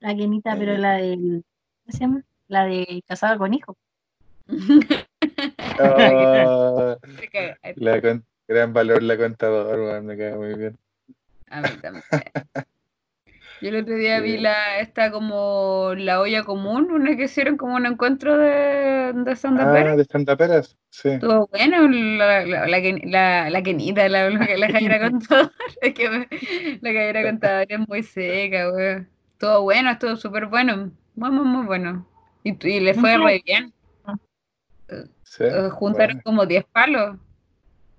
La 0.00 0.16
Kenita, 0.16 0.56
pero 0.56 0.76
la 0.76 0.94
del. 0.94 1.44
¿Cómo 1.84 1.92
se 1.92 1.98
llama? 1.98 2.22
La 2.48 2.64
de 2.64 3.04
casada 3.06 3.38
con 3.38 3.54
hijo. 3.54 3.76
Oh, 5.82 6.96
la 7.76 8.00
con, 8.00 8.24
gran 8.48 8.72
valor 8.72 9.02
la 9.02 9.16
contadora, 9.16 10.00
me 10.00 10.16
queda 10.16 10.36
muy 10.36 10.54
bien. 10.54 10.78
A 11.48 11.60
mí 11.62 11.68
también. 11.80 12.04
Yo 13.60 13.68
el 13.68 13.76
otro 13.76 13.94
día 13.94 14.20
vi 14.20 14.38
la, 14.38 14.80
esta 14.80 15.10
como 15.10 15.92
la 15.94 16.20
olla 16.20 16.44
común, 16.44 16.90
una 16.90 17.14
que 17.14 17.24
hicieron 17.24 17.58
como 17.58 17.76
un 17.76 17.84
encuentro 17.84 18.38
de, 18.38 19.12
de 19.12 19.36
Santa 19.36 19.70
Ah, 19.70 19.96
de 19.96 20.04
Santa 20.06 20.34
Peras, 20.34 20.78
sí. 20.88 21.10
Estuvo 21.10 21.46
bueno, 21.48 21.86
la, 21.86 22.46
la, 22.46 22.66
la, 22.66 22.80
la, 23.04 23.50
la 23.50 23.62
Kenita, 23.62 24.08
la, 24.08 24.30
la, 24.30 24.56
la 24.56 24.70
Jaira 24.70 24.98
Contador, 25.10 25.52
es 25.82 25.92
que 25.92 26.78
la 26.80 26.92
Jaira 26.92 27.22
Contador 27.22 27.66
es 27.68 27.86
muy 27.86 28.02
seca, 28.02 28.70
güey. 28.70 29.06
Estuvo 29.32 29.62
bueno, 29.62 29.90
estuvo 29.90 30.16
súper 30.16 30.46
bueno, 30.46 30.90
muy, 31.14 31.30
muy, 31.30 31.44
muy 31.44 31.66
bueno. 31.66 32.06
Y, 32.42 32.56
y 32.66 32.80
le 32.80 32.94
fue 32.94 33.18
re 33.18 33.42
bien. 33.44 33.74
Sí, 35.30 35.44
eh, 35.44 35.70
Juntaron 35.70 36.20
como 36.22 36.44
10 36.44 36.64
palos 36.72 37.16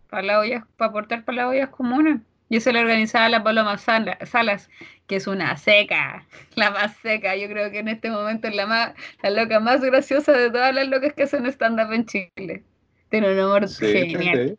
para 0.10 0.22
las 0.22 0.38
ollas, 0.40 0.66
para 0.76 0.90
aportar 0.90 1.24
para 1.24 1.38
las 1.38 1.46
ollas 1.46 1.70
comunes. 1.70 2.20
Yo 2.50 2.60
se 2.60 2.74
lo 2.74 2.82
organizaba 2.82 3.28
a 3.28 3.30
la 3.30 3.42
Paloma 3.42 3.78
Salas, 3.78 4.70
que 5.08 5.16
es 5.16 5.28
una 5.28 5.56
seca, 5.56 6.28
la 6.56 6.72
más 6.72 6.98
seca. 6.98 7.38
Yo 7.38 7.48
creo 7.48 7.72
que 7.72 7.80
en 7.80 7.88
este 7.88 8.10
momento 8.10 8.50
es 8.50 8.56
la, 8.56 8.66
más, 8.66 8.94
la 9.24 9.30
loca 9.30 9.62
más 9.62 9.80
graciosa 9.80 10.34
de 10.34 10.52
todas 10.52 10.76
las 10.76 10.90
locas 10.90 11.14
que 11.14 11.24
hacen 11.24 11.46
stand-up 11.46 11.94
en 11.94 12.06
Chile. 12.06 12.64
Tiene 13.08 13.32
un 13.32 13.40
humor 13.40 13.70
genial. 13.70 14.58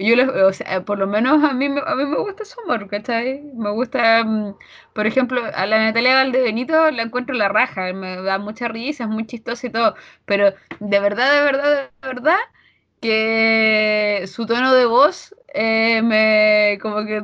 Yo, 0.00 0.14
o 0.46 0.52
sea, 0.54 0.82
por 0.84 0.98
lo 0.98 1.06
menos 1.06 1.44
a 1.44 1.52
mí, 1.52 1.66
a 1.66 1.94
mí 1.94 2.06
me 2.06 2.16
gusta 2.18 2.44
su 2.46 2.58
humor, 2.62 2.88
¿cachai? 2.88 3.42
Me 3.54 3.70
gusta, 3.70 4.24
mm, 4.24 4.54
por 4.94 5.06
ejemplo, 5.06 5.42
a 5.54 5.66
la 5.66 5.78
Natalia 5.78 6.14
Valdebenito 6.14 6.90
la 6.90 7.02
encuentro 7.02 7.34
la 7.34 7.48
raja, 7.50 7.92
me 7.92 8.16
da 8.22 8.38
mucha 8.38 8.68
risa, 8.68 9.04
es 9.04 9.10
muy 9.10 9.26
chistosa 9.26 9.66
y 9.66 9.70
todo, 9.70 9.94
pero 10.24 10.54
de 10.80 11.00
verdad, 11.00 11.32
de 11.34 11.42
verdad, 11.42 11.90
de 12.02 12.08
verdad, 12.08 12.38
que 13.00 14.24
su 14.26 14.46
tono 14.46 14.74
de 14.74 14.86
voz 14.86 15.34
eh, 15.54 16.02
me 16.02 16.78
como 16.80 17.04
que 17.04 17.16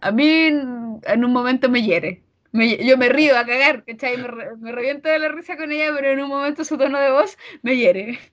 a 0.00 0.10
mí 0.12 0.28
en 0.28 1.24
un 1.24 1.32
momento 1.32 1.68
me 1.70 1.82
hiere. 1.82 2.22
yo 2.52 2.98
me 2.98 3.08
río 3.08 3.38
a 3.38 3.46
cagar, 3.46 3.84
¿cachai? 3.84 4.16
Me, 4.18 4.28
me, 4.58 4.72
reviento 4.72 5.08
de 5.08 5.18
la 5.20 5.28
risa 5.28 5.56
con 5.56 5.72
ella, 5.72 5.92
pero 5.94 6.10
en 6.10 6.20
un 6.20 6.28
momento 6.28 6.64
su 6.64 6.76
tono 6.78 6.98
de 7.00 7.10
voz 7.10 7.38
me 7.62 7.76
hiere. 7.76 8.18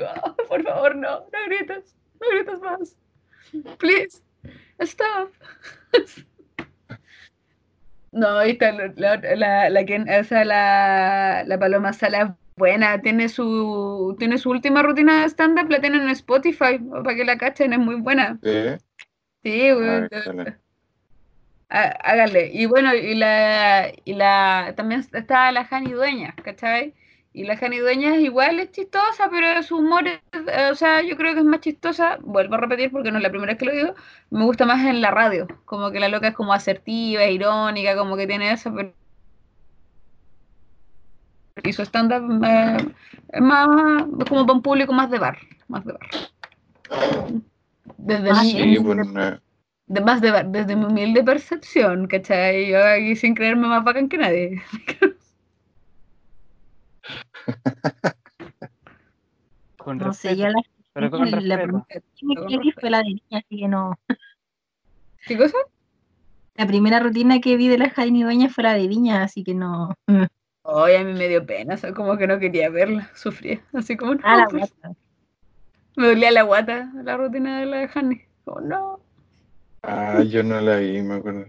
Oh, 0.00 0.34
por 0.48 0.62
favor, 0.62 0.96
no, 0.96 1.20
no 1.20 1.38
grites, 1.46 1.94
no 2.20 2.26
grites 2.30 2.60
más. 2.60 2.96
Please, 3.78 4.22
stop. 4.80 5.30
No, 8.14 8.40
está 8.42 8.70
la, 8.70 9.16
la, 9.34 9.70
la, 9.70 9.80
esa, 9.80 10.44
la, 10.44 11.42
la 11.44 11.58
Paloma 11.58 11.92
Sala 11.92 12.36
buena, 12.56 13.00
tiene 13.00 13.28
su, 13.28 14.14
tiene 14.20 14.38
su 14.38 14.50
última 14.50 14.82
rutina 14.82 15.22
de 15.22 15.28
stand-up, 15.28 15.68
la 15.68 15.80
tienen 15.80 16.02
en 16.02 16.10
Spotify, 16.10 16.78
para 16.78 17.16
que 17.16 17.24
la 17.24 17.36
cachen, 17.36 17.72
es 17.72 17.78
muy 17.80 17.96
buena. 17.96 18.38
Sí, 18.40 18.78
sí 19.42 19.68
ah, 21.70 21.94
Hágale. 22.04 22.50
Y 22.52 22.66
bueno, 22.66 22.94
y 22.94 23.16
la, 23.16 23.92
y 24.04 24.14
la, 24.14 24.74
también 24.76 25.04
está 25.12 25.50
la 25.50 25.64
Jani 25.64 25.90
Dueña, 25.90 26.36
¿cachai? 26.44 26.94
Y 27.36 27.42
la 27.42 27.56
Jani 27.56 27.78
Dueña 27.78 28.14
es 28.14 28.22
igual, 28.22 28.60
es 28.60 28.70
chistosa, 28.70 29.28
pero 29.28 29.60
su 29.64 29.78
humor, 29.78 30.06
es, 30.06 30.20
o 30.70 30.74
sea, 30.76 31.02
yo 31.02 31.16
creo 31.16 31.34
que 31.34 31.40
es 31.40 31.44
más 31.44 31.58
chistosa, 31.58 32.18
vuelvo 32.22 32.54
a 32.54 32.58
repetir 32.58 32.92
porque 32.92 33.10
no 33.10 33.16
es 33.16 33.24
la 33.24 33.30
primera 33.30 33.52
vez 33.52 33.58
que 33.58 33.64
lo 33.64 33.72
digo, 33.72 33.94
me 34.30 34.44
gusta 34.44 34.64
más 34.64 34.86
en 34.86 35.00
la 35.00 35.10
radio, 35.10 35.48
como 35.64 35.90
que 35.90 35.98
la 35.98 36.08
loca 36.08 36.28
es 36.28 36.34
como 36.34 36.52
asertiva, 36.52 37.26
irónica, 37.26 37.96
como 37.96 38.16
que 38.16 38.28
tiene 38.28 38.52
eso, 38.52 38.72
pero 38.72 38.92
y 41.64 41.72
su 41.72 41.82
estándar 41.82 42.22
es 43.32 43.40
más 43.40 44.04
como 44.28 44.46
para 44.46 44.52
un 44.52 44.62
público 44.62 44.92
más 44.92 45.10
de 45.10 45.18
bar, 45.18 45.38
más 45.66 45.84
de 45.84 45.92
bar. 45.92 46.08
Desde 47.96 48.30
ah, 48.30 48.42
mi, 48.42 48.76
de, 49.86 50.00
más 50.00 50.20
de 50.20 50.30
bar, 50.30 50.46
desde 50.50 50.76
mi 50.76 50.84
humilde 50.84 51.24
percepción, 51.24 52.06
¿cachai? 52.06 52.68
Yo 52.68 52.78
aquí 52.84 53.16
sin 53.16 53.34
creerme 53.34 53.66
más 53.66 53.82
bacán 53.82 54.08
que 54.08 54.18
nadie. 54.18 54.62
con 59.76 59.98
no 59.98 60.12
sé, 60.12 60.36
yo 60.36 60.48
la, 60.48 60.62
pero 60.92 61.10
con 61.10 61.30
la, 61.30 61.40
la 61.40 61.58
que 61.58 62.72
fue 62.80 62.90
la 62.90 62.98
de 62.98 63.04
niña, 63.04 63.38
así 63.38 63.58
que 63.58 63.68
no. 63.68 63.98
¿Qué 65.26 65.36
cosa? 65.36 65.56
La 66.54 66.66
primera 66.66 67.00
rutina 67.00 67.40
que 67.40 67.56
vi 67.56 67.68
de 67.68 67.78
la 67.78 67.90
Jaime 67.90 68.22
Dueña 68.22 68.48
fue 68.48 68.64
la 68.64 68.74
de 68.74 68.86
Viña, 68.86 69.24
así 69.24 69.42
que 69.42 69.54
no. 69.54 69.94
Ay, 70.64 70.94
a 70.96 71.04
mí 71.04 71.12
me 71.12 71.28
dio 71.28 71.44
pena, 71.44 71.74
o 71.74 71.94
como 71.94 72.16
que 72.16 72.26
no 72.26 72.38
quería 72.38 72.70
verla, 72.70 73.10
sufría, 73.14 73.60
así 73.72 73.96
como 73.96 74.14
no. 74.14 74.20
Ah, 74.22 74.36
la 74.36 74.46
pues, 74.46 74.72
Me 75.96 76.06
dolía 76.08 76.30
la 76.30 76.42
guata 76.42 76.90
la 77.02 77.16
rutina 77.16 77.60
de 77.60 77.66
la 77.66 77.78
de 77.78 77.90
Hanny. 77.92 78.22
Oh, 78.44 78.60
no. 78.60 79.00
Ah, 79.82 80.22
yo 80.22 80.42
no 80.42 80.60
la 80.60 80.76
vi, 80.76 81.02
me 81.02 81.16
acuerdo. 81.16 81.46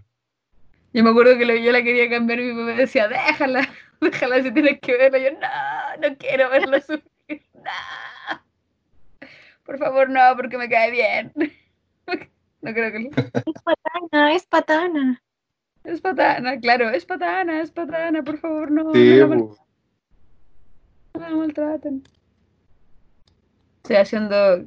Yo 0.92 1.04
me 1.04 1.10
acuerdo 1.10 1.38
que 1.38 1.62
yo 1.62 1.72
la 1.72 1.82
quería 1.82 2.10
cambiar 2.10 2.40
y 2.40 2.44
mi 2.44 2.52
mamá 2.54 2.72
decía, 2.72 3.06
déjala, 3.06 3.68
déjala 4.00 4.42
si 4.42 4.52
tienes 4.52 4.80
que 4.80 4.96
verla. 4.96 5.18
Yo, 5.18 5.30
no, 5.32 6.08
no 6.08 6.16
quiero 6.16 6.50
verla 6.50 6.80
sufrir, 6.80 7.42
no. 7.54 8.40
Por 9.64 9.78
favor, 9.78 10.08
no, 10.08 10.20
porque 10.36 10.58
me 10.58 10.68
cae 10.68 10.90
bien. 10.90 11.32
No 12.62 12.72
creo 12.72 12.90
que... 12.90 13.10
Es 13.46 13.62
patana, 13.62 14.32
es 14.32 14.46
patana. 14.46 15.22
Es 15.84 16.00
patana, 16.00 16.58
claro, 16.58 16.90
es 16.90 17.04
patana, 17.04 17.60
es 17.60 17.70
patana, 17.70 18.24
por 18.24 18.38
favor, 18.38 18.72
no. 18.72 18.92
Sí, 18.92 19.20
no, 19.20 19.56
la 21.20 21.30
maltraten. 21.30 22.02
Estoy 23.76 23.96
haciendo 23.96 24.66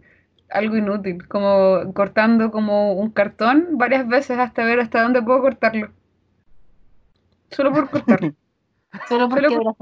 algo 0.50 0.78
inútil, 0.78 1.28
como 1.28 1.94
cortando 1.94 2.52
como 2.52 2.94
un 2.94 3.12
cartón 3.12 3.78
varias 3.78 4.08
veces 4.08 4.40
hasta 4.40 4.64
ver 4.64 4.80
hasta 4.80 5.04
dónde 5.04 5.22
puedo 5.22 5.42
cortarlo. 5.42 5.92
Solo 7.52 7.74
por 7.74 7.90
cortarlo. 7.90 8.34
solo 9.08 9.30
porque 9.30 9.48
solo, 9.48 9.78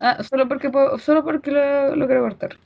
ah, 0.00 0.22
solo 0.22 0.48
porque 0.48 0.70
puedo, 0.70 0.98
solo 0.98 1.24
porque 1.24 1.50
lo, 1.50 1.96
lo 1.96 2.06
quiero 2.06 2.22
cortar. 2.22 2.58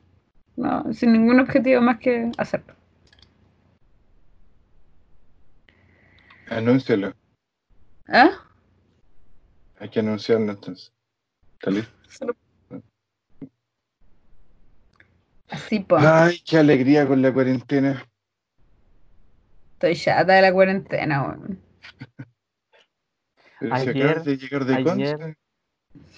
No, 0.57 0.93
sin 0.93 1.13
ningún 1.13 1.41
objetivo 1.41 1.81
más 1.81 1.99
que 1.99 2.31
hacerlo. 2.39 2.75
Anúncialo. 6.49 7.15
¿Ah? 8.09 8.31
Hay 9.79 9.89
que 9.89 10.01
anunciarlo 10.01 10.53
entonces. 10.53 10.93
¿Está 11.55 11.71
listo? 11.71 12.37
Así 15.51 15.81
pues. 15.81 16.05
Ay, 16.05 16.41
qué 16.41 16.59
alegría 16.59 17.07
con 17.07 17.23
la 17.23 17.33
cuarentena. 17.33 18.07
Estoy 19.75 19.97
chata 19.97 20.35
de 20.35 20.43
la 20.43 20.53
cuarentena, 20.53 21.23
weón. 21.23 21.61
Pero 23.71 23.75
ayer, 23.75 24.23
de 24.23 24.37
llegar 24.37 24.65
de 24.65 24.75
ayer, 24.75 25.37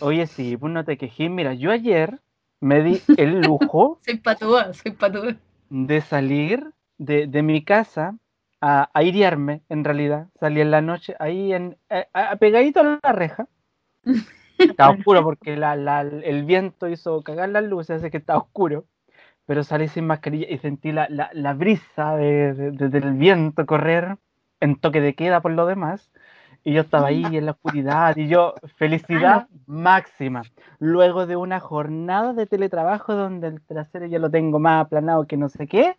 Oye, 0.01 0.27
sí, 0.27 0.57
pues 0.57 0.73
no 0.73 0.85
te 0.85 0.97
quejes. 0.97 1.31
Mira, 1.31 1.55
yo 1.55 1.71
ayer 1.71 2.21
me 2.61 2.83
di 2.83 3.03
el 3.17 3.41
lujo. 3.41 4.01
soy 4.05 4.17
patúa, 4.19 4.73
soy 4.73 4.93
patúa. 4.93 5.37
De 5.69 6.01
salir 6.01 6.73
de, 6.99 7.27
de 7.27 7.43
mi 7.43 7.65
casa 7.65 8.17
a, 8.61 8.91
airearme, 8.95 9.63
en 9.69 9.85
realidad. 9.85 10.29
Salí 10.39 10.61
en 10.61 10.71
la 10.71 10.81
noche 10.81 11.15
ahí 11.19 11.53
en, 11.53 11.77
eh, 11.91 12.07
pegadito 12.39 12.81
a 12.81 13.01
la 13.03 13.13
reja. 13.13 13.49
Estaba 14.59 14.95
oscuro 14.95 15.23
porque 15.23 15.57
la, 15.57 16.01
el 16.01 16.45
viento 16.45 16.89
hizo 16.89 17.23
cagar 17.23 17.51
las 17.51 17.65
luces, 17.65 17.99
así 17.99 18.11
que 18.11 18.17
estaba 18.17 18.39
oscuro. 18.39 18.87
pero 19.45 19.63
salí 19.65 19.89
sin 19.89 20.07
mascarilla 20.07 20.47
y 20.49 20.59
sentí 20.59 20.93
la, 20.93 21.55
brisa 21.55 22.17
del 22.17 23.13
viento 23.15 23.67
correr 23.67 24.17
en 24.61 24.77
toque 24.77 25.03
de 25.03 25.15
queda 25.15 25.43
por 25.43 25.53
lo 25.53 25.67
demás. 25.67 26.11
Y 26.67 26.73
yo 26.73 26.81
estaba 26.81 27.07
ahí 27.07 27.25
en 27.25 27.47
la 27.47 27.53
oscuridad 27.53 28.17
y 28.17 28.27
yo, 28.27 28.55
felicidad 28.75 29.47
máxima. 29.67 30.43
Luego 30.81 31.25
de 31.25 31.37
una 31.37 31.61
jornada 31.61 32.33
de 32.33 32.47
teletrabajo 32.47 33.15
donde 33.15 33.47
el 33.47 33.63
trasero 33.63 34.07
ya 34.07 34.19
lo 34.19 34.33
tengo 34.33 34.59
más 34.59 34.85
aplanado 34.85 35.29
que 35.29 35.37
no 35.37 35.49
sé 35.49 35.69
qué, 35.69 35.97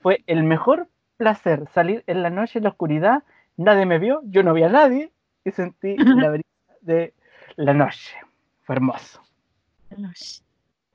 fue 0.00 0.24
el 0.26 0.42
mejor 0.42 0.88
placer 1.18 1.68
salir 1.72 2.02
en 2.08 2.24
la 2.24 2.30
noche 2.30 2.58
en 2.58 2.64
la 2.64 2.70
oscuridad. 2.70 3.22
Nadie 3.56 3.86
me 3.86 4.00
vio, 4.00 4.20
yo 4.24 4.42
no 4.42 4.54
vi 4.54 4.64
a 4.64 4.68
nadie 4.68 5.12
y 5.44 5.52
sentí 5.52 5.96
la 6.26 6.30
brisa 6.30 6.48
de 6.80 7.14
la 7.54 7.74
noche. 7.74 8.16
Fue 8.64 8.74
hermoso. 8.74 9.22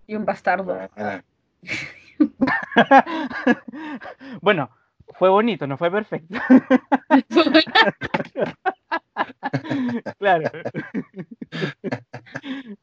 Y 0.06 0.16
un 0.16 0.26
bastardo. 0.26 0.78
bueno, 4.42 4.70
fue 5.18 5.30
bonito, 5.30 5.66
no 5.66 5.78
fue 5.78 5.90
perfecto. 5.90 6.38
claro. 10.20 10.50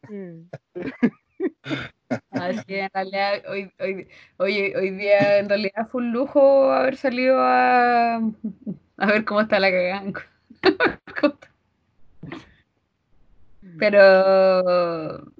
Así 2.30 2.74
en 2.74 2.90
realidad 2.92 3.42
hoy, 3.48 3.72
hoy, 3.80 4.08
hoy, 4.38 4.74
hoy 4.74 4.90
día 4.90 5.38
en 5.38 5.48
realidad 5.48 5.88
fue 5.90 6.02
un 6.02 6.12
lujo 6.12 6.72
haber 6.72 6.96
salido 6.96 7.38
a, 7.38 8.16
a 8.16 9.06
ver 9.06 9.24
cómo 9.24 9.40
está 9.40 9.58
la 9.60 9.70
cagada. 9.70 10.12
Pero 13.78 15.32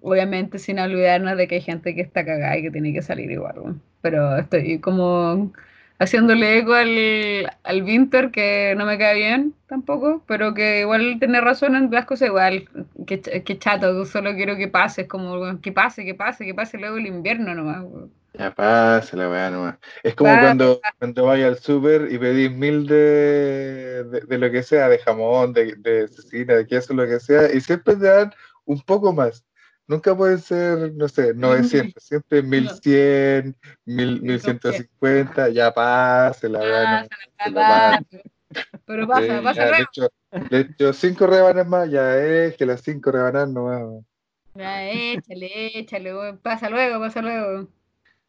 obviamente 0.00 0.58
sin 0.58 0.78
olvidarnos 0.78 1.36
de 1.36 1.48
que 1.48 1.56
hay 1.56 1.60
gente 1.62 1.94
que 1.94 2.02
está 2.02 2.24
cagada 2.24 2.56
y 2.56 2.62
que 2.62 2.70
tiene 2.70 2.92
que 2.92 3.02
salir 3.02 3.30
igual. 3.30 3.80
Pero 4.02 4.36
estoy 4.36 4.78
como 4.80 5.52
haciéndole 5.98 6.58
eco 6.58 6.74
al, 6.74 7.50
al 7.64 7.82
Winter, 7.82 8.30
que 8.30 8.74
no 8.76 8.86
me 8.86 8.98
cae 8.98 9.14
bien 9.14 9.54
tampoco, 9.66 10.22
pero 10.26 10.54
que 10.54 10.80
igual 10.80 11.16
tiene 11.18 11.40
razón 11.40 11.74
en 11.74 11.90
las 11.90 12.04
cosas 12.04 12.28
igual, 12.28 12.68
que, 13.06 13.20
que 13.20 13.58
chato, 13.58 14.04
solo 14.04 14.34
quiero 14.34 14.56
que 14.56 14.68
pase, 14.68 15.06
como 15.06 15.60
que 15.60 15.72
pase, 15.72 16.04
que 16.04 16.14
pase, 16.14 16.44
que 16.44 16.54
pase 16.54 16.78
luego 16.78 16.96
el 16.96 17.06
invierno 17.06 17.54
nomás. 17.54 17.84
Ya 18.34 18.54
pasa 18.54 19.16
la 19.16 19.30
weá 19.30 19.50
nomás. 19.50 19.76
Es 20.02 20.14
como 20.14 20.38
cuando, 20.38 20.80
cuando 20.98 21.24
vaya 21.24 21.48
al 21.48 21.58
súper 21.58 22.12
y 22.12 22.18
pedís 22.18 22.52
mil 22.52 22.86
de, 22.86 24.04
de, 24.04 24.38
lo 24.38 24.50
que 24.50 24.62
sea, 24.62 24.88
de 24.88 24.98
jamón, 24.98 25.54
de, 25.54 25.74
de 25.76 26.06
cecina, 26.08 26.54
de 26.54 26.66
queso, 26.66 26.92
lo 26.92 27.06
que 27.06 27.18
sea, 27.18 27.52
y 27.52 27.60
siempre 27.60 27.96
te 27.96 28.06
dan 28.06 28.32
un 28.66 28.80
poco 28.82 29.12
más. 29.12 29.44
Nunca 29.88 30.16
puede 30.16 30.38
ser, 30.38 30.92
no 30.94 31.08
sé, 31.08 31.32
900, 31.94 32.02
siempre 32.02 32.42
1100, 32.42 33.56
1150, 33.84 35.48
ya 35.50 35.72
pase 35.72 36.48
la 36.48 36.58
verdad. 36.58 37.08
Pero 38.84 39.08
pasa, 39.08 39.42
pasa 39.42 39.64
de 39.64 39.82
hecho, 39.82 40.08
de 40.50 40.60
hecho, 40.60 40.92
cinco 40.92 41.26
rebanas 41.26 41.66
más, 41.66 41.90
ya 41.90 42.16
es 42.16 42.56
que 42.56 42.66
las 42.66 42.80
cinco 42.82 43.10
rebanas 43.10 43.48
no 43.48 43.64
van. 43.64 44.06
Ya, 44.54 44.88
échale, 44.88 45.78
échale, 45.78 46.34
pasa 46.42 46.70
luego, 46.70 46.98
pasa 47.00 47.20
luego. 47.20 47.68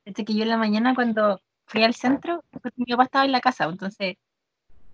Este 0.04 0.26
que 0.26 0.34
yo 0.34 0.44
en 0.44 0.50
la 0.50 0.58
mañana 0.58 0.96
cuando 0.96 1.40
fui 1.66 1.84
al 1.84 1.94
centro, 1.94 2.44
mi 2.76 2.86
papá 2.86 3.04
estaba 3.04 3.26
en 3.26 3.32
la 3.32 3.42
casa, 3.42 3.66
entonces 3.66 4.16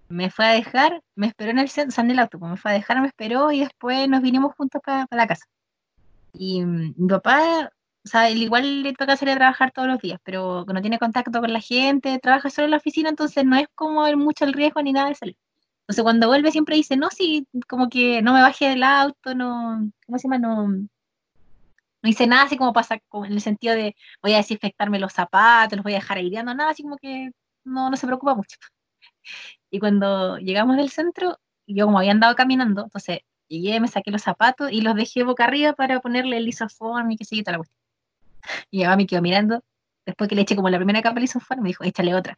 me 0.09 0.29
fue 0.29 0.45
a 0.45 0.53
dejar, 0.53 1.01
me 1.15 1.27
esperó 1.27 1.51
en 1.51 1.59
el 1.59 1.69
centro, 1.69 2.03
en 2.03 2.11
el 2.11 2.19
auto, 2.19 2.37
pues 2.37 2.51
me 2.51 2.57
fue 2.57 2.71
a 2.71 2.73
dejar, 2.75 3.01
me 3.01 3.07
esperó 3.07 3.51
y 3.51 3.61
después 3.61 4.07
nos 4.09 4.21
vinimos 4.21 4.53
juntos 4.55 4.81
para 4.83 5.07
la 5.09 5.27
casa. 5.27 5.45
Y 6.33 6.63
mm, 6.65 6.95
mi 6.97 7.07
papá, 7.07 7.71
o 8.05 8.07
sea, 8.07 8.29
él 8.29 8.41
igual 8.43 8.83
le 8.83 8.93
toca 8.93 9.15
salir 9.17 9.35
a 9.35 9.37
trabajar 9.37 9.71
todos 9.71 9.87
los 9.87 9.99
días, 9.99 10.19
pero 10.23 10.65
no 10.65 10.81
tiene 10.81 10.99
contacto 10.99 11.39
con 11.39 11.53
la 11.53 11.61
gente, 11.61 12.19
trabaja 12.19 12.49
solo 12.49 12.65
en 12.65 12.71
la 12.71 12.77
oficina, 12.77 13.09
entonces 13.09 13.45
no 13.45 13.55
es 13.55 13.67
como 13.75 14.05
mucho 14.17 14.45
el 14.45 14.53
riesgo 14.53 14.81
ni 14.81 14.93
nada 14.93 15.09
de 15.09 15.15
salir. 15.15 15.37
Entonces 15.83 16.03
cuando 16.03 16.27
vuelve 16.27 16.51
siempre 16.51 16.75
dice, 16.77 16.97
no, 16.97 17.09
sí, 17.09 17.47
como 17.67 17.89
que 17.89 18.21
no 18.21 18.33
me 18.33 18.41
bajé 18.41 18.69
del 18.69 18.83
auto, 18.83 19.35
no, 19.35 19.91
¿cómo 20.05 20.17
se 20.17 20.23
llama? 20.27 20.39
No, 20.39 20.67
no 20.67 22.09
hice 22.09 22.27
nada 22.27 22.43
así 22.43 22.57
como 22.57 22.73
pasa, 22.73 22.99
como 23.09 23.25
en 23.25 23.33
el 23.33 23.41
sentido 23.41 23.75
de 23.75 23.95
voy 24.21 24.33
a 24.33 24.37
desinfectarme 24.37 24.99
los 24.99 25.13
zapatos, 25.13 25.77
los 25.77 25.83
voy 25.83 25.93
a 25.93 25.97
dejar 25.97 26.17
aireando, 26.17 26.53
nada, 26.53 26.71
así 26.71 26.83
como 26.83 26.97
que 26.97 27.31
no, 27.63 27.89
no 27.89 27.97
se 27.97 28.07
preocupa 28.07 28.35
mucho. 28.35 28.57
Y 29.71 29.79
cuando 29.79 30.37
llegamos 30.37 30.77
del 30.77 30.89
centro, 30.91 31.39
yo 31.67 31.85
como 31.85 31.99
había 31.99 32.11
andado 32.11 32.35
caminando, 32.35 32.83
entonces 32.83 33.21
Llegué, 33.47 33.79
me 33.79 33.87
saqué 33.87 34.11
los 34.11 34.21
zapatos 34.21 34.71
y 34.71 34.81
los 34.81 34.95
dejé 34.95 35.23
boca 35.23 35.45
arriba 35.45 35.73
para 35.73 35.99
ponerle 35.99 36.37
el 36.37 36.45
lisoform 36.45 37.11
y 37.11 37.17
que 37.17 37.25
se 37.25 37.35
la 37.45 37.57
cuestión. 37.57 37.79
Y 38.71 38.79
mi 38.79 38.83
mamá 38.83 38.97
me 38.97 39.07
quedó 39.07 39.21
mirando. 39.21 39.63
Después 40.05 40.27
que 40.27 40.35
le 40.35 40.41
eché 40.41 40.55
como 40.55 40.69
la 40.69 40.77
primera 40.77 41.01
capa 41.01 41.15
de 41.15 41.21
lisoform, 41.21 41.61
me 41.61 41.69
dijo, 41.69 41.83
échale 41.83 42.13
otra. 42.13 42.37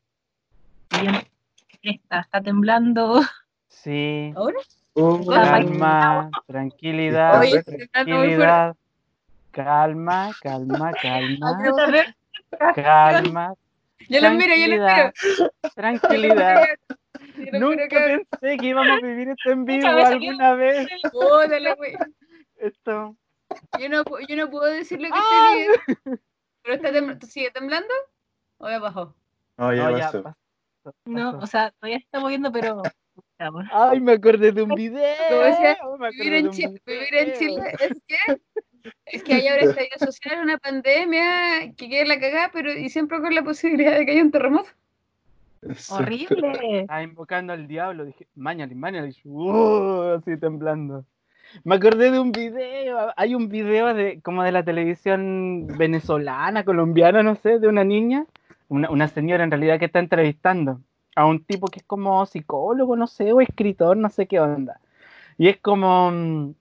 Y 0.91 1.05
yo, 1.05 1.11
está, 1.81 2.19
está 2.19 2.41
temblando. 2.41 3.21
Sí. 3.69 4.33
¿Ahora? 4.35 4.59
Uh, 4.93 5.25
calma, 5.25 6.29
tranquilidad, 6.47 7.41
tranquilidad. 7.91 8.75
Calma, 9.51 10.31
calma, 10.41 10.91
calma. 11.01 12.15
Calma. 12.75 13.53
Yo 14.07 14.21
lo 14.21 14.31
miro, 14.31 14.55
yo 14.55 14.67
lo 14.67 14.85
miro. 14.85 15.11
Tranquilidad. 15.75 16.63
Nunca 17.53 17.87
pensé 17.89 18.57
que 18.57 18.65
íbamos 18.65 18.97
a 19.01 19.05
vivir 19.05 19.29
esto 19.29 19.51
en 19.51 19.65
vivo 19.65 19.87
alguna 19.87 20.55
vez. 20.55 20.87
Esto. 22.57 23.15
Yo 23.79 23.89
no, 23.89 24.03
yo 24.27 24.35
no 24.37 24.49
puedo 24.49 24.65
decirle 24.65 25.09
que 25.09 25.17
estoy 25.17 25.57
bien. 25.57 26.19
¿Pero 26.63 26.75
está 26.75 27.27
sigue 27.27 27.51
temblando? 27.51 27.93
¿O 28.57 28.69
ya 28.69 28.79
bajó? 28.79 29.13
No, 29.57 29.73
ya, 29.73 29.91
pasó. 29.91 30.35
No, 31.05 31.37
o 31.39 31.47
sea, 31.47 31.71
todavía 31.71 31.97
está 31.97 32.19
moviendo, 32.19 32.51
pero. 32.51 32.81
Ay, 33.71 33.99
me 33.99 34.13
acordé 34.13 34.51
de 34.51 34.63
un 34.63 34.73
video. 34.73 35.41
vivir, 36.11 36.33
en 36.33 36.49
Chile, 36.51 36.81
vivir 36.85 37.15
en 37.15 37.33
Chile 37.33 37.75
es 37.79 38.01
que 38.07 38.41
es 39.05 39.23
que 39.23 39.33
hay 39.33 39.47
ahora 39.47 39.63
estallido 39.63 39.97
social, 39.99 40.43
una 40.43 40.57
pandemia, 40.57 41.73
que 41.75 41.89
quede 41.89 42.05
la 42.05 42.19
cagada, 42.19 42.51
pero 42.51 42.73
y 42.73 42.89
siempre 42.89 43.19
con 43.19 43.33
la 43.33 43.43
posibilidad 43.43 43.97
de 43.97 44.05
que 44.05 44.11
haya 44.11 44.21
un 44.21 44.31
terremoto. 44.31 44.69
Horrible. 45.89 46.81
Estaba 46.81 47.03
invocando 47.03 47.53
al 47.53 47.67
diablo, 47.67 48.05
dije, 48.05 48.27
mañana, 48.35 48.73
mañana, 48.75 49.09
uh, 49.23 50.17
así 50.17 50.37
temblando. 50.37 51.05
Me 51.63 51.75
acordé 51.75 52.11
de 52.11 52.19
un 52.19 52.31
video, 52.31 53.13
hay 53.15 53.35
un 53.35 53.49
video 53.49 53.93
de 53.93 54.21
como 54.21 54.43
de 54.43 54.51
la 54.51 54.63
televisión 54.63 55.67
venezolana, 55.77 56.65
colombiana, 56.65 57.23
no 57.23 57.35
sé, 57.35 57.59
de 57.59 57.67
una 57.67 57.83
niña, 57.83 58.25
una, 58.67 58.89
una 58.89 59.07
señora 59.07 59.43
en 59.43 59.51
realidad 59.51 59.79
que 59.79 59.85
está 59.85 59.99
entrevistando 59.99 60.81
a 61.15 61.25
un 61.25 61.43
tipo 61.43 61.67
que 61.67 61.79
es 61.79 61.85
como 61.85 62.25
psicólogo, 62.25 62.95
no 62.95 63.07
sé, 63.07 63.31
o 63.31 63.41
escritor, 63.41 63.95
no 63.95 64.09
sé 64.09 64.27
qué 64.27 64.39
onda. 64.39 64.79
Y 65.37 65.47
es 65.47 65.57
como, 65.57 66.11
mm, 66.11 66.55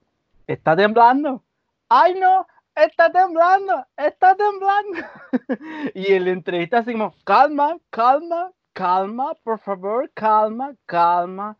está 0.47 0.75
temblando. 0.75 1.43
Ay, 1.89 2.15
no, 2.19 2.47
está 2.75 3.11
temblando, 3.11 3.85
está 3.97 4.35
temblando. 4.35 4.99
y 5.93 6.11
el 6.13 6.27
entrevista 6.27 6.79
así 6.79 6.93
como, 6.93 7.13
calma, 7.23 7.77
calma, 7.89 8.51
calma, 8.75 9.33
por 9.41 9.57
favor, 9.59 10.11
calma, 10.13 10.75
calma, 10.85 11.57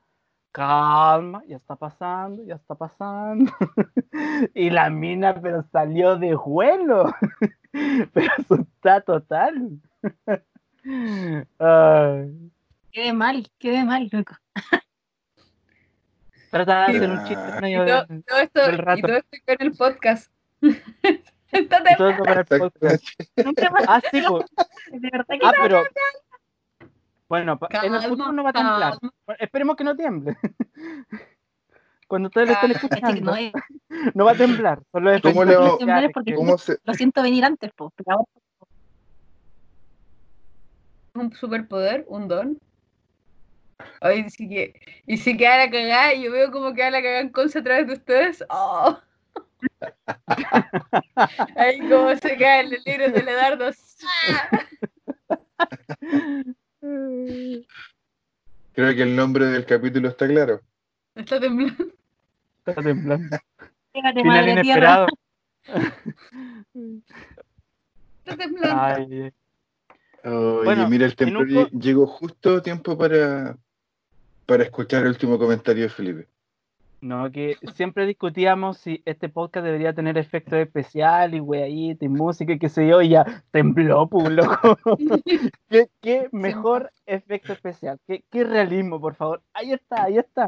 calma, 0.51 1.41
ya 1.47 1.55
está 1.55 1.76
pasando, 1.78 2.43
ya 2.43 2.55
está 2.55 2.76
pasando. 2.76 3.51
y 4.53 4.70
la 4.70 4.89
mina, 4.89 5.34
pero 5.41 5.63
salió 5.72 6.18
de 6.18 6.36
vuelo, 6.36 7.16
pero 8.13 8.34
está 8.49 9.01
total. 9.01 9.80
Quede 12.91 13.13
mal, 13.13 13.47
quede 13.57 13.84
mal, 13.84 14.07
loco. 14.11 14.36
Trata 16.51 16.86
de 16.86 16.97
hacer 16.97 17.09
un 17.09 17.24
chiste 17.26 17.72
y 17.72 17.76
todo, 17.76 18.05
todo 18.28 18.39
esto, 18.39 18.59
Y 18.95 19.01
todo 19.01 19.16
esto 19.16 19.38
con 19.45 19.55
el 19.59 19.72
podcast. 19.72 20.32
Está 21.51 21.84
todo 21.97 22.09
esto 22.09 22.24
para 22.24 22.41
el 22.41 22.45
podcast. 22.45 23.05
ah, 23.88 24.01
sí, 24.11 24.22
pues. 24.28 24.45
Ah, 25.43 25.53
pero 25.61 25.84
bueno, 27.28 27.59
en 27.84 27.93
el 27.93 28.01
futuro 28.03 28.32
no 28.32 28.43
va 28.43 28.51
a 28.51 28.53
temblar. 28.53 28.97
esperemos 29.39 29.76
que 29.76 29.84
no 29.84 29.95
tiemble. 29.95 30.38
Cuando 32.07 32.28
ustedes 32.28 32.49
lo 32.49 32.53
estén 32.53 32.71
escuchando, 32.71 33.34
no, 34.13 34.26
va 34.26 34.32
a 34.32 34.36
temblar. 34.36 34.82
Solo 34.91 35.11
es 35.11 35.21
¿Cómo 35.21 35.43
le 35.43 35.55
va? 35.55 35.78
¿Cómo 36.36 36.57
se... 36.57 36.78
Lo 36.84 36.93
siento 36.93 37.23
venir 37.23 37.43
antes, 37.43 37.71
po, 37.73 37.91
Un 41.15 41.34
superpoder, 41.34 42.05
un 42.07 42.28
don. 42.28 42.59
Ay, 44.01 44.30
sí 44.30 44.47
que, 44.47 44.80
y 45.05 45.17
si 45.17 45.36
queda 45.36 45.57
la 45.57 45.69
cagada, 45.69 46.13
y 46.13 46.23
yo 46.23 46.32
veo 46.32 46.51
como 46.51 46.73
queda 46.73 46.91
la 46.91 47.01
cagada 47.01 47.21
en 47.21 47.30
Conce 47.30 47.59
a 47.59 47.63
través 47.63 47.88
de 47.88 47.93
ustedes. 47.93 48.43
¡Oh! 48.49 48.99
Ahí 51.55 51.80
como 51.89 52.15
se 52.15 52.38
cae 52.38 52.61
el 52.61 52.69
libro 52.86 53.11
de 53.11 53.23
Leonardo. 53.23 53.71
Creo 58.73 58.93
que 58.93 59.01
el 59.01 59.15
nombre 59.15 59.45
del 59.45 59.65
capítulo 59.65 60.09
está 60.09 60.27
claro. 60.27 60.61
Está 61.15 61.39
temblando. 61.39 61.86
Está 62.65 62.81
temblando. 62.81 63.38
Fíjate, 63.93 64.21
Final 64.21 64.49
inesperado. 64.49 65.07
Está 68.25 68.38
temblando. 68.38 68.81
Ay, 68.81 69.31
Oye, 70.25 70.63
Bueno, 70.63 70.89
mira, 70.89 71.05
el 71.05 71.15
temblor 71.15 71.47
un 71.71 71.79
llegó 71.79 72.07
justo 72.07 72.55
a 72.57 72.61
tiempo 72.61 72.97
para, 72.97 73.57
para 74.45 74.63
escuchar 74.63 75.03
el 75.03 75.09
último 75.09 75.38
comentario 75.38 75.83
de 75.83 75.89
Felipe. 75.89 76.27
No, 77.06 77.32
que 77.32 77.58
siempre 77.76 78.08
discutíamos 78.08 78.80
si 78.80 79.03
este 79.06 79.30
podcast 79.30 79.64
debería 79.64 79.93
tener 79.93 80.18
efectos 80.18 80.56
especiales 80.60 81.38
y 81.38 81.39
weadita 81.39 82.03
y 82.03 82.10
música 82.10 82.53
y 82.53 82.60
qué 82.60 82.68
sé 82.68 82.88
yo, 82.88 83.01
y 83.01 83.10
ya 83.10 83.43
tembló, 83.51 84.08
pues, 84.08 84.30
loco. 84.32 84.78
¿Qué, 85.70 85.88
qué 86.01 86.30
mejor 86.32 86.91
efecto 87.06 87.53
especial? 87.53 87.99
¿Qué, 88.08 88.24
qué 88.32 88.43
realismo, 88.43 88.99
por 88.99 89.14
favor? 89.14 89.43
Ahí 89.53 89.72
está, 89.72 90.03
ahí 90.06 90.18
está. 90.18 90.47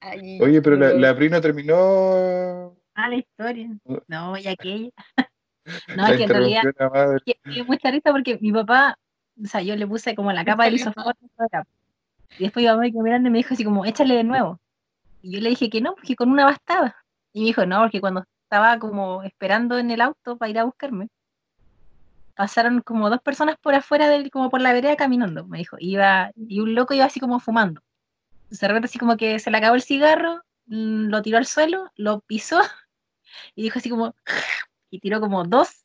Ay, 0.00 0.38
Oye, 0.42 0.60
pero 0.60 0.76
la, 0.76 0.90
la 0.90 1.16
Pri 1.16 1.30
no 1.30 1.40
terminó 1.40 2.76
Ah, 2.94 3.08
la 3.08 3.16
historia. 3.16 3.68
No, 4.08 4.36
y 4.36 4.46
aquella. 4.46 4.90
No, 5.96 6.02
la 6.04 6.10
es 6.12 6.16
que 6.16 6.22
en 6.24 6.28
realidad 6.30 6.62
interrupción 6.64 6.86
a 6.86 6.90
madre. 6.90 7.18
que- 7.26 7.38
me 7.44 7.52
dio 7.52 7.64
mucha 7.66 7.90
risa 7.90 8.10
porque 8.10 8.38
mi 8.40 8.52
papá, 8.52 8.98
o 9.42 9.46
sea, 9.46 9.60
yo 9.60 9.76
le 9.76 9.86
puse 9.86 10.14
como 10.14 10.32
la 10.32 10.42
capa 10.42 10.64
del 10.64 10.74
isofón 10.76 11.12
y 12.38 12.44
después 12.44 12.62
mi 12.62 12.68
mamá 12.70 12.80
me 12.80 12.90
quedó 12.90 13.02
mirando 13.02 13.28
y 13.28 13.32
me 13.32 13.38
dijo 13.38 13.52
así 13.52 13.64
como, 13.64 13.84
échale 13.84 14.14
de 14.14 14.24
nuevo. 14.24 14.58
Y 15.22 15.32
yo 15.32 15.40
le 15.40 15.50
dije 15.50 15.70
que 15.70 15.80
no, 15.80 15.94
porque 15.94 16.16
con 16.16 16.30
una 16.30 16.44
bastaba. 16.44 16.96
Y 17.32 17.40
me 17.40 17.46
dijo, 17.46 17.66
no, 17.66 17.80
porque 17.80 18.00
cuando 18.00 18.24
estaba 18.44 18.78
como 18.78 19.22
esperando 19.22 19.78
en 19.78 19.90
el 19.90 20.00
auto 20.00 20.38
para 20.38 20.50
ir 20.50 20.58
a 20.58 20.64
buscarme, 20.64 21.08
pasaron 22.34 22.80
como 22.82 23.10
dos 23.10 23.20
personas 23.20 23.56
por 23.60 23.74
afuera 23.74 24.08
del, 24.08 24.30
como 24.30 24.48
por 24.48 24.60
la 24.60 24.72
vereda 24.72 24.96
caminando, 24.96 25.46
me 25.46 25.58
dijo, 25.58 25.76
iba, 25.80 26.30
y 26.36 26.60
un 26.60 26.74
loco 26.74 26.94
iba 26.94 27.04
así 27.04 27.20
como 27.20 27.40
fumando. 27.40 27.82
Entonces, 28.44 28.60
de 28.60 28.68
repente 28.68 28.86
así 28.86 28.98
como 28.98 29.16
que 29.16 29.38
se 29.40 29.50
le 29.50 29.58
acabó 29.58 29.74
el 29.74 29.82
cigarro, 29.82 30.40
mm, 30.66 31.08
lo 31.08 31.20
tiró 31.22 31.38
al 31.38 31.46
suelo, 31.46 31.90
lo 31.96 32.20
pisó 32.20 32.60
y 33.56 33.62
dijo 33.64 33.78
así 33.78 33.90
como, 33.90 34.14
y 34.90 35.00
tiró 35.00 35.20
como 35.20 35.44
dos 35.44 35.84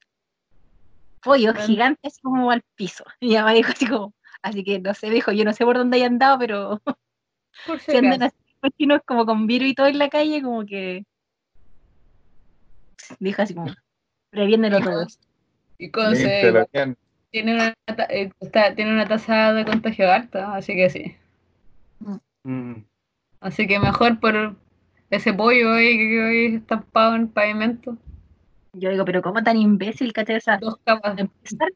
pollos 1.24 1.54
Bueno. 1.56 1.68
gigantes 1.68 2.20
como 2.22 2.52
al 2.52 2.62
piso. 2.76 3.04
Y 3.20 3.30
mi 3.30 3.36
mamá 3.36 3.54
dijo 3.54 3.72
así 3.72 3.88
como, 3.88 4.14
así 4.44 4.64
que 4.64 4.80
no 4.80 4.94
sé, 4.94 5.10
dijo, 5.10 5.32
yo 5.32 5.46
no 5.46 5.54
sé 5.54 5.66
por 5.66 5.78
dónde 5.78 5.98
hayan 5.98 6.14
andado, 6.14 6.38
pero 6.40 6.82
por 7.66 7.80
si 7.82 7.98
andan 7.98 8.22
acaso. 8.24 8.43
Así 8.64 8.72
cochinos 8.72 9.02
como 9.06 9.26
con 9.26 9.48
virus 9.48 9.70
y 9.70 9.76
todo 9.76 9.88
en 9.88 9.98
la 9.98 10.10
calle, 10.10 10.42
como 10.42 10.66
que 10.66 11.04
dijo 13.20 13.42
así 13.42 13.54
como, 13.54 13.74
previéndelo 14.30 14.80
todo. 14.80 15.08
Y 15.78 15.86
igual 15.86 16.68
bien. 16.72 16.98
tiene 17.32 17.56
una, 17.56 17.74
eh, 18.10 18.32
está- 18.40 18.76
tiene 18.76 18.94
una 18.94 19.08
tasa 19.08 19.54
de 19.54 19.66
contagio 19.66 20.12
alta, 20.12 20.56
así 20.56 20.76
que 20.76 20.90
sí. 20.90 21.16
Mm. 22.44 22.84
Así 23.42 23.68
que 23.68 23.80
mejor 23.80 24.20
por 24.20 24.56
ese 25.10 25.34
pollo 25.34 25.74
ahí 25.74 25.98
que 25.98 26.24
ahí 26.24 26.56
estampado 26.56 27.16
en 27.16 27.22
el 27.24 27.28
pavimento. 27.30 27.98
Yo 28.74 28.90
digo, 28.90 29.06
pero 29.06 29.22
¿cómo 29.22 29.44
tan 29.44 29.58
imbécil, 29.58 30.14
cachai? 30.14 30.40
Dos 30.60 30.78
capas. 30.84 31.18
empezar, 31.18 31.70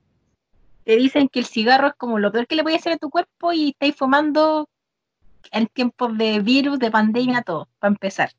te 0.84 0.96
dicen 0.96 1.28
que 1.28 1.40
el 1.40 1.46
cigarro 1.46 1.88
es 1.88 1.94
como 1.96 2.18
lo 2.18 2.32
peor 2.32 2.48
que 2.48 2.56
le 2.56 2.64
puede 2.64 2.78
hacer 2.78 2.94
a 2.94 2.98
tu 2.98 3.10
cuerpo 3.10 3.52
y 3.52 3.70
estáis 3.70 3.96
fumando 3.96 4.70
en 5.52 5.68
tiempos 5.68 6.18
de 6.18 6.40
virus, 6.40 6.80
de 6.80 6.92
pandemia, 6.92 7.42
todo, 7.42 7.68
para 7.80 7.92
empezar. 7.94 8.32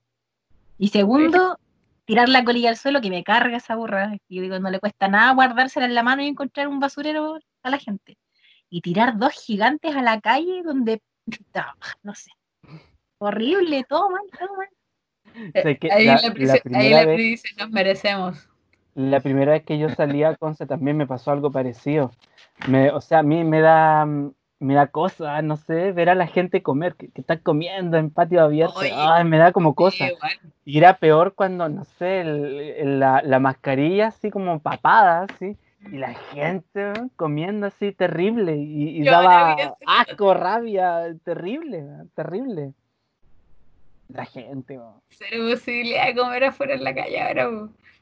Y 0.78 0.88
segundo, 0.88 1.58
tirar 2.04 2.28
la 2.28 2.44
colilla 2.44 2.70
al 2.70 2.76
suelo, 2.76 3.00
que 3.00 3.10
me 3.10 3.24
carga 3.24 3.56
esa 3.56 3.76
burra. 3.76 4.14
Y 4.28 4.36
yo 4.36 4.42
digo, 4.42 4.58
no 4.58 4.70
le 4.70 4.80
cuesta 4.80 5.08
nada 5.08 5.32
guardársela 5.34 5.86
en 5.86 5.94
la 5.94 6.02
mano 6.02 6.22
y 6.22 6.26
encontrar 6.28 6.68
un 6.68 6.80
basurero 6.80 7.38
a 7.62 7.70
la 7.70 7.78
gente. 7.78 8.16
Y 8.70 8.80
tirar 8.80 9.18
dos 9.18 9.32
gigantes 9.32 9.96
a 9.96 10.02
la 10.02 10.20
calle 10.20 10.62
donde, 10.62 11.00
no, 11.54 11.64
no 12.02 12.14
sé. 12.14 12.30
Horrible, 13.18 13.84
todo 13.88 14.10
mal, 14.10 14.22
todo 14.38 14.56
mal. 14.56 14.68
Ahí 15.90 16.06
la- 16.06 16.16
la, 16.46 16.52
ahí 16.78 16.90
la 16.90 17.04
vez- 17.06 17.18
dice, 17.18 17.48
nos 17.58 17.70
merecemos. 17.70 18.48
La 18.94 19.20
primera 19.20 19.52
vez 19.52 19.64
que 19.64 19.78
yo 19.78 19.88
salí 19.90 20.24
a 20.24 20.34
Conce 20.34 20.66
también 20.66 20.96
me 20.96 21.06
pasó 21.06 21.30
algo 21.30 21.52
parecido. 21.52 22.10
Me, 22.66 22.90
o 22.90 23.00
sea, 23.00 23.20
a 23.20 23.22
mí 23.22 23.44
me 23.44 23.60
da, 23.60 24.04
me 24.60 24.74
da 24.74 24.88
cosa, 24.88 25.40
no 25.42 25.56
sé, 25.56 25.92
ver 25.92 26.08
a 26.10 26.14
la 26.14 26.26
gente 26.26 26.62
comer, 26.62 26.94
que, 26.94 27.08
que 27.08 27.20
están 27.20 27.38
comiendo 27.38 27.96
en 27.96 28.10
patio 28.10 28.42
abierto. 28.42 28.80
Oye, 28.80 28.92
Ay, 28.92 29.24
me 29.24 29.38
da 29.38 29.52
como 29.52 29.74
cosa. 29.74 30.06
Y 30.64 30.78
era 30.78 30.94
peor 30.96 31.34
cuando, 31.34 31.68
no 31.68 31.84
sé, 31.84 32.20
el- 32.20 32.60
el- 32.60 33.00
la, 33.00 33.22
la 33.24 33.38
mascarilla 33.38 34.08
así 34.08 34.30
como 34.30 34.58
papada, 34.58 35.26
así, 35.30 35.56
y 35.92 35.96
la 35.98 36.12
gente 36.14 36.92
¿no? 36.92 37.10
comiendo 37.16 37.68
así 37.68 37.92
terrible, 37.92 38.56
y, 38.56 39.04
daba 39.04 39.76
asco, 39.86 40.34
rabia, 40.34 41.14
terrible, 41.24 41.82
¿no? 41.82 42.06
terrible. 42.14 42.72
La 44.08 44.24
gente, 44.24 44.76
¿no? 44.76 45.02
Cero 45.10 45.44
posibilidad 45.50 46.06
de 46.06 46.14
comer 46.14 46.44
afuera 46.44 46.74
en 46.74 46.84
la 46.84 46.94
calle 46.94 47.20
ahora. 47.20 47.50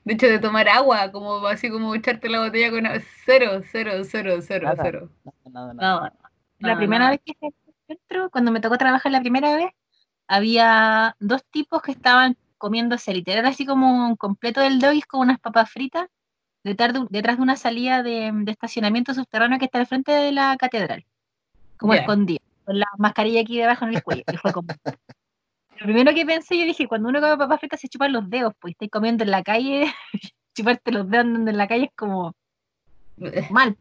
De 0.05 0.15
hecho, 0.15 0.29
de 0.29 0.39
tomar 0.39 0.69
agua, 0.69 1.11
como 1.11 1.45
así 1.49 1.69
como 1.69 1.93
echarte 1.95 2.29
la 2.29 2.39
botella 2.41 2.71
con 2.71 2.87
agua. 2.87 3.01
Cero, 3.25 3.61
cero, 3.73 3.91
cero, 4.05 4.39
cero, 4.41 4.69
Nada. 4.69 4.83
cero. 4.85 5.09
nada, 5.51 5.75
nada. 5.75 5.75
Nada. 5.75 6.13
La 6.59 6.69
nada, 6.69 6.79
primera 6.79 7.11
vez 7.11 7.21
que 7.25 7.35
al 7.43 7.53
centro, 7.87 8.31
cuando 8.31 8.51
me 8.51 8.61
tocó 8.61 8.79
trabajar 8.79 9.13
la 9.13 9.21
primera 9.21 9.55
vez, 9.57 9.71
había 10.29 11.15
dos 11.21 11.45
tipos 11.51 11.83
que 11.83 11.93
estaban 11.93 12.37
comiéndose 12.59 13.13
literal 13.13 13.47
así 13.47 13.67
como 13.67 14.09
un 14.09 14.17
completo 14.17 14.61
del 14.61 14.81
doggies 14.81 15.07
con 15.07 15.21
unas 15.21 15.39
papas 15.39 15.71
fritas 15.71 16.07
detrás 16.65 16.93
de, 16.95 17.01
un- 17.01 17.09
detrás 17.11 17.37
de 17.37 17.43
una 17.43 17.57
salida 17.57 18.03
de, 18.03 18.31
de 18.35 18.51
estacionamiento 18.51 19.15
subterráneo 19.15 19.59
que 19.59 19.67
está 19.67 19.79
al 19.79 19.87
frente 19.87 20.11
de 20.13 20.33
la 20.33 20.57
catedral, 20.57 21.05
como 21.77 21.93
escondido, 22.01 22.41
con 22.65 22.79
la 22.79 22.87
mascarilla 22.99 23.43
aquí 23.43 23.59
debajo 23.59 23.85
en 23.85 23.95
el 23.95 24.03
cuello. 24.03 24.25
y 24.33 24.37
fue 24.39 24.53
como... 24.53 24.69
Lo 25.79 25.85
primero 25.85 26.15
que 26.15 26.25
pensé, 26.25 26.59
yo 26.59 26.65
dije, 26.65 26.89
cuando 26.89 27.11
uno 27.11 27.21
come 27.21 27.37
papas 27.37 27.61
fritas 27.61 27.79
se 27.81 27.89
chupan 27.89 28.11
los 28.13 28.29
dedos, 28.31 28.55
pues 28.59 28.73
estáis 28.73 28.91
comiendo 28.91 29.23
en 29.23 29.31
la 29.31 29.43
calle, 29.43 29.93
chuparte 30.57 30.91
los 30.91 31.09
dedos 31.09 31.27
andando 31.27 31.51
en 31.51 31.57
la 31.59 31.69
calle 31.69 31.85
es 31.85 31.91
como 31.95 32.35
mal. 33.51 33.77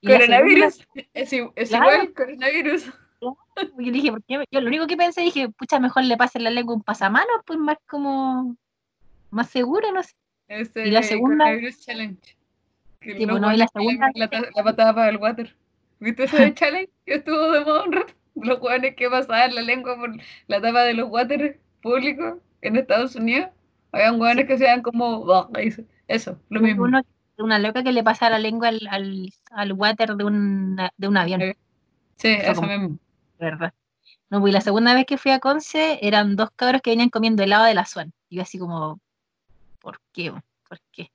La 0.00 0.18
segunda- 0.20 0.36
Coronavirus. 0.36 0.88
Es, 1.14 1.32
es 1.32 1.68
Claro. 1.68 1.92
igual, 1.92 2.12
coronavirus. 2.14 2.92
Yo 3.20 3.92
dije, 3.92 4.10
¿por 4.10 4.22
qué? 4.24 4.44
Yo 4.50 4.60
lo 4.60 4.68
único 4.68 4.86
que 4.86 4.96
pensé, 4.96 5.22
dije, 5.22 5.48
pucha, 5.48 5.80
mejor 5.80 6.04
le 6.04 6.16
pasen 6.16 6.44
la 6.44 6.50
lengua 6.50 6.74
un 6.76 6.82
pasamanos, 6.82 7.42
pues 7.44 7.58
más 7.58 7.76
como, 7.88 8.56
más 9.30 9.50
seguro, 9.50 9.90
no 9.92 10.02
sé. 10.02 10.12
Este 10.46 10.86
Y 10.86 10.90
la 10.92 11.02
segunda- 11.02 11.44
Coronavirus 11.44 11.80
Challenge. 11.84 12.36
Que 13.00 13.16
Sí, 13.16 13.26
bueno, 13.26 13.52
y 13.52 13.56
la 13.56 13.66
segunda- 13.68 14.10
La, 14.14 14.30
la 14.54 14.64
patada 14.64 14.94
para 14.94 15.08
el 15.10 15.16
water. 15.16 15.54
¿Viste 16.00 16.24
ese 16.24 16.54
challenge? 16.54 16.90
Que 17.04 17.14
estuvo 17.14 17.50
de 17.52 17.60
moda 17.64 17.84
un 17.84 17.92
rato. 17.92 18.12
Los 18.36 18.58
jóvenes 18.60 18.94
que 18.94 19.10
pasaban 19.10 19.54
la 19.54 19.62
lengua 19.62 19.96
por 19.96 20.10
la 20.46 20.60
tapa 20.60 20.82
de 20.84 20.94
los 20.94 21.08
water 21.10 21.58
públicos 21.82 22.38
en 22.62 22.76
Estados 22.76 23.16
Unidos. 23.16 23.48
Habían 23.90 24.20
hueones 24.20 24.46
que 24.46 24.52
hacían 24.54 24.82
como. 24.82 25.48
Eso, 25.56 25.82
Eso, 26.06 26.40
lo 26.48 26.60
mismo. 26.60 26.84
Uno, 26.84 27.02
una 27.42 27.58
loca 27.58 27.82
que 27.82 27.92
le 27.92 28.02
pasa 28.02 28.30
la 28.30 28.38
lengua 28.38 28.68
al, 28.68 28.80
al, 28.90 29.32
al 29.50 29.72
water 29.72 30.16
de 30.16 30.24
un, 30.24 30.76
de 30.96 31.08
un 31.08 31.16
avión, 31.16 31.40
Sí, 32.16 32.28
Eso 32.28 32.52
eso 32.52 32.60
como- 32.60 32.68
mismo. 32.72 32.98
¿verdad? 33.38 33.72
No, 34.30 34.40
pues 34.40 34.52
la 34.52 34.60
segunda 34.60 34.94
vez 34.94 35.06
que 35.06 35.16
fui 35.16 35.30
a 35.30 35.38
Conce 35.38 35.98
eran 36.02 36.36
dos 36.36 36.50
cabros 36.56 36.82
que 36.82 36.90
venían 36.90 37.08
comiendo 37.08 37.42
helado 37.42 37.64
de 37.64 37.74
la 37.74 37.86
Swan. 37.86 38.12
Y 38.28 38.36
yo 38.36 38.42
así 38.42 38.58
como, 38.58 39.00
¿por 39.80 40.00
qué? 40.12 40.32
¿Por 40.68 40.80
qué? 40.92 41.10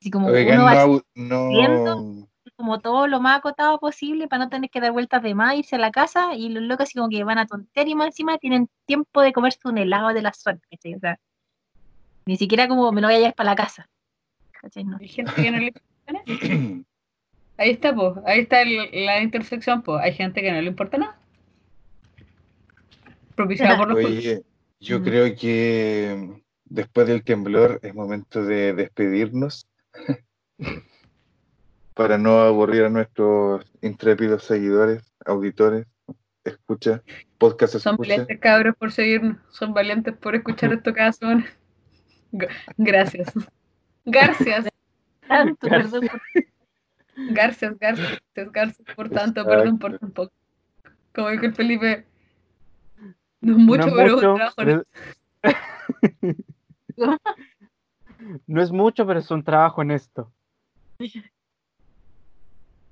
Así 0.00 0.10
como 0.10 0.28
Oigan, 0.28 0.60
uno 0.60 0.70
no, 0.70 0.74
va 0.74 1.02
no, 1.16 2.28
como 2.56 2.78
todo 2.80 3.06
lo 3.06 3.20
más 3.20 3.38
acotado 3.38 3.78
posible 3.80 4.28
para 4.28 4.44
no 4.44 4.50
tener 4.50 4.70
que 4.70 4.80
dar 4.80 4.92
vueltas 4.92 5.22
de 5.22 5.34
más, 5.34 5.56
irse 5.56 5.76
a 5.76 5.78
la 5.78 5.90
casa 5.90 6.34
y 6.34 6.48
los 6.50 6.62
locos 6.62 6.84
así 6.84 6.94
como 6.98 7.08
que 7.08 7.24
van 7.24 7.38
a 7.38 7.46
tontear 7.46 7.88
y 7.88 7.94
más 7.94 8.08
encima 8.08 8.38
tienen 8.38 8.68
tiempo 8.86 9.22
de 9.22 9.32
comerse 9.32 9.58
un 9.64 9.78
helado 9.78 10.08
de 10.12 10.22
la 10.22 10.32
Swan, 10.32 10.60
¿cachai? 10.70 10.94
O 10.94 11.00
sea, 11.00 11.18
ni 12.26 12.36
siquiera 12.36 12.68
como 12.68 12.92
me 12.92 13.00
lo 13.00 13.08
voy 13.08 13.16
a 13.16 13.18
llevar 13.18 13.34
para 13.34 13.50
la 13.50 13.56
casa. 13.56 13.88
¿Cachai? 14.60 14.84
No. 14.84 14.96
Hay 15.00 15.08
gente 15.08 15.32
que 15.34 15.50
no 15.50 15.58
le 15.58 15.66
importa 15.66 16.12
nada. 16.12 16.24
Ahí 17.56 17.70
está, 17.70 17.94
pues. 17.94 18.14
Ahí 18.24 18.40
está 18.40 18.62
el- 18.62 19.04
la 19.06 19.20
intersección, 19.22 19.82
pues. 19.82 20.00
Hay 20.02 20.12
gente 20.14 20.40
que 20.40 20.50
no 20.52 20.60
le 20.60 20.68
importa 20.68 20.96
nada. 20.98 21.18
Propiciada 23.34 23.76
por 23.76 23.88
los 23.88 23.98
cultos. 24.00 24.18
Oye, 24.18 24.42
yo 24.80 25.00
Mm. 25.00 25.02
creo 25.04 25.36
que 25.36 26.42
después 26.64 27.06
del 27.06 27.22
temblor 27.24 27.80
es 27.82 27.94
momento 27.94 28.42
de 28.44 28.72
despedirnos 28.74 29.66
para 31.94 32.16
no 32.18 32.40
aburrir 32.40 32.84
a 32.84 32.88
nuestros 32.90 33.64
intrépidos 33.82 34.44
seguidores, 34.44 35.02
auditores, 35.26 35.86
escucha, 36.44 37.02
podcast 37.38 37.74
Son 37.78 37.94
escucha. 37.94 38.08
valientes 38.10 38.38
cabros 38.40 38.76
por 38.76 38.92
seguirnos. 38.92 39.36
Son 39.50 39.74
valientes 39.74 40.16
por 40.16 40.34
escuchar 40.34 40.72
esto 40.74 40.92
cada 40.94 41.12
semana. 41.12 41.46
Gracias. 42.78 43.32
Gracias. 44.04 44.68
Tanto, 45.28 45.66
Gracias. 45.66 45.92
perdón 45.92 46.08
por- 46.08 46.20
Gracias, 47.32 47.78
gracias, 47.78 48.20
gracias 48.34 48.78
por 48.96 49.10
tanto, 49.10 49.40
Exacto. 49.42 49.48
perdón 49.50 49.78
por 49.78 49.98
tan 49.98 50.10
poco. 50.10 50.32
Como 51.14 51.28
dijo 51.28 51.44
el 51.44 51.54
Felipe, 51.54 52.06
no 53.40 53.52
es 53.52 53.58
mucho, 53.58 53.86
No 53.88 53.94
pero 53.96 54.06
es 54.06 54.12
un 54.14 54.20
trabajo. 54.36 54.54
pero- 54.56 54.84
No 58.46 58.62
es 58.62 58.70
mucho, 58.70 59.06
pero 59.06 59.18
es 59.20 59.30
un 59.30 59.42
trabajo 59.44 59.80
honesto. 59.82 60.32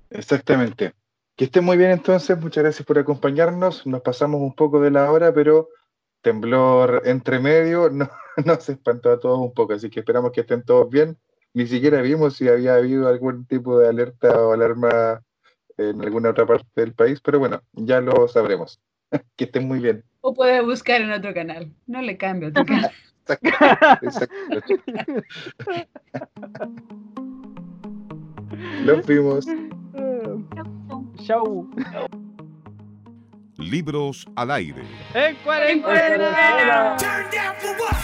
Exactamente. 0.09 0.93
Que 1.35 1.45
estén 1.45 1.63
muy 1.63 1.77
bien 1.77 1.91
entonces, 1.91 2.37
muchas 2.39 2.63
gracias 2.63 2.85
por 2.85 2.97
acompañarnos. 2.99 3.85
Nos 3.87 4.01
pasamos 4.01 4.41
un 4.41 4.53
poco 4.53 4.79
de 4.81 4.91
la 4.91 5.11
hora, 5.11 5.33
pero 5.33 5.69
temblor 6.21 7.03
entre 7.05 7.39
medio 7.39 7.89
no, 7.91 8.09
nos 8.45 8.69
espantó 8.69 9.11
a 9.11 9.19
todos 9.19 9.39
un 9.39 9.53
poco, 9.53 9.73
así 9.73 9.89
que 9.89 9.99
esperamos 9.99 10.31
que 10.31 10.41
estén 10.41 10.63
todos 10.63 10.89
bien. 10.89 11.17
ni 11.53 11.67
siquiera 11.67 12.01
vimos 12.01 12.35
si 12.35 12.47
había 12.47 12.75
habido 12.75 13.07
algún 13.07 13.45
tipo 13.45 13.77
de 13.79 13.89
alerta 13.89 14.45
o 14.45 14.53
alarma 14.53 15.21
en 15.77 16.01
alguna 16.01 16.31
otra 16.31 16.45
parte 16.45 16.67
del 16.75 16.93
país, 16.93 17.21
pero 17.21 17.39
bueno, 17.39 17.61
ya 17.73 18.01
lo 18.01 18.27
sabremos. 18.27 18.79
que 19.35 19.45
estén 19.45 19.67
muy 19.67 19.79
bien. 19.79 20.03
O 20.21 20.33
puedes 20.33 20.63
buscar 20.63 21.01
en 21.01 21.11
otro 21.11 21.33
canal. 21.33 21.71
No 21.87 22.01
le 22.01 22.17
cambio 22.17 22.51
tu 22.51 22.65
canal. 22.65 22.91
Exacto. 24.01 24.35
Los 28.83 29.05
vimos. 29.05 29.45
Chau. 31.25 31.69
Libros 33.59 34.25
al 34.35 34.51
aire. 34.51 34.83
En 35.13 35.35
cuarentena. 35.37 36.95
Turn 36.97 37.29
down 37.29 37.55
for 37.59 37.75
what? 37.77 37.95